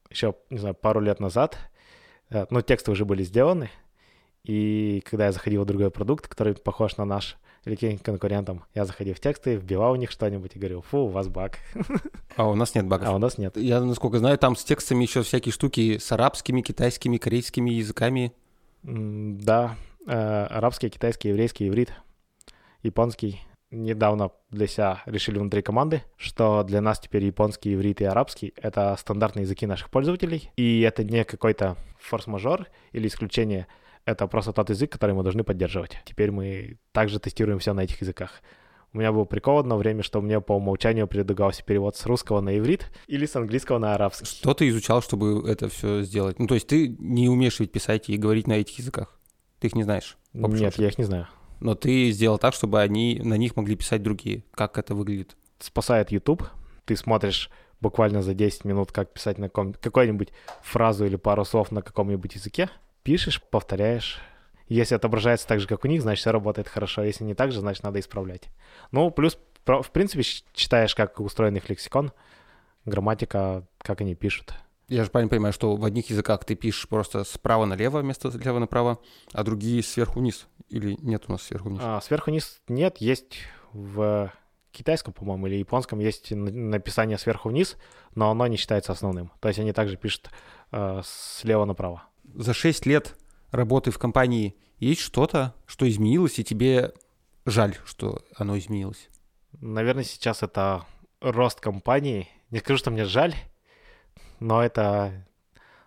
еще, 0.10 0.36
не 0.50 0.58
знаю, 0.58 0.76
пару 0.76 1.00
лет 1.00 1.20
назад, 1.20 1.58
э, 2.30 2.46
ну, 2.50 2.62
тексты 2.62 2.92
уже 2.92 3.06
были 3.06 3.24
сделаны, 3.24 3.70
и 4.44 5.04
когда 5.10 5.26
я 5.26 5.32
заходил 5.32 5.64
в 5.64 5.66
другой 5.66 5.92
продукт, 5.92 6.28
который 6.28 6.56
похож 6.56 6.98
на 6.98 7.06
наш, 7.06 7.38
или 7.66 7.76
каким-нибудь 7.76 8.04
конкурентам, 8.04 8.64
я 8.74 8.86
заходил 8.86 9.14
в 9.14 9.20
тексты, 9.20 9.56
вбивал 9.56 9.92
у 9.92 9.96
них 9.96 10.12
что-нибудь 10.12 10.56
и 10.56 10.60
говорил, 10.60 10.82
фу, 10.82 11.00
у 11.00 11.08
вас 11.08 11.28
баг. 11.28 11.58
А 12.36 12.48
у 12.48 12.56
нас 12.56 12.74
нет 12.74 12.88
багов. 12.88 13.10
А 13.10 13.16
у 13.16 13.18
нас 13.18 13.38
нет. 13.38 13.58
Я, 13.58 13.82
насколько 13.82 14.18
знаю, 14.20 14.38
там 14.38 14.56
с 14.56 14.64
текстами 14.64 15.04
еще 15.04 15.24
всякие 15.24 15.52
штуки 15.52 15.98
с 15.98 16.10
арабскими, 16.12 16.62
китайскими, 16.62 17.18
корейскими 17.18 17.72
языками. 17.72 18.32
Да, 18.82 19.76
э, 20.08 20.46
арабский, 20.50 20.90
китайский, 20.90 21.30
еврейский, 21.30 21.68
иврит, 21.68 21.92
японский. 22.82 23.42
Недавно 23.72 24.32
для 24.50 24.66
себя 24.66 25.04
решили 25.06 25.38
внутри 25.38 25.62
команды, 25.62 26.02
что 26.16 26.64
для 26.64 26.82
нас 26.82 27.00
теперь 27.00 27.26
японский, 27.26 27.76
иврит 27.76 28.02
и 28.02 28.06
арабский— 28.06 28.54
это 28.56 28.96
стандартные 28.98 29.44
языки 29.44 29.68
наших 29.68 29.92
пользователей, 29.92 30.50
и 30.56 30.82
это 30.82 31.04
не 31.04 31.24
какой-то 31.24 31.76
форс-мажор 32.00 32.68
или 32.94 33.08
исключение, 33.08 33.68
это 34.06 34.28
просто 34.28 34.54
тот 34.54 34.70
язык, 34.70 34.92
который 34.92 35.16
мы 35.16 35.24
должны 35.24 35.44
поддерживать. 35.44 35.98
Теперь 36.06 36.32
мы 36.32 36.78
также 36.92 37.20
тестируем 37.20 37.60
все 37.60 37.74
на 37.74 37.82
этих 37.82 38.02
языках. 38.02 38.42
У 38.92 38.98
меня 38.98 39.12
был 39.12 39.26
прикол 39.26 39.60
одно 39.60 39.78
время, 39.78 40.02
что 40.02 40.20
мне 40.20 40.42
по 40.42 40.54
умолчанию 40.54 41.08
предлагался 41.08 41.64
перевод 41.64 41.96
с 41.96 42.06
русского 42.08 42.42
на 42.42 42.58
иврит 42.58 42.92
или 43.06 43.26
с 43.28 43.36
английского 43.36 43.78
на 43.78 43.94
арабский. 43.94 44.26
Что 44.26 44.56
ты 44.56 44.68
изучал, 44.70 45.04
чтобы 45.04 45.48
это 45.48 45.70
все 45.70 46.02
сделать? 46.02 46.40
Ну, 46.40 46.48
то 46.48 46.56
есть 46.56 46.68
ты 46.68 46.96
не 47.00 47.30
умеешь 47.30 47.60
ведь 47.60 47.72
писать 47.72 48.10
и 48.10 48.18
говорить 48.18 48.48
на 48.48 48.54
этих 48.54 48.80
языках. 48.80 49.20
Ты 49.60 49.68
их 49.68 49.76
не 49.76 49.84
знаешь. 49.84 50.18
Нет, 50.34 50.76
я 50.78 50.88
их 50.88 50.98
не 50.98 51.04
знаю. 51.04 51.28
Но 51.60 51.76
ты 51.76 52.10
сделал 52.12 52.40
так, 52.40 52.56
чтобы 52.56 52.82
они 52.82 53.22
на 53.24 53.36
них 53.36 53.56
могли 53.56 53.76
писать 53.76 54.02
другие. 54.02 54.44
Как 54.56 54.78
это 54.78 54.96
выглядит? 54.96 55.36
спасает 55.60 56.12
YouTube. 56.12 56.44
Ты 56.86 56.96
смотришь 56.96 57.50
буквально 57.82 58.22
за 58.22 58.34
10 58.34 58.66
минут, 58.66 58.92
как 58.92 59.14
писать 59.14 59.38
на 59.38 59.48
каком 59.48 59.74
какую-нибудь 59.74 60.30
фразу 60.62 61.06
или 61.06 61.16
пару 61.16 61.46
слов 61.46 61.72
на 61.72 61.82
каком-нибудь 61.82 62.36
языке. 62.36 62.70
Пишешь, 63.04 63.42
повторяешь. 63.42 64.20
Если 64.68 64.94
отображается 64.94 65.48
так 65.48 65.60
же, 65.60 65.68
как 65.68 65.84
у 65.84 65.88
них, 65.88 66.02
значит, 66.02 66.22
все 66.22 66.32
работает 66.32 66.68
хорошо. 66.68 67.04
Если 67.04 67.24
не 67.24 67.34
так 67.34 67.52
же, 67.52 67.60
значит, 67.60 67.84
надо 67.84 68.00
исправлять. 68.00 68.50
Ну, 68.92 69.10
плюс, 69.10 69.40
в 69.66 69.90
принципе, 69.92 70.24
читаешь, 70.54 70.94
как 70.94 71.20
устроен 71.20 71.56
их 71.56 71.70
лексикон, 71.70 72.12
грамматика, 72.86 73.66
как 73.80 74.02
они 74.02 74.16
пишут. 74.16 74.54
Я 74.88 75.04
же 75.04 75.12
правильно 75.12 75.30
понимаю, 75.30 75.54
что 75.54 75.76
в 75.76 75.86
одних 75.86 76.10
языках 76.10 76.46
ты 76.46 76.56
пишешь 76.56 76.88
просто 76.88 77.24
справа 77.24 77.66
налево 77.66 78.00
вместо 78.00 78.32
слева 78.32 78.58
направо, 78.58 79.00
а 79.34 79.44
другие 79.44 79.84
сверху 79.84 80.20
вниз. 80.20 80.48
Или 80.70 80.98
нет 81.02 81.26
у 81.28 81.32
нас 81.32 81.44
сверху 81.44 81.70
вниз? 81.70 81.82
А, 81.84 82.02
сверху 82.02 82.32
вниз 82.32 82.60
нет, 82.68 82.98
есть 82.98 83.38
в 83.72 84.32
китайском, 84.72 85.14
по-моему, 85.14 85.48
или 85.48 85.56
японском 85.56 86.00
есть 86.00 86.32
написание 86.32 87.18
сверху 87.18 87.50
вниз, 87.50 87.78
но 88.16 88.32
оно 88.32 88.48
не 88.48 88.58
считается 88.58 88.92
основным. 88.92 89.32
То 89.40 89.48
есть 89.48 89.60
они 89.60 89.74
также 89.74 89.98
пишут 89.98 90.32
э, 90.72 91.02
слева 91.04 91.66
направо. 91.66 92.04
За 92.36 92.54
6 92.54 92.86
лет 92.86 93.18
работы 93.52 93.92
в 93.92 93.98
компании 93.98 94.56
есть 94.78 95.02
что-то, 95.02 95.54
что 95.66 95.88
изменилось, 95.90 96.40
и 96.40 96.44
тебе 96.44 96.94
жаль, 97.46 97.76
что 97.86 98.24
оно 98.36 98.58
изменилось? 98.58 99.10
Наверное, 99.54 100.04
сейчас 100.04 100.44
это 100.44 100.86
рост 101.22 101.60
компании. 101.60 102.30
Не 102.50 102.60
скажу, 102.60 102.78
что 102.78 102.92
мне 102.92 103.06
жаль, 103.06 103.36
но 104.40 104.64
это 104.64 105.28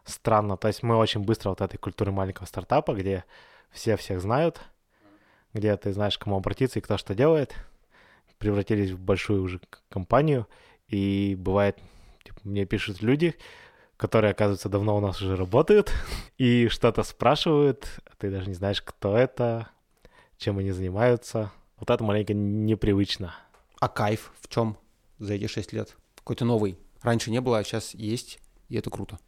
странно. 0.04 0.56
То 0.56 0.68
есть 0.68 0.82
мы 0.82 0.96
очень 0.96 1.20
быстро 1.20 1.50
вот 1.50 1.60
этой 1.60 1.78
культуры 1.78 2.12
маленького 2.12 2.46
стартапа, 2.46 2.94
где 2.94 3.24
все 3.70 3.96
всех 3.96 4.20
знают, 4.20 4.60
где 5.54 5.76
ты 5.76 5.92
знаешь, 5.92 6.18
кому 6.18 6.36
обратиться 6.36 6.78
и 6.78 6.82
кто 6.82 6.98
что 6.98 7.14
делает, 7.14 7.54
превратились 8.38 8.90
в 8.90 8.98
большую 8.98 9.42
уже 9.42 9.60
компанию. 9.88 10.46
И 10.88 11.36
бывает, 11.38 11.78
типа, 12.24 12.40
мне 12.44 12.66
пишут 12.66 13.00
люди, 13.00 13.34
которые, 14.02 14.32
оказывается, 14.32 14.68
давно 14.68 14.96
у 14.96 15.00
нас 15.00 15.22
уже 15.22 15.36
работают, 15.36 15.92
и 16.36 16.66
что-то 16.66 17.04
спрашивают, 17.04 17.86
а 18.04 18.10
ты 18.18 18.32
даже 18.32 18.48
не 18.48 18.54
знаешь, 18.54 18.82
кто 18.82 19.16
это, 19.16 19.68
чем 20.38 20.58
они 20.58 20.72
занимаются. 20.72 21.52
Вот 21.78 21.88
это 21.88 22.02
маленько 22.02 22.34
непривычно. 22.34 23.32
А 23.78 23.88
кайф 23.88 24.32
в 24.40 24.48
чем 24.48 24.76
за 25.20 25.34
эти 25.34 25.46
6 25.46 25.72
лет? 25.72 25.96
Какой-то 26.16 26.44
новый. 26.44 26.80
Раньше 27.00 27.30
не 27.30 27.40
было, 27.40 27.58
а 27.58 27.62
сейчас 27.62 27.94
есть, 27.94 28.40
и 28.68 28.76
это 28.76 28.90
круто. 28.90 29.20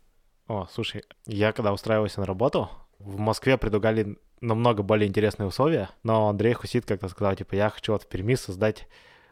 О, 0.48 0.66
слушай, 0.72 1.04
я 1.24 1.52
когда 1.52 1.72
устраивался 1.72 2.18
на 2.18 2.26
работу, 2.26 2.68
в 2.98 3.20
Москве 3.20 3.56
предлагали 3.56 4.18
намного 4.40 4.82
более 4.82 5.08
интересные 5.08 5.46
условия, 5.46 5.90
но 6.02 6.28
Андрей 6.28 6.54
Хусит 6.54 6.84
как-то 6.84 7.06
сказал, 7.06 7.36
типа, 7.36 7.54
я 7.54 7.70
хочу 7.70 7.92
вот 7.92 8.02
в 8.02 8.08
Перми 8.08 8.34
создать 8.34 8.88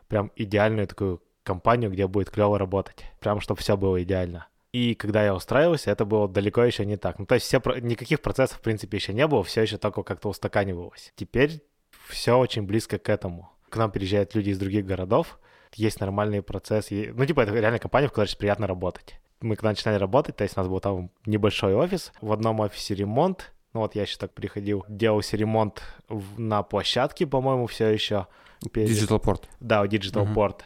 прям 0.06 0.30
идеальную 0.36 0.86
такую 0.86 1.20
компанию, 1.42 1.90
где 1.90 2.06
будет 2.06 2.30
клево 2.30 2.60
работать, 2.60 3.06
прям 3.18 3.40
чтобы 3.40 3.58
все 3.60 3.76
было 3.76 4.00
идеально. 4.00 4.46
И 4.72 4.94
когда 4.94 5.22
я 5.22 5.34
устраивался, 5.34 5.90
это 5.90 6.04
было 6.06 6.26
далеко 6.28 6.64
еще 6.64 6.86
не 6.86 6.96
так. 6.96 7.18
Ну, 7.18 7.26
то 7.26 7.34
есть 7.34 7.46
все, 7.46 7.60
никаких 7.80 8.22
процессов, 8.22 8.58
в 8.58 8.62
принципе, 8.62 8.96
еще 8.96 9.12
не 9.12 9.26
было, 9.26 9.44
все 9.44 9.62
еще 9.62 9.76
только 9.76 10.02
как-то 10.02 10.30
устаканивалось. 10.30 11.12
Теперь 11.14 11.62
все 12.08 12.38
очень 12.38 12.62
близко 12.62 12.98
к 12.98 13.08
этому. 13.10 13.50
К 13.68 13.76
нам 13.76 13.90
приезжают 13.90 14.34
люди 14.34 14.50
из 14.50 14.58
других 14.58 14.86
городов, 14.86 15.38
есть 15.74 16.00
нормальные 16.00 16.42
процессы. 16.42 17.12
Ну, 17.14 17.24
типа, 17.26 17.42
это 17.42 17.52
реально 17.54 17.78
компания, 17.78 18.06
в 18.08 18.10
которой 18.10 18.24
очень 18.24 18.38
приятно 18.38 18.66
работать. 18.66 19.20
Мы 19.42 19.56
когда 19.56 19.70
начинали 19.70 19.98
работать, 19.98 20.36
то 20.36 20.44
есть 20.44 20.56
у 20.56 20.60
нас 20.60 20.68
был 20.68 20.80
там 20.80 21.10
небольшой 21.26 21.74
офис, 21.74 22.12
в 22.20 22.32
одном 22.32 22.60
офисе 22.60 22.94
ремонт, 22.94 23.52
ну 23.74 23.80
вот 23.80 23.94
я 23.94 24.02
еще 24.02 24.16
так 24.16 24.32
приходил, 24.32 24.84
делался 24.88 25.36
ремонт 25.36 25.82
в- 26.08 26.38
на 26.40 26.62
площадке, 26.62 27.26
по-моему, 27.26 27.66
все 27.66 27.88
еще. 27.88 28.26
Перед- 28.72 28.90
Digital 28.90 29.20
Port. 29.20 29.44
Да, 29.60 29.82
у 29.82 29.86
Digital 29.86 30.24
Мгм. 30.24 30.38
Port. 30.38 30.60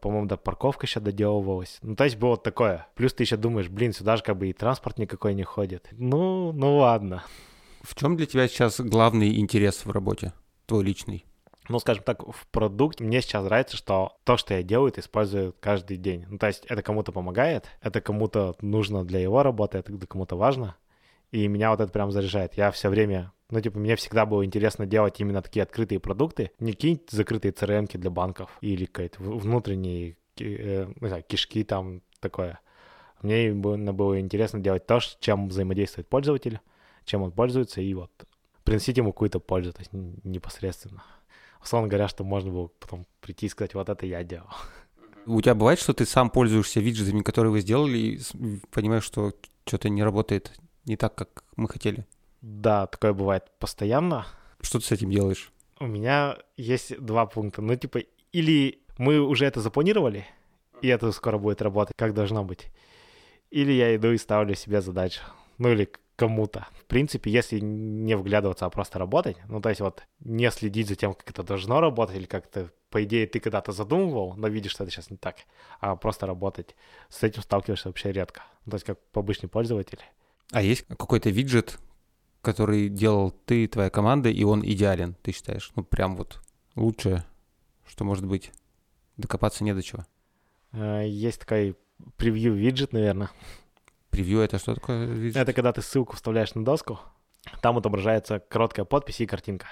По-моему, 0.00 0.26
да, 0.26 0.36
парковка 0.36 0.86
еще 0.86 1.00
доделывалась. 1.00 1.78
Ну, 1.82 1.96
то 1.96 2.04
есть 2.04 2.16
было 2.16 2.36
такое. 2.36 2.86
Плюс 2.94 3.12
ты 3.12 3.24
еще 3.24 3.36
думаешь, 3.36 3.68
блин, 3.68 3.92
сюда 3.92 4.16
же 4.16 4.22
как 4.22 4.36
бы 4.36 4.48
и 4.48 4.52
транспорт 4.52 4.98
никакой 4.98 5.34
не 5.34 5.42
ходит. 5.42 5.88
Ну, 5.92 6.52
ну 6.52 6.78
ладно. 6.78 7.24
В 7.82 7.94
чем 7.94 8.16
для 8.16 8.26
тебя 8.26 8.48
сейчас 8.48 8.80
главный 8.80 9.38
интерес 9.38 9.84
в 9.84 9.90
работе? 9.90 10.32
Твой 10.66 10.84
личный. 10.84 11.24
ну, 11.68 11.78
скажем 11.78 12.02
так, 12.02 12.26
в 12.26 12.46
продукте 12.48 13.04
мне 13.04 13.20
сейчас 13.20 13.44
нравится, 13.44 13.76
что 13.76 14.16
то, 14.24 14.36
что 14.36 14.54
я 14.54 14.62
делаю, 14.62 14.90
это 14.90 15.00
использую 15.00 15.54
каждый 15.60 15.96
день. 15.96 16.26
Ну, 16.28 16.38
то 16.38 16.46
есть 16.46 16.64
это 16.66 16.82
кому-то 16.82 17.12
помогает, 17.12 17.66
это 17.80 18.00
кому-то 18.00 18.56
нужно 18.60 19.04
для 19.04 19.20
его 19.20 19.42
работы, 19.42 19.78
это 19.78 20.06
кому-то 20.06 20.36
важно. 20.36 20.76
И 21.30 21.46
меня 21.46 21.70
вот 21.70 21.80
это 21.80 21.92
прям 21.92 22.10
заряжает. 22.10 22.54
Я 22.54 22.70
все 22.70 22.88
время, 22.88 23.32
ну, 23.50 23.60
типа, 23.60 23.78
мне 23.78 23.96
всегда 23.96 24.26
было 24.26 24.44
интересно 24.44 24.86
делать 24.86 25.20
именно 25.20 25.42
такие 25.42 25.62
открытые 25.62 26.00
продукты, 26.00 26.50
не 26.58 26.72
какие-нибудь 26.72 27.10
закрытые 27.10 27.52
crm 27.52 27.96
для 27.96 28.10
банков 28.10 28.56
или 28.60 28.84
какие-то 28.84 29.22
внутренние, 29.22 30.16
э, 30.38 30.92
не 31.00 31.08
знаю, 31.08 31.24
кишки 31.26 31.64
там, 31.64 32.02
такое. 32.20 32.60
Мне 33.22 33.52
было 33.52 34.20
интересно 34.20 34.60
делать 34.60 34.86
то, 34.86 35.00
чем 35.20 35.48
взаимодействует 35.48 36.08
пользователь, 36.08 36.60
чем 37.04 37.22
он 37.22 37.32
пользуется, 37.32 37.80
и 37.80 37.94
вот 37.94 38.10
приносить 38.64 38.96
ему 38.96 39.12
какую-то 39.12 39.40
пользу, 39.40 39.72
то 39.72 39.80
есть 39.80 39.92
непосредственно 39.92 41.02
условно 41.62 41.88
говоря, 41.88 42.08
что 42.08 42.24
можно 42.24 42.50
было 42.50 42.68
потом 42.78 43.06
прийти 43.20 43.46
и 43.46 43.48
сказать, 43.48 43.74
вот 43.74 43.88
это 43.88 44.06
я 44.06 44.22
делал. 44.24 44.48
У 45.26 45.40
тебя 45.40 45.54
бывает, 45.54 45.78
что 45.78 45.92
ты 45.92 46.06
сам 46.06 46.30
пользуешься 46.30 46.80
виджетами, 46.80 47.22
которые 47.22 47.52
вы 47.52 47.60
сделали, 47.60 47.98
и 47.98 48.20
понимаешь, 48.70 49.04
что 49.04 49.34
что-то 49.66 49.88
не 49.88 50.02
работает 50.02 50.52
не 50.86 50.96
так, 50.96 51.14
как 51.14 51.44
мы 51.56 51.68
хотели? 51.68 52.06
Да, 52.40 52.86
такое 52.86 53.12
бывает 53.12 53.44
постоянно. 53.58 54.26
Что 54.60 54.78
ты 54.78 54.86
с 54.86 54.92
этим 54.92 55.10
делаешь? 55.10 55.52
У 55.80 55.86
меня 55.86 56.38
есть 56.56 56.98
два 57.00 57.26
пункта. 57.26 57.62
Ну, 57.62 57.74
типа, 57.76 58.00
или 58.32 58.80
мы 58.98 59.20
уже 59.20 59.46
это 59.46 59.60
запланировали, 59.60 60.26
и 60.82 60.88
это 60.88 61.10
скоро 61.12 61.38
будет 61.38 61.62
работать, 61.62 61.96
как 61.96 62.14
должно 62.14 62.44
быть. 62.44 62.70
Или 63.50 63.72
я 63.72 63.94
иду 63.96 64.10
и 64.12 64.18
ставлю 64.18 64.54
себе 64.54 64.80
задачу. 64.80 65.20
Ну, 65.58 65.70
или 65.70 65.90
кому-то. 66.16 66.66
В 66.72 66.84
принципе, 66.84 67.30
если 67.30 67.60
не 67.60 68.16
вглядываться, 68.16 68.66
а 68.66 68.70
просто 68.70 68.98
работать, 68.98 69.36
ну, 69.48 69.60
то 69.60 69.68
есть 69.68 69.80
вот 69.80 70.02
не 70.18 70.50
следить 70.50 70.88
за 70.88 70.96
тем, 70.96 71.14
как 71.14 71.30
это 71.30 71.44
должно 71.44 71.80
работать, 71.80 72.16
или 72.16 72.26
как-то, 72.26 72.70
по 72.90 73.04
идее, 73.04 73.28
ты 73.28 73.38
когда-то 73.38 73.70
задумывал, 73.70 74.34
но 74.36 74.48
видишь, 74.48 74.72
что 74.72 74.82
это 74.82 74.92
сейчас 74.92 75.10
не 75.10 75.16
так, 75.16 75.36
а 75.80 75.94
просто 75.94 76.26
работать, 76.26 76.74
с 77.08 77.22
этим 77.22 77.42
сталкиваешься 77.42 77.88
вообще 77.88 78.10
редко. 78.10 78.42
Ну, 78.64 78.70
то 78.70 78.74
есть 78.74 78.86
как 78.86 78.98
обычный 79.14 79.48
пользователь. 79.48 80.00
А 80.50 80.60
есть 80.60 80.86
какой-то 80.88 81.30
виджет, 81.30 81.78
который 82.42 82.88
делал 82.88 83.30
ты 83.30 83.64
и 83.64 83.66
твоя 83.66 83.90
команда, 83.90 84.28
и 84.28 84.42
он 84.44 84.64
идеален, 84.64 85.14
ты 85.22 85.32
считаешь? 85.32 85.72
Ну, 85.76 85.82
прям 85.82 86.16
вот 86.16 86.40
лучшее, 86.74 87.24
что 87.86 88.04
может 88.04 88.26
быть. 88.26 88.52
Докопаться 89.16 89.64
не 89.64 89.74
до 89.74 89.82
чего. 89.82 90.06
Э, 90.72 91.04
Есть 91.06 91.40
такой 91.40 91.76
превью-виджет, 92.16 92.92
наверное. 92.92 93.30
Превью— 94.10 94.40
это 94.40 94.58
что 94.58 94.74
такое 94.74 95.06
виджет? 95.06 95.36
Это 95.36 95.52
когда 95.52 95.72
ты 95.72 95.82
ссылку 95.82 96.16
вставляешь 96.16 96.54
на 96.54 96.64
доску, 96.64 97.00
там 97.60 97.76
отображается 97.78 98.40
короткая 98.40 98.84
подпись 98.84 99.20
и 99.20 99.26
картинка. 99.26 99.66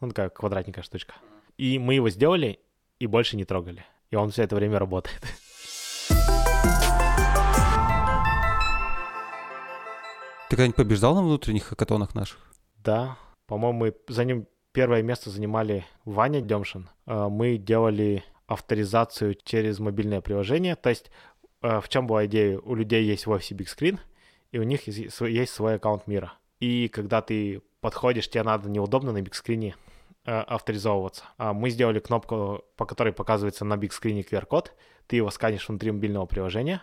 Ну, 0.00 0.08
такая 0.08 0.28
квадратненькая 0.30 0.82
штучка. 0.84 1.14
И 1.56 1.78
мы 1.78 1.94
его 1.94 2.08
сделали 2.10 2.60
и 2.98 3.06
больше 3.06 3.36
не 3.36 3.44
трогали. 3.44 3.84
И 4.10 4.16
он 4.16 4.30
все 4.30 4.42
это 4.42 4.56
время 4.56 4.78
работает. 4.78 5.22
Ты 10.50 10.56
когда-нибудь 10.56 10.76
побеждал 10.76 11.14
на 11.14 11.22
внутренних 11.22 11.62
хакатонах 11.62 12.16
наших? 12.16 12.38
Да, 12.82 13.16
по-моему, 13.46 13.78
мы 13.78 13.94
за 14.08 14.24
ним 14.24 14.48
первое 14.72 15.00
место 15.00 15.30
занимали 15.30 15.86
Ваня 16.04 16.40
Демшин. 16.40 16.90
Э, 17.06 17.28
Мы 17.28 17.56
делали 17.56 18.24
авторизацию 18.48 19.36
через 19.44 19.78
мобильное 19.78 20.20
приложение. 20.20 20.74
То 20.74 20.90
есть 20.90 21.12
э, 21.62 21.80
в 21.80 21.88
чем 21.88 22.08
была 22.08 22.26
идея? 22.26 22.58
У 22.58 22.74
людей 22.74 23.04
есть 23.04 23.26
в 23.26 23.30
офисе 23.30 23.54
Big 23.54 23.68
Screen, 23.68 24.00
и 24.50 24.58
у 24.58 24.64
них 24.64 24.88
есть 24.88 25.14
свой, 25.54 25.76
аккаунт 25.76 26.08
мира. 26.08 26.32
И 26.58 26.88
когда 26.88 27.22
ты 27.22 27.62
подходишь, 27.80 28.28
тебе 28.28 28.42
надо 28.42 28.68
неудобно 28.68 29.12
на 29.12 29.22
бигскрине 29.22 29.76
э, 30.24 30.32
авторизовываться. 30.32 31.26
А 31.38 31.52
мы 31.52 31.70
сделали 31.70 32.00
кнопку, 32.00 32.64
по 32.74 32.86
которой 32.86 33.12
показывается 33.12 33.64
на 33.64 33.76
бигскрине 33.76 34.22
QR-код, 34.22 34.72
ты 35.06 35.14
его 35.14 35.30
сканишь 35.30 35.68
внутри 35.68 35.92
мобильного 35.92 36.26
приложения, 36.26 36.82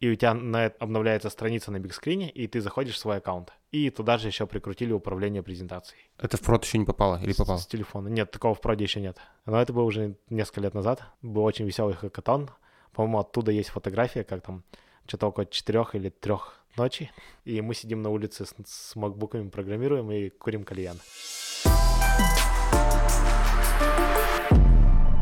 и 0.00 0.10
у 0.10 0.14
тебя 0.14 0.34
на, 0.34 0.66
обновляется 0.66 1.30
страница 1.30 1.70
на 1.72 1.78
бигскрине, 1.78 2.28
и 2.30 2.46
ты 2.46 2.60
заходишь 2.60 2.96
в 2.96 2.98
свой 2.98 3.16
аккаунт. 3.16 3.52
И 3.72 3.90
туда 3.90 4.18
же 4.18 4.28
еще 4.28 4.46
прикрутили 4.46 4.92
управление 4.92 5.42
презентацией. 5.42 6.10
Это 6.18 6.36
в 6.36 6.40
прод 6.40 6.64
еще 6.64 6.78
не 6.78 6.84
попало 6.84 7.20
или 7.22 7.32
попало? 7.32 7.58
С, 7.58 7.62
с 7.62 7.66
телефона. 7.66 8.08
Нет, 8.08 8.30
такого 8.30 8.54
в 8.54 8.60
проде 8.60 8.84
еще 8.84 9.00
нет. 9.00 9.18
Но 9.46 9.60
это 9.60 9.72
было 9.72 9.84
уже 9.84 10.16
несколько 10.28 10.60
лет 10.60 10.74
назад. 10.74 11.02
Был 11.22 11.44
очень 11.44 11.64
веселый 11.64 11.94
хакатон. 11.94 12.50
По-моему, 12.92 13.20
оттуда 13.20 13.52
есть 13.52 13.70
фотография, 13.70 14.24
как 14.24 14.42
там 14.42 14.64
что-то 15.06 15.28
около 15.28 15.46
четырех 15.46 15.94
или 15.94 16.10
трех 16.10 16.60
ночи. 16.76 17.10
И 17.44 17.60
мы 17.62 17.74
сидим 17.74 18.02
на 18.02 18.10
улице 18.10 18.44
с, 18.44 18.54
с 18.64 18.96
макбуками, 18.96 19.48
программируем 19.48 20.10
и 20.10 20.28
курим 20.28 20.64
кальян. 20.64 20.98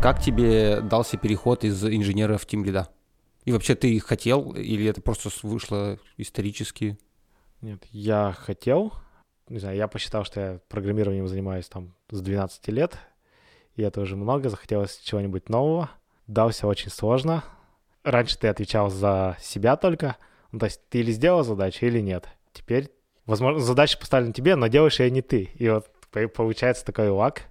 Как 0.02 0.20
тебе 0.20 0.80
дался 0.82 1.16
переход 1.16 1.64
из 1.64 1.82
инженера 1.84 2.36
в 2.38 2.46
тимлида? 2.46 2.88
И 3.44 3.52
вообще 3.52 3.74
ты 3.74 3.98
хотел, 4.00 4.52
или 4.52 4.86
это 4.86 5.02
просто 5.02 5.30
вышло 5.42 5.98
исторически? 6.16 6.98
Нет, 7.60 7.82
я 7.90 8.34
хотел. 8.36 8.92
Не 9.48 9.58
знаю, 9.58 9.76
я 9.76 9.88
посчитал, 9.88 10.24
что 10.24 10.40
я 10.40 10.60
программированием 10.68 11.28
занимаюсь 11.28 11.68
там 11.68 11.94
с 12.10 12.20
12 12.20 12.68
лет. 12.68 12.98
И 13.76 13.82
это 13.82 14.00
уже 14.00 14.16
много, 14.16 14.48
захотелось 14.48 14.98
чего-нибудь 14.98 15.48
нового. 15.48 15.90
Дался 16.26 16.66
очень 16.66 16.90
сложно. 16.90 17.44
Раньше 18.02 18.38
ты 18.38 18.48
отвечал 18.48 18.90
за 18.90 19.36
себя 19.40 19.76
только. 19.76 20.16
Ну, 20.52 20.58
то 20.58 20.66
есть 20.66 20.80
ты 20.88 21.00
или 21.00 21.12
сделал 21.12 21.42
задачу, 21.42 21.84
или 21.84 22.00
нет. 22.00 22.28
Теперь, 22.52 22.90
возможно, 23.26 23.60
задача 23.60 23.98
поставлена 23.98 24.32
тебе, 24.32 24.56
но 24.56 24.68
делаешь 24.68 25.00
ее 25.00 25.10
не 25.10 25.20
ты. 25.20 25.50
И 25.54 25.68
вот 25.68 25.90
получается 26.32 26.84
такой 26.84 27.08
лак, 27.10 27.42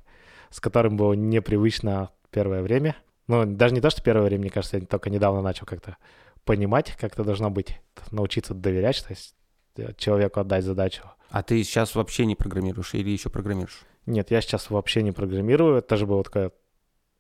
с 0.50 0.60
которым 0.60 0.98
было 0.98 1.14
непривычно 1.14 2.12
первое 2.32 2.64
время. 2.64 2.96
Ну, 3.34 3.46
даже 3.48 3.74
не 3.74 3.82
то, 3.82 3.90
что 3.90 4.04
первое 4.04 4.26
время, 4.26 4.42
мне 4.42 4.52
кажется, 4.52 4.78
я 4.78 4.86
только 4.86 5.10
недавно 5.10 5.42
начал 5.42 5.66
как-то 5.66 5.98
понимать, 6.46 6.92
как 6.92 7.14
это 7.14 7.24
должно 7.24 7.50
быть, 7.50 7.80
научиться 8.12 8.54
доверять, 8.54 9.04
то 9.04 9.10
есть 9.12 9.36
э, 9.76 9.92
человеку 9.98 10.40
отдать 10.40 10.64
задачу. 10.64 11.02
А 11.32 11.42
ты 11.42 11.64
сейчас 11.64 11.96
вообще 11.96 12.28
не 12.28 12.36
программируешь 12.36 12.94
или 12.94 13.10
еще 13.10 13.32
программируешь? 13.32 13.82
Нет, 14.06 14.30
я 14.30 14.40
сейчас 14.40 14.70
вообще 14.70 15.02
не 15.02 15.12
программирую. 15.12 15.78
Это 15.78 15.88
тоже 15.88 16.06
было 16.06 16.24
такое 16.24 16.52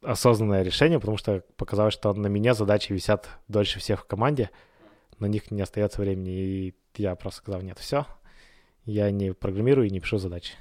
осознанное 0.03 0.61
решение, 0.61 0.99
потому 0.99 1.17
что 1.17 1.43
показалось, 1.57 1.95
что 1.95 2.13
на 2.13 2.27
меня 2.27 2.53
задачи 2.53 2.93
висят 2.93 3.27
дольше 3.47 3.79
всех 3.79 4.01
в 4.01 4.05
команде, 4.05 4.51
на 5.17 5.25
них 5.25 5.49
не 5.49 5.63
остается 5.63 5.99
времени. 5.99 6.29
И 6.29 6.75
я 6.95 7.15
просто 7.15 7.39
сказал, 7.39 7.63
нет, 7.63 7.79
все, 7.79 8.05
я 8.85 9.09
не 9.09 9.33
программирую 9.33 9.87
и 9.87 9.89
не 9.89 9.99
пишу 9.99 10.19
задачи. 10.19 10.53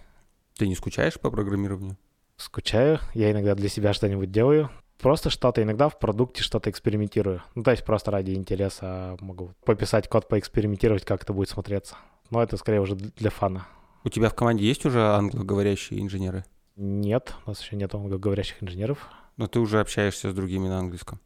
Ты 0.56 0.66
не 0.66 0.76
скучаешь 0.76 1.20
по 1.20 1.30
программированию? 1.30 1.98
Скучаю. 2.38 3.00
Я 3.12 3.32
иногда 3.32 3.54
для 3.54 3.68
себя 3.68 3.92
что-нибудь 3.92 4.30
делаю 4.30 4.70
просто 5.02 5.28
что-то, 5.28 5.62
иногда 5.62 5.88
в 5.88 5.98
продукте 5.98 6.42
что-то 6.42 6.70
экспериментирую. 6.70 7.42
Ну, 7.54 7.62
то 7.62 7.72
есть 7.72 7.84
просто 7.84 8.10
ради 8.10 8.30
интереса 8.32 9.16
могу 9.20 9.52
пописать 9.64 10.08
код, 10.08 10.28
поэкспериментировать, 10.28 11.04
как 11.04 11.22
это 11.22 11.32
будет 11.34 11.50
смотреться. 11.50 11.96
Но 12.30 12.42
это 12.42 12.56
скорее 12.56 12.80
уже 12.80 12.94
для 12.94 13.30
фана. 13.30 13.66
У 14.04 14.08
тебя 14.08 14.30
в 14.30 14.34
команде 14.34 14.64
есть 14.64 14.86
уже 14.86 15.02
англоговорящие 15.02 16.00
инженеры? 16.00 16.44
Нет, 16.76 17.34
у 17.44 17.50
нас 17.50 17.60
еще 17.60 17.76
нет 17.76 17.94
англоговорящих 17.94 18.62
инженеров. 18.62 19.10
Но 19.36 19.46
ты 19.46 19.60
уже 19.60 19.80
общаешься 19.80 20.30
с 20.30 20.34
другими 20.34 20.68
на 20.68 20.78
английском? 20.78 21.20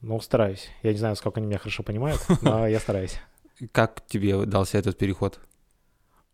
Ну, 0.00 0.20
стараюсь. 0.20 0.68
Я 0.82 0.92
не 0.92 0.98
знаю, 0.98 1.16
сколько 1.16 1.40
они 1.40 1.46
меня 1.46 1.58
хорошо 1.58 1.82
понимают, 1.82 2.24
но 2.42 2.66
я 2.66 2.78
стараюсь. 2.78 3.20
Как 3.72 4.06
тебе 4.06 4.46
дался 4.46 4.78
этот 4.78 4.96
переход? 4.96 5.40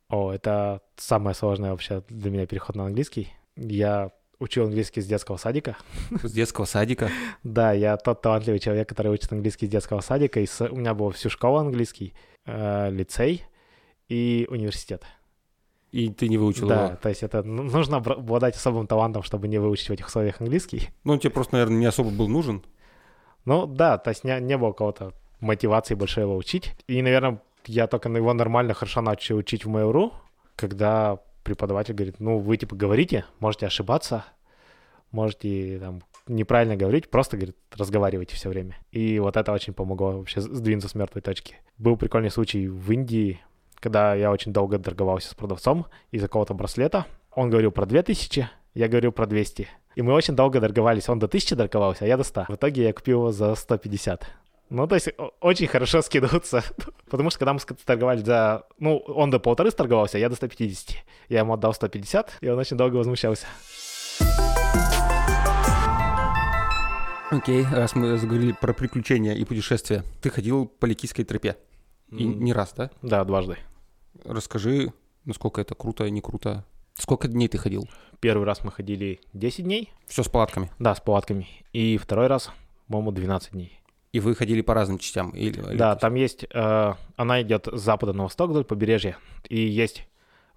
О, 0.08 0.30
это 0.32 0.82
самое 0.96 1.34
сложное 1.34 1.70
вообще 1.70 2.02
для 2.08 2.30
меня 2.30 2.46
переход 2.46 2.76
на 2.76 2.86
английский. 2.86 3.32
Я 3.56 4.12
учил 4.38 4.64
английский 4.64 5.00
с 5.00 5.06
детского 5.06 5.36
садика. 5.36 5.76
С 6.22 6.32
детского 6.32 6.64
садика? 6.64 7.10
Да, 7.42 7.72
я 7.72 7.96
тот 7.96 8.22
талантливый 8.22 8.58
человек, 8.58 8.88
который 8.88 9.12
учит 9.12 9.32
английский 9.32 9.66
с 9.66 9.70
детского 9.70 10.00
садика. 10.00 10.40
И 10.40 10.46
у 10.70 10.76
меня 10.76 10.94
был 10.94 11.10
всю 11.10 11.30
школу 11.30 11.58
английский, 11.58 12.14
э, 12.46 12.90
лицей 12.90 13.44
и 14.08 14.46
университет. 14.50 15.04
И 15.92 16.08
ты 16.10 16.28
не 16.28 16.38
выучил 16.38 16.66
да, 16.66 16.74
его? 16.74 16.88
Да, 16.88 16.96
то 16.96 17.08
есть 17.08 17.22
это 17.22 17.42
нужно 17.44 17.98
обладать 17.98 18.56
особым 18.56 18.86
талантом, 18.86 19.22
чтобы 19.22 19.46
не 19.46 19.58
выучить 19.58 19.88
в 19.88 19.92
этих 19.92 20.08
условиях 20.08 20.40
английский. 20.40 20.90
Ну, 21.04 21.12
он 21.12 21.18
тебе 21.20 21.30
просто, 21.30 21.54
наверное, 21.54 21.78
не 21.78 21.86
особо 21.86 22.10
был 22.10 22.28
нужен. 22.28 22.64
Ну, 23.44 23.66
да, 23.66 23.98
то 23.98 24.10
есть 24.10 24.24
не, 24.24 24.40
не 24.40 24.56
было 24.58 24.72
кого-то 24.72 25.12
мотивации 25.40 25.94
большой 25.94 26.24
его 26.24 26.36
учить. 26.36 26.74
И, 26.88 27.00
наверное, 27.00 27.40
я 27.66 27.86
только 27.86 28.08
его 28.08 28.32
нормально, 28.32 28.74
хорошо 28.74 29.02
начал 29.02 29.36
учить 29.36 29.64
в 29.64 29.68
Mail.ru, 29.68 30.12
когда 30.56 31.20
преподаватель 31.44 31.94
говорит, 31.94 32.16
ну, 32.18 32.38
вы 32.38 32.56
типа 32.56 32.74
говорите, 32.74 33.24
можете 33.38 33.66
ошибаться, 33.66 34.24
можете 35.12 35.78
там 35.78 36.02
неправильно 36.26 36.76
говорить, 36.76 37.10
просто, 37.10 37.36
говорит, 37.36 37.56
разговаривайте 37.72 38.34
все 38.34 38.48
время. 38.48 38.76
И 38.90 39.18
вот 39.18 39.36
это 39.36 39.52
очень 39.52 39.74
помогло 39.74 40.18
вообще 40.18 40.40
сдвинуться 40.40 40.88
с 40.88 40.94
мертвой 40.94 41.22
точки. 41.22 41.56
Был 41.78 41.96
прикольный 41.96 42.30
случай 42.30 42.66
в 42.66 42.90
Индии, 42.90 43.40
когда 43.76 44.14
я 44.14 44.30
очень 44.30 44.52
долго 44.52 44.78
торговался 44.78 45.30
с 45.30 45.34
продавцом 45.34 45.86
из-за 46.10 46.26
какого-то 46.26 46.54
браслета. 46.54 47.06
Он 47.32 47.50
говорил 47.50 47.70
про 47.70 47.86
2000, 47.86 48.48
я 48.74 48.88
говорил 48.88 49.12
про 49.12 49.26
200. 49.26 49.68
И 49.94 50.02
мы 50.02 50.12
очень 50.12 50.34
долго 50.34 50.60
торговались. 50.60 51.08
Он 51.08 51.18
до 51.18 51.26
1000 51.26 51.56
торговался, 51.56 52.04
а 52.04 52.08
я 52.08 52.16
до 52.16 52.24
100. 52.24 52.46
В 52.48 52.54
итоге 52.54 52.84
я 52.84 52.92
купил 52.92 53.20
его 53.20 53.32
за 53.32 53.54
150. 53.54 54.26
Ну, 54.70 54.86
то 54.86 54.94
есть 54.94 55.08
очень 55.40 55.66
хорошо 55.66 56.02
скидываться. 56.02 56.64
Потому 57.10 57.30
что 57.30 57.38
когда 57.38 57.52
мы 57.52 57.60
торговали 57.60 58.22
за... 58.22 58.64
Ну, 58.78 58.96
он 58.98 59.30
до 59.30 59.38
полторы 59.38 59.70
торговался, 59.70 60.16
а 60.16 60.20
я 60.20 60.28
до 60.28 60.36
150. 60.36 60.96
Я 61.28 61.40
ему 61.40 61.52
отдал 61.52 61.74
150, 61.74 62.38
и 62.40 62.48
он 62.48 62.58
очень 62.58 62.76
долго 62.76 62.96
возмущался. 62.96 63.46
Окей, 67.30 67.62
okay, 67.62 67.74
раз 67.74 67.94
мы 67.94 68.16
заговорили 68.16 68.52
про 68.52 68.72
приключения 68.72 69.34
и 69.34 69.44
путешествия, 69.44 70.04
ты 70.22 70.30
ходил 70.30 70.66
по 70.66 70.86
Ликийской 70.86 71.24
тропе. 71.24 71.56
И 72.10 72.24
mm. 72.24 72.34
не 72.34 72.52
раз, 72.52 72.74
да? 72.76 72.90
Да, 73.02 73.24
дважды. 73.24 73.58
Расскажи, 74.24 74.92
насколько 75.24 75.60
это 75.60 75.74
круто 75.74 76.04
и 76.04 76.10
не 76.10 76.20
круто. 76.20 76.64
Сколько 76.94 77.26
дней 77.26 77.48
ты 77.48 77.58
ходил? 77.58 77.88
Первый 78.20 78.44
раз 78.44 78.62
мы 78.62 78.70
ходили 78.70 79.20
10 79.32 79.64
дней. 79.64 79.92
Все 80.06 80.22
с 80.22 80.28
палатками? 80.28 80.70
Да, 80.78 80.94
с 80.94 81.00
палатками. 81.00 81.48
И 81.72 81.96
второй 81.96 82.28
раз, 82.28 82.52
по-моему, 82.86 83.10
12 83.10 83.52
дней. 83.52 83.80
И 84.14 84.20
вы 84.20 84.36
ходили 84.36 84.60
по 84.60 84.74
разным 84.74 85.00
частям? 85.00 85.30
Или, 85.30 85.60
да, 85.74 85.96
там 85.96 86.14
есть, 86.14 86.46
э, 86.48 86.94
она 87.16 87.42
идет 87.42 87.66
с 87.66 87.80
запада 87.80 88.12
на 88.12 88.22
восток 88.22 88.50
вдоль 88.50 88.62
побережья, 88.62 89.16
и 89.48 89.58
есть 89.58 90.06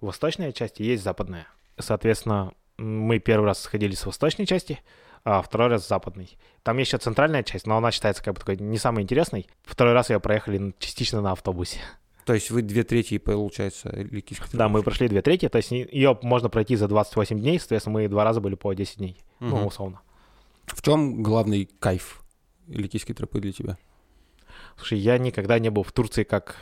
восточная 0.00 0.52
часть, 0.52 0.78
и 0.78 0.84
есть 0.84 1.02
западная. 1.02 1.48
Соответственно, 1.76 2.52
мы 2.76 3.18
первый 3.18 3.46
раз 3.46 3.60
сходили 3.60 3.96
с 3.96 4.06
восточной 4.06 4.46
части, 4.46 4.78
а 5.24 5.42
второй 5.42 5.70
раз 5.70 5.84
с 5.84 5.88
западной. 5.88 6.38
Там 6.62 6.78
есть 6.78 6.92
еще 6.92 6.98
центральная 6.98 7.42
часть, 7.42 7.66
но 7.66 7.76
она 7.76 7.90
считается 7.90 8.22
как 8.22 8.34
бы 8.34 8.38
такой 8.38 8.58
не 8.58 8.78
самой 8.78 9.02
интересной. 9.02 9.48
Второй 9.64 9.92
раз 9.92 10.08
ее 10.10 10.20
проехали 10.20 10.72
частично 10.78 11.20
на 11.20 11.32
автобусе. 11.32 11.80
То 12.26 12.34
есть 12.34 12.52
вы 12.52 12.62
две 12.62 12.84
трети, 12.84 13.18
получается, 13.18 13.90
Ликийской 13.90 14.50
Да, 14.52 14.68
мы 14.68 14.84
прошли 14.84 15.08
две 15.08 15.20
трети, 15.20 15.48
то 15.48 15.56
есть 15.58 15.72
ее 15.72 16.16
можно 16.22 16.48
пройти 16.48 16.76
за 16.76 16.86
28 16.86 17.40
дней, 17.40 17.58
соответственно, 17.58 17.94
мы 17.94 18.06
два 18.06 18.22
раза 18.22 18.40
были 18.40 18.54
по 18.54 18.72
10 18.72 18.98
дней, 18.98 19.16
угу. 19.40 19.48
ну, 19.48 19.66
условно. 19.66 20.00
В 20.66 20.80
чем 20.80 21.24
главный 21.24 21.68
кайф 21.80 22.22
Ликийской 22.68 23.14
тропы 23.14 23.40
для 23.40 23.52
тебя? 23.52 23.78
Слушай, 24.76 24.98
я 24.98 25.18
никогда 25.18 25.58
не 25.58 25.70
был 25.70 25.82
в 25.82 25.92
Турции 25.92 26.24
как 26.24 26.56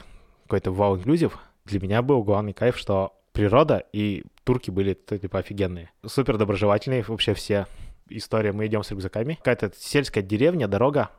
какой-то 0.45 0.71
вау-инклюзив. 0.71 1.39
Для 1.65 1.81
меня 1.81 2.03
был 2.03 2.23
главный 2.23 2.53
кайф, 2.53 2.77
что 2.77 3.13
природа 3.33 3.85
и 3.93 4.25
турки 4.45 4.71
были 4.71 4.95
типа 4.95 5.41
офигенные. 5.41 5.91
Супер 6.05 6.39
доброжелательные 6.39 7.05
вообще 7.07 7.35
все. 7.35 7.67
История, 8.09 8.53
мы 8.53 8.67
идем 8.67 8.83
с 8.83 8.91
рюкзаками. 8.91 9.35
Какая-то 9.35 9.73
сельская 9.77 10.23
деревня, 10.23 10.69
дорога. 10.69 11.11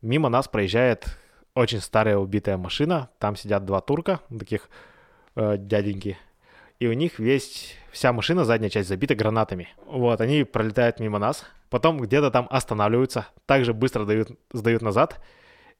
Мимо 0.00 0.28
нас 0.28 0.46
проезжает 0.48 1.18
очень 1.54 1.80
старая 1.80 2.16
убитая 2.16 2.56
машина. 2.56 3.10
Там 3.18 3.36
сидят 3.36 3.64
два 3.64 3.80
турка, 3.80 4.20
таких 4.30 4.70
э, 5.34 5.56
дяденьки. 5.58 6.16
И 6.78 6.86
у 6.86 6.92
них 6.92 7.18
весь, 7.18 7.74
вся 7.90 8.12
машина, 8.12 8.44
задняя 8.44 8.70
часть 8.70 8.88
забита 8.88 9.14
гранатами. 9.14 9.68
Вот, 9.86 10.20
они 10.20 10.44
пролетают 10.44 11.00
мимо 11.00 11.18
нас 11.18 11.44
потом 11.70 11.98
где-то 11.98 12.30
там 12.30 12.46
останавливаются, 12.50 13.26
также 13.46 13.72
быстро 13.72 14.04
дают, 14.04 14.30
сдают 14.52 14.82
назад 14.82 15.20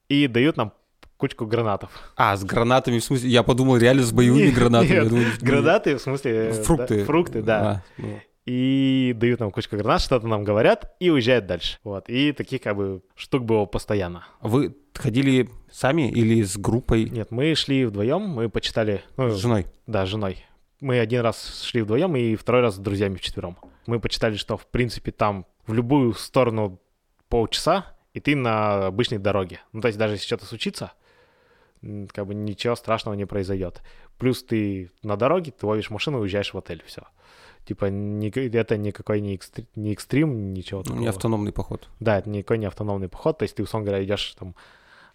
и 0.09 0.27
дают 0.27 0.57
нам 0.57 0.73
кучку 1.17 1.47
гранатов. 1.47 1.91
А, 2.17 2.37
с 2.37 2.45
гранатами, 2.45 2.99
в 2.99 3.05
смысле, 3.05 3.29
я 3.29 3.43
подумал 3.43 3.77
реально 3.77 4.03
с 4.03 4.13
боевыми 4.13 4.47
нет, 4.47 4.55
гранатами. 4.55 4.93
Нет, 4.93 5.09
думаю, 5.09 5.27
гранаты, 5.41 5.97
в 5.97 6.01
смысле... 6.01 6.53
Фрукты. 6.53 7.01
Да, 7.01 7.05
фрукты, 7.05 7.43
да. 7.43 7.61
А, 7.61 7.83
ну. 7.99 8.21
И 8.47 9.15
дают 9.17 9.39
нам 9.41 9.51
кучку 9.51 9.77
гранат, 9.77 10.01
что-то 10.01 10.27
нам 10.27 10.45
говорят 10.45 10.97
и 10.99 11.11
уезжают 11.11 11.47
дальше. 11.47 11.79
Вот, 11.85 12.09
и 12.09 12.33
таких 12.33 12.63
как 12.63 12.75
бы 12.75 13.03
штук 13.15 13.45
было 13.45 13.67
постоянно. 13.67 14.25
Вы 14.41 14.75
ходили 14.95 15.51
сами 15.71 16.11
или 16.11 16.43
с 16.43 16.57
группой? 16.57 17.11
Нет, 17.11 17.31
мы 17.31 17.55
шли 17.55 17.85
вдвоем, 17.85 18.23
мы 18.23 18.49
почитали... 18.49 19.03
Ну, 19.19 19.31
с 19.31 19.37
женой? 19.37 19.67
Да, 19.87 20.07
с 20.07 20.09
женой. 20.09 20.45
Мы 20.81 20.99
один 20.99 21.21
раз 21.21 21.63
шли 21.63 21.83
вдвоем 21.83 22.17
и 22.17 22.35
второй 22.35 22.63
раз 22.63 22.77
с 22.77 22.79
друзьями 22.79 23.17
вчетвером. 23.17 23.59
Мы 23.87 24.01
почитали, 24.01 24.37
что, 24.37 24.57
в 24.57 24.67
принципе, 24.67 25.13
там 25.13 25.45
в 25.71 25.75
любую 25.75 26.15
сторону 26.15 26.81
полчаса, 27.29 27.87
и 28.13 28.21
ты 28.21 28.35
на 28.37 28.87
обычной 28.89 29.19
дороге. 29.19 29.61
Ну, 29.73 29.81
то 29.81 29.89
есть 29.89 29.99
даже 29.99 30.15
если 30.15 30.27
что-то 30.27 30.47
случится, 30.47 30.93
как 32.13 32.27
бы 32.27 32.35
ничего 32.35 32.75
страшного 32.75 33.15
не 33.15 33.25
произойдет. 33.25 33.83
Плюс 34.19 34.43
ты 34.43 34.91
на 35.03 35.17
дороге, 35.17 35.53
ты 35.53 35.65
ловишь 35.67 35.91
машину 35.91 36.19
и 36.19 36.21
уезжаешь 36.23 36.53
в 36.53 36.59
отель, 36.59 36.83
все. 36.87 37.03
Типа 37.65 37.87
ни- 37.87 38.31
это 38.57 38.77
никакой 38.77 39.21
не, 39.21 39.37
экстри- 39.37 39.69
не 39.77 39.93
экстрим, 39.93 40.53
ничего 40.53 40.83
такого. 40.83 40.99
не 41.01 41.07
автономный 41.07 41.53
поход. 41.53 41.89
Да, 42.01 42.19
это 42.19 42.29
никакой 42.29 42.59
не 42.59 42.67
автономный 42.67 43.09
поход, 43.09 43.39
то 43.39 43.45
есть 43.45 43.55
ты, 43.55 43.63
условно 43.63 43.87
говоря, 43.87 44.05
идешь 44.05 44.35
там 44.39 44.55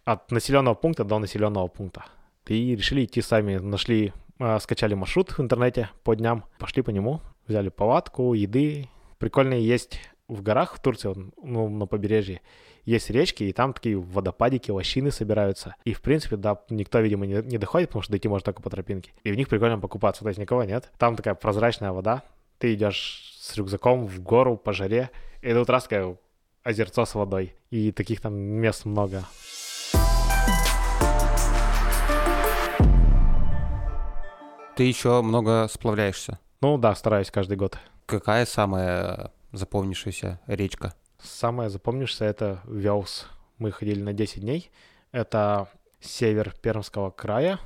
от 0.05 0.31
населенного 0.31 0.75
пункта 0.75 1.03
до 1.03 1.19
населенного 1.19 1.67
пункта. 1.67 2.05
И 2.47 2.75
решили 2.75 3.03
идти 3.03 3.21
сами, 3.21 3.57
нашли, 3.57 4.13
а, 4.39 4.59
скачали 4.59 4.93
маршрут 4.93 5.31
в 5.31 5.39
интернете 5.41 5.89
по 6.03 6.15
дням, 6.15 6.45
пошли 6.59 6.81
по 6.81 6.91
нему, 6.91 7.21
взяли 7.47 7.69
палатку, 7.69 8.33
еды. 8.33 8.87
Прикольно 9.17 9.55
есть 9.55 9.99
в 10.27 10.41
горах 10.41 10.75
в 10.75 10.79
Турции, 10.79 11.13
ну, 11.41 11.69
на 11.69 11.85
побережье, 11.85 12.41
есть 12.83 13.09
речки, 13.09 13.43
и 13.43 13.53
там 13.53 13.73
такие 13.73 13.97
водопадики, 13.97 14.71
лощины 14.71 15.11
собираются. 15.11 15.75
И, 15.85 15.93
в 15.93 16.01
принципе, 16.01 16.35
да, 16.35 16.61
никто, 16.69 16.99
видимо, 16.99 17.25
не, 17.25 17.41
не 17.43 17.57
доходит, 17.57 17.89
потому 17.89 18.03
что 18.03 18.11
дойти 18.11 18.27
можно 18.27 18.45
только 18.45 18.61
по 18.61 18.69
тропинке. 18.69 19.11
И 19.23 19.31
в 19.31 19.35
них 19.35 19.49
прикольно 19.49 19.79
покупаться, 19.79 20.23
то 20.23 20.29
есть 20.29 20.39
никого 20.39 20.63
нет. 20.63 20.91
Там 20.97 21.15
такая 21.15 21.35
прозрачная 21.35 21.91
вода, 21.91 22.23
ты 22.57 22.73
идешь 22.73 23.37
с 23.39 23.55
рюкзаком 23.55 24.05
в 24.05 24.21
гору 24.21 24.57
по 24.57 24.73
жаре, 24.73 25.09
и 25.41 25.53
тут 25.53 25.69
раз 25.69 25.83
такая 25.83 26.17
озерцо 26.63 27.05
с 27.05 27.15
водой. 27.15 27.55
И 27.69 27.91
таких 27.91 28.21
там 28.21 28.35
мест 28.35 28.85
много. 28.85 29.25
Ты 34.75 34.83
еще 34.83 35.21
много 35.21 35.67
сплавляешься. 35.71 36.39
Ну 36.61 36.77
да, 36.77 36.95
стараюсь 36.95 37.31
каждый 37.31 37.55
год. 37.57 37.77
Какая 38.05 38.45
самая 38.45 39.31
запомнившаяся 39.57 40.39
речка? 40.47 40.95
Самое 41.19 41.69
запомнившееся 41.69 42.25
это 42.25 42.61
Веус. 42.65 43.27
Мы 43.57 43.71
ходили 43.71 44.01
на 44.01 44.13
10 44.13 44.41
дней. 44.41 44.69
Это 45.11 45.69
север 45.99 46.53
Пермского 46.61 47.09
края, 47.09 47.59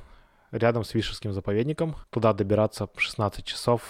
рядом 0.50 0.84
с 0.84 0.94
Вишевским 0.94 1.32
заповедником. 1.32 1.96
Туда 2.10 2.32
добираться 2.32 2.88
16 2.96 3.44
часов. 3.44 3.82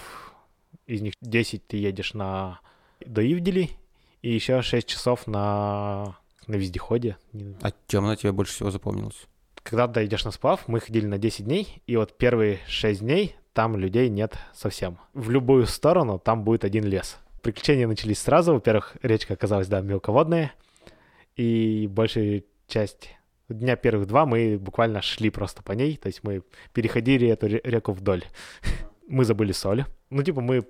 Из 0.86 1.03
них 1.03 1.14
10 1.20 1.66
ты 1.66 1.76
едешь 1.76 2.14
на 2.14 2.61
до 3.05 3.22
Ивдели, 3.22 3.70
и 4.22 4.32
еще 4.32 4.62
6 4.62 4.86
часов 4.86 5.26
на, 5.26 6.16
на 6.46 6.57
вездеходе. 6.57 7.16
А 7.62 7.72
чем 7.86 8.05
она 8.05 8.16
тебе 8.16 8.32
больше 8.32 8.55
всего 8.55 8.70
запомнилась? 8.70 9.26
Когда 9.62 9.88
ты 9.88 10.05
идешь 10.05 10.24
на 10.24 10.30
сплав, 10.30 10.66
мы 10.68 10.80
ходили 10.80 11.07
на 11.07 11.18
10 11.18 11.44
дней, 11.44 11.82
и 11.86 11.96
вот 11.96 12.16
первые 12.16 12.61
6 12.66 13.01
дней 13.01 13.36
там 13.53 13.76
людей 13.76 14.09
нет 14.09 14.36
совсем. 14.55 14.98
В 15.12 15.30
любую 15.30 15.66
сторону 15.66 16.18
там 16.18 16.44
будет 16.44 16.64
один 16.64 16.84
лес. 16.84 17.18
Приключения 17.43 17.86
начались 17.86 18.18
сразу. 18.20 18.53
Во-первых, 18.55 18.97
речка 19.03 19.34
оказалась, 19.34 19.68
да, 19.68 19.80
мелководная, 19.80 20.53
и 21.36 21.88
большая 21.91 22.43
часть 22.66 23.11
дня 23.49 23.76
первых 23.76 24.07
два 24.07 24.26
мы 24.26 24.59
буквально 24.59 25.03
шли 25.03 25.30
просто 25.30 25.62
по 25.62 25.72
ней, 25.72 25.97
то 25.97 26.07
есть 26.07 26.22
мы 26.22 26.43
переходили 26.72 27.28
эту 27.28 27.49
ре- 27.49 27.61
реку 27.64 27.93
вдоль. 27.93 28.24
Мы 29.09 29.24
забыли 29.24 29.51
соль. 29.51 29.86
Ну, 30.11 30.22
типа, 30.22 30.41
мы 30.41 30.64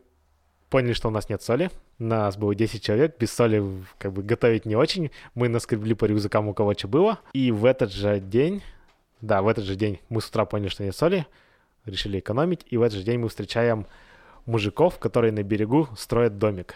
поняли, 0.70 0.94
что 0.94 1.08
у 1.08 1.10
нас 1.10 1.28
нет 1.28 1.42
соли. 1.42 1.70
Нас 1.98 2.38
было 2.38 2.54
10 2.54 2.82
человек, 2.82 3.18
без 3.18 3.30
соли 3.30 3.62
как 3.98 4.14
бы 4.14 4.22
готовить 4.22 4.64
не 4.64 4.76
очень. 4.76 5.10
Мы 5.34 5.48
наскребли 5.50 5.92
по 5.92 6.06
рюкзакам 6.06 6.48
у 6.48 6.54
кого 6.54 6.72
что 6.72 6.88
было. 6.88 7.18
И 7.34 7.50
в 7.50 7.66
этот 7.66 7.92
же 7.92 8.18
день, 8.18 8.62
да, 9.20 9.42
в 9.42 9.48
этот 9.48 9.64
же 9.64 9.76
день 9.76 10.00
мы 10.08 10.22
с 10.22 10.28
утра 10.28 10.46
поняли, 10.46 10.68
что 10.70 10.84
нет 10.84 10.96
соли, 10.96 11.26
решили 11.84 12.18
экономить. 12.18 12.64
И 12.70 12.78
в 12.78 12.82
этот 12.82 13.00
же 13.00 13.04
день 13.04 13.18
мы 13.18 13.28
встречаем 13.28 13.86
мужиков, 14.46 14.98
которые 14.98 15.32
на 15.32 15.42
берегу 15.42 15.88
строят 15.96 16.38
домик. 16.38 16.74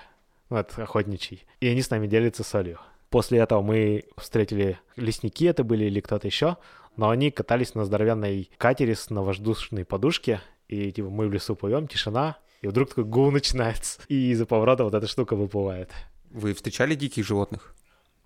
Ну, 0.50 0.56
это 0.56 0.82
охотничий. 0.82 1.44
И 1.60 1.68
они 1.68 1.82
с 1.82 1.90
нами 1.90 2.06
делятся 2.06 2.44
солью. 2.44 2.78
После 3.10 3.38
этого 3.38 3.62
мы 3.62 4.04
встретили 4.16 4.78
лесники, 4.96 5.46
это 5.46 5.62
были 5.64 5.84
или 5.84 6.00
кто-то 6.00 6.26
еще, 6.26 6.56
но 6.96 7.10
они 7.10 7.30
катались 7.30 7.74
на 7.74 7.84
здоровенной 7.84 8.50
катере 8.58 8.94
с 8.94 9.10
на 9.10 9.22
воздушной 9.22 9.84
подушке, 9.84 10.40
и 10.68 10.90
типа 10.90 11.10
мы 11.10 11.28
в 11.28 11.32
лесу 11.32 11.54
плывем, 11.54 11.86
тишина, 11.86 12.38
и 12.60 12.66
вдруг 12.66 12.88
такой 12.88 13.04
гул 13.04 13.30
начинается, 13.30 14.00
и 14.08 14.30
из-за 14.32 14.46
поворота 14.46 14.84
вот 14.84 14.94
эта 14.94 15.06
штука 15.06 15.36
выплывает. 15.36 15.90
Вы 16.30 16.54
встречали 16.54 16.94
диких 16.94 17.24
животных? 17.24 17.74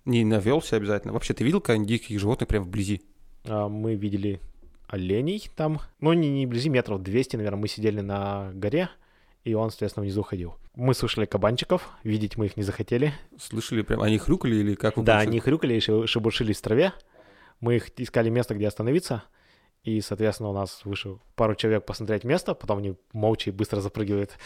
Не 0.05 0.23
навелся 0.23 0.77
обязательно. 0.77 1.13
Вообще, 1.13 1.33
ты 1.33 1.43
видел 1.43 1.61
когда 1.61 1.85
диких 1.85 2.19
животных 2.19 2.47
прям 2.47 2.63
вблизи? 2.63 3.01
А, 3.45 3.67
Мы 3.67 3.95
видели 3.95 4.39
оленей 4.87 5.49
там, 5.55 5.79
ну 5.99 6.13
не, 6.13 6.29
не 6.29 6.45
вблизи, 6.47 6.69
метров 6.69 7.03
200, 7.03 7.35
наверное, 7.35 7.59
мы 7.59 7.67
сидели 7.67 8.01
на 8.01 8.51
горе, 8.53 8.89
и 9.43 9.53
он, 9.53 9.69
соответственно, 9.69 10.03
внизу 10.03 10.21
ходил. 10.23 10.55
Мы 10.75 10.93
слышали 10.93 11.25
кабанчиков, 11.25 11.89
видеть 12.03 12.37
мы 12.37 12.45
их 12.47 12.57
не 12.57 12.63
захотели, 12.63 13.13
Слышали 13.37 13.81
прям, 13.81 14.01
они 14.01 14.17
хрюкали 14.17 14.55
или 14.55 14.75
как 14.75 14.97
вы 14.97 15.03
Да, 15.03 15.13
слышали? 15.17 15.29
они 15.29 15.39
хрюкали 15.39 15.73
и 15.75 15.79
ше- 15.79 16.07
шебуршились 16.07 16.57
в 16.57 16.61
траве. 16.61 16.93
Мы 17.59 17.75
их 17.77 17.89
искали 17.97 18.29
место, 18.29 18.55
где 18.55 18.67
остановиться. 18.67 19.23
И, 19.83 20.01
соответственно, 20.01 20.49
у 20.49 20.53
нас 20.53 20.81
вышел 20.83 21.21
пару 21.35 21.55
человек 21.55 21.85
посмотреть 21.85 22.25
место, 22.25 22.53
потом 22.53 22.79
они 22.79 22.95
молча 23.13 23.49
и 23.49 23.53
быстро 23.53 23.79
запрыгивают 23.79 24.37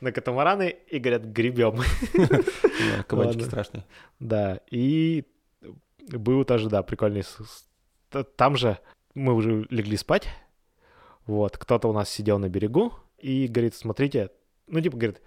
на 0.00 0.12
катамараны 0.12 0.76
и 0.86 0.98
говорят, 0.98 1.22
гребем. 1.24 1.80
Кабанчики 3.06 3.42
страшные. 3.42 3.84
Да, 4.20 4.60
и 4.70 5.24
был 6.10 6.44
тоже, 6.44 6.68
да, 6.68 6.82
прикольный... 6.82 7.24
Там 8.36 8.56
же 8.56 8.78
мы 9.14 9.32
уже 9.34 9.66
легли 9.70 9.96
спать, 9.96 10.28
вот, 11.26 11.56
кто-то 11.56 11.88
у 11.88 11.92
нас 11.92 12.10
сидел 12.10 12.38
на 12.38 12.48
берегу 12.48 12.92
и 13.18 13.46
говорит, 13.46 13.74
смотрите, 13.74 14.30
ну, 14.66 14.80
типа, 14.80 14.96
говорит, 14.96 15.20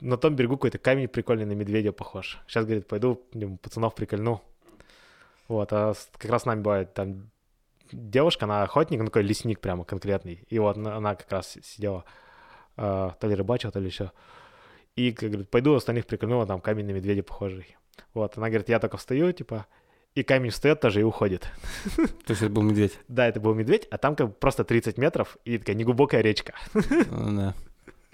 на 0.00 0.16
том 0.16 0.34
берегу 0.34 0.56
какой-то 0.56 0.78
камень 0.78 1.08
прикольный 1.08 1.44
на 1.44 1.52
медведя 1.52 1.92
похож. 1.92 2.38
Сейчас, 2.46 2.64
говорит, 2.64 2.88
пойду 2.88 3.16
пацанов 3.62 3.94
прикольну. 3.94 4.42
Вот, 5.48 5.72
а 5.72 5.94
как 6.16 6.30
раз 6.30 6.42
с 6.42 6.46
нами 6.46 6.60
бывает 6.60 6.94
там 6.94 7.30
девушка, 7.92 8.46
она 8.46 8.62
охотник, 8.62 9.00
ну, 9.00 9.06
такой 9.06 9.22
лесник 9.22 9.60
прямо 9.60 9.84
конкретный. 9.84 10.44
И 10.48 10.58
вот 10.58 10.76
она 10.76 10.96
она 10.96 11.14
как 11.14 11.30
раз 11.30 11.58
сидела, 11.62 12.04
а, 12.76 13.10
то 13.20 13.26
ли 13.26 13.34
рыбачила, 13.34 13.72
то 13.72 13.80
ли 13.80 13.86
еще. 13.86 14.12
И, 14.96 15.10
говорит, 15.10 15.50
пойду 15.50 15.74
остальных 15.74 16.06
прикольну, 16.06 16.40
а 16.40 16.46
там 16.46 16.60
камень 16.60 16.86
на 16.86 16.90
медведя 16.92 17.22
похожий. 17.22 17.76
Вот, 18.14 18.36
она 18.36 18.48
говорит, 18.48 18.68
я 18.68 18.78
только 18.78 18.96
встаю, 18.96 19.32
типа, 19.32 19.66
и 20.14 20.22
камень 20.22 20.50
встает 20.50 20.80
тоже 20.80 21.00
и 21.00 21.04
уходит. 21.04 21.48
То 21.96 22.30
есть 22.30 22.42
это 22.42 22.50
был 22.50 22.62
медведь. 22.62 22.98
Да, 23.08 23.26
это 23.26 23.40
был 23.40 23.54
медведь, 23.54 23.86
а 23.90 23.98
там 23.98 24.16
как 24.16 24.28
бы 24.28 24.32
просто 24.32 24.64
30 24.64 24.98
метров 24.98 25.38
и 25.44 25.58
такая 25.58 25.76
неглубокая 25.76 26.20
речка. 26.22 26.54
А, 26.74 27.30
Да. 27.30 27.54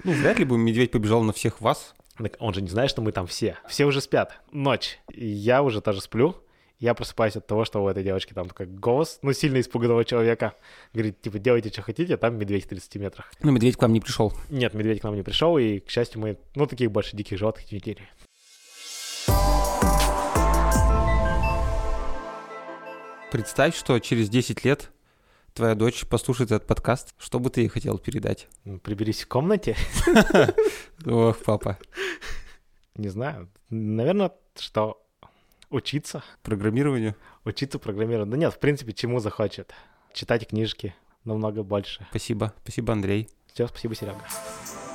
Ну, 0.05 0.13
вряд 0.13 0.39
ли 0.39 0.45
бы 0.45 0.57
медведь 0.57 0.93
побежал 0.93 1.25
на 1.25 1.33
всех 1.33 1.61
вас. 1.61 1.95
Так 2.19 2.37
Он 2.39 2.55
же 2.55 2.63
не 2.63 2.69
знает, 2.69 2.89
что 2.89 3.03
мы 3.03 3.11
там 3.11 3.27
все. 3.27 3.57
Все 3.69 3.85
уже 3.85 4.01
спят. 4.01 4.41
Ночь. 4.53 5.01
И 5.13 5.27
я 5.27 5.63
уже 5.63 5.81
тоже 5.81 6.01
сплю. 6.01 6.37
Я 6.79 6.95
просыпаюсь 6.95 7.35
от 7.35 7.49
того, 7.49 7.65
что 7.65 7.83
у 7.83 7.89
этой 7.89 8.05
девочки 8.05 8.33
там 8.33 8.47
такой 8.47 8.67
голос, 8.67 9.19
ну, 9.23 9.33
сильно 9.33 9.59
испуганного 9.61 10.05
человека. 10.05 10.55
Говорит, 10.95 11.21
типа, 11.21 11.41
делайте, 11.41 11.71
что 11.71 11.83
хотите, 11.83 12.15
а 12.15 12.17
там 12.17 12.39
медведь 12.39 12.67
в 12.67 12.69
30 12.69 12.95
метрах. 12.97 13.33
Ну, 13.43 13.51
медведь 13.51 13.77
к 13.77 13.83
вам 13.83 13.93
не 13.93 14.01
пришел. 14.01 14.33
Нет, 14.49 14.75
медведь 14.75 15.01
к 15.01 15.05
нам 15.05 15.17
не 15.17 15.25
пришел, 15.25 15.59
и, 15.59 15.81
к 15.81 15.91
счастью, 15.91 16.21
мы, 16.21 16.39
ну, 16.55 16.67
таких 16.69 16.93
больше 16.93 17.17
диких 17.17 17.37
животных 17.37 17.73
не 17.73 17.79
видели. 17.79 18.09
Представь, 23.33 23.77
что 23.77 23.99
через 23.99 24.29
10 24.29 24.65
лет 24.65 24.93
твоя 25.59 25.75
дочь 25.75 26.07
послушает 26.07 26.53
этот 26.53 26.69
подкаст. 26.69 27.15
Что 27.19 27.41
бы 27.41 27.51
ты 27.51 27.63
ей 27.63 27.69
хотел 27.69 27.99
передать? 27.99 28.47
Ну, 28.65 28.79
Приберись 28.79 29.25
в 29.25 29.29
комнате. 29.29 29.77
Ох, 31.05 31.37
папа. 31.45 31.79
Не 32.95 33.09
знаю. 33.09 33.51
Наверное, 33.69 34.31
что 34.57 35.05
учиться. 35.69 36.23
Программированию. 36.45 37.17
Учиться 37.45 37.81
программировать. 37.81 38.31
Да 38.31 38.37
нет, 38.37 38.55
в 38.55 38.61
принципе, 38.61 38.93
чему 38.93 39.19
захочет. 39.19 39.75
Читать 40.13 40.47
книжки 40.47 40.95
намного 41.25 41.65
больше. 41.65 42.07
Спасибо. 42.11 42.55
Спасибо, 42.63 42.93
Андрей. 42.93 43.29
Все, 43.53 43.67
спасибо, 43.67 43.97
Серега. 43.97 44.88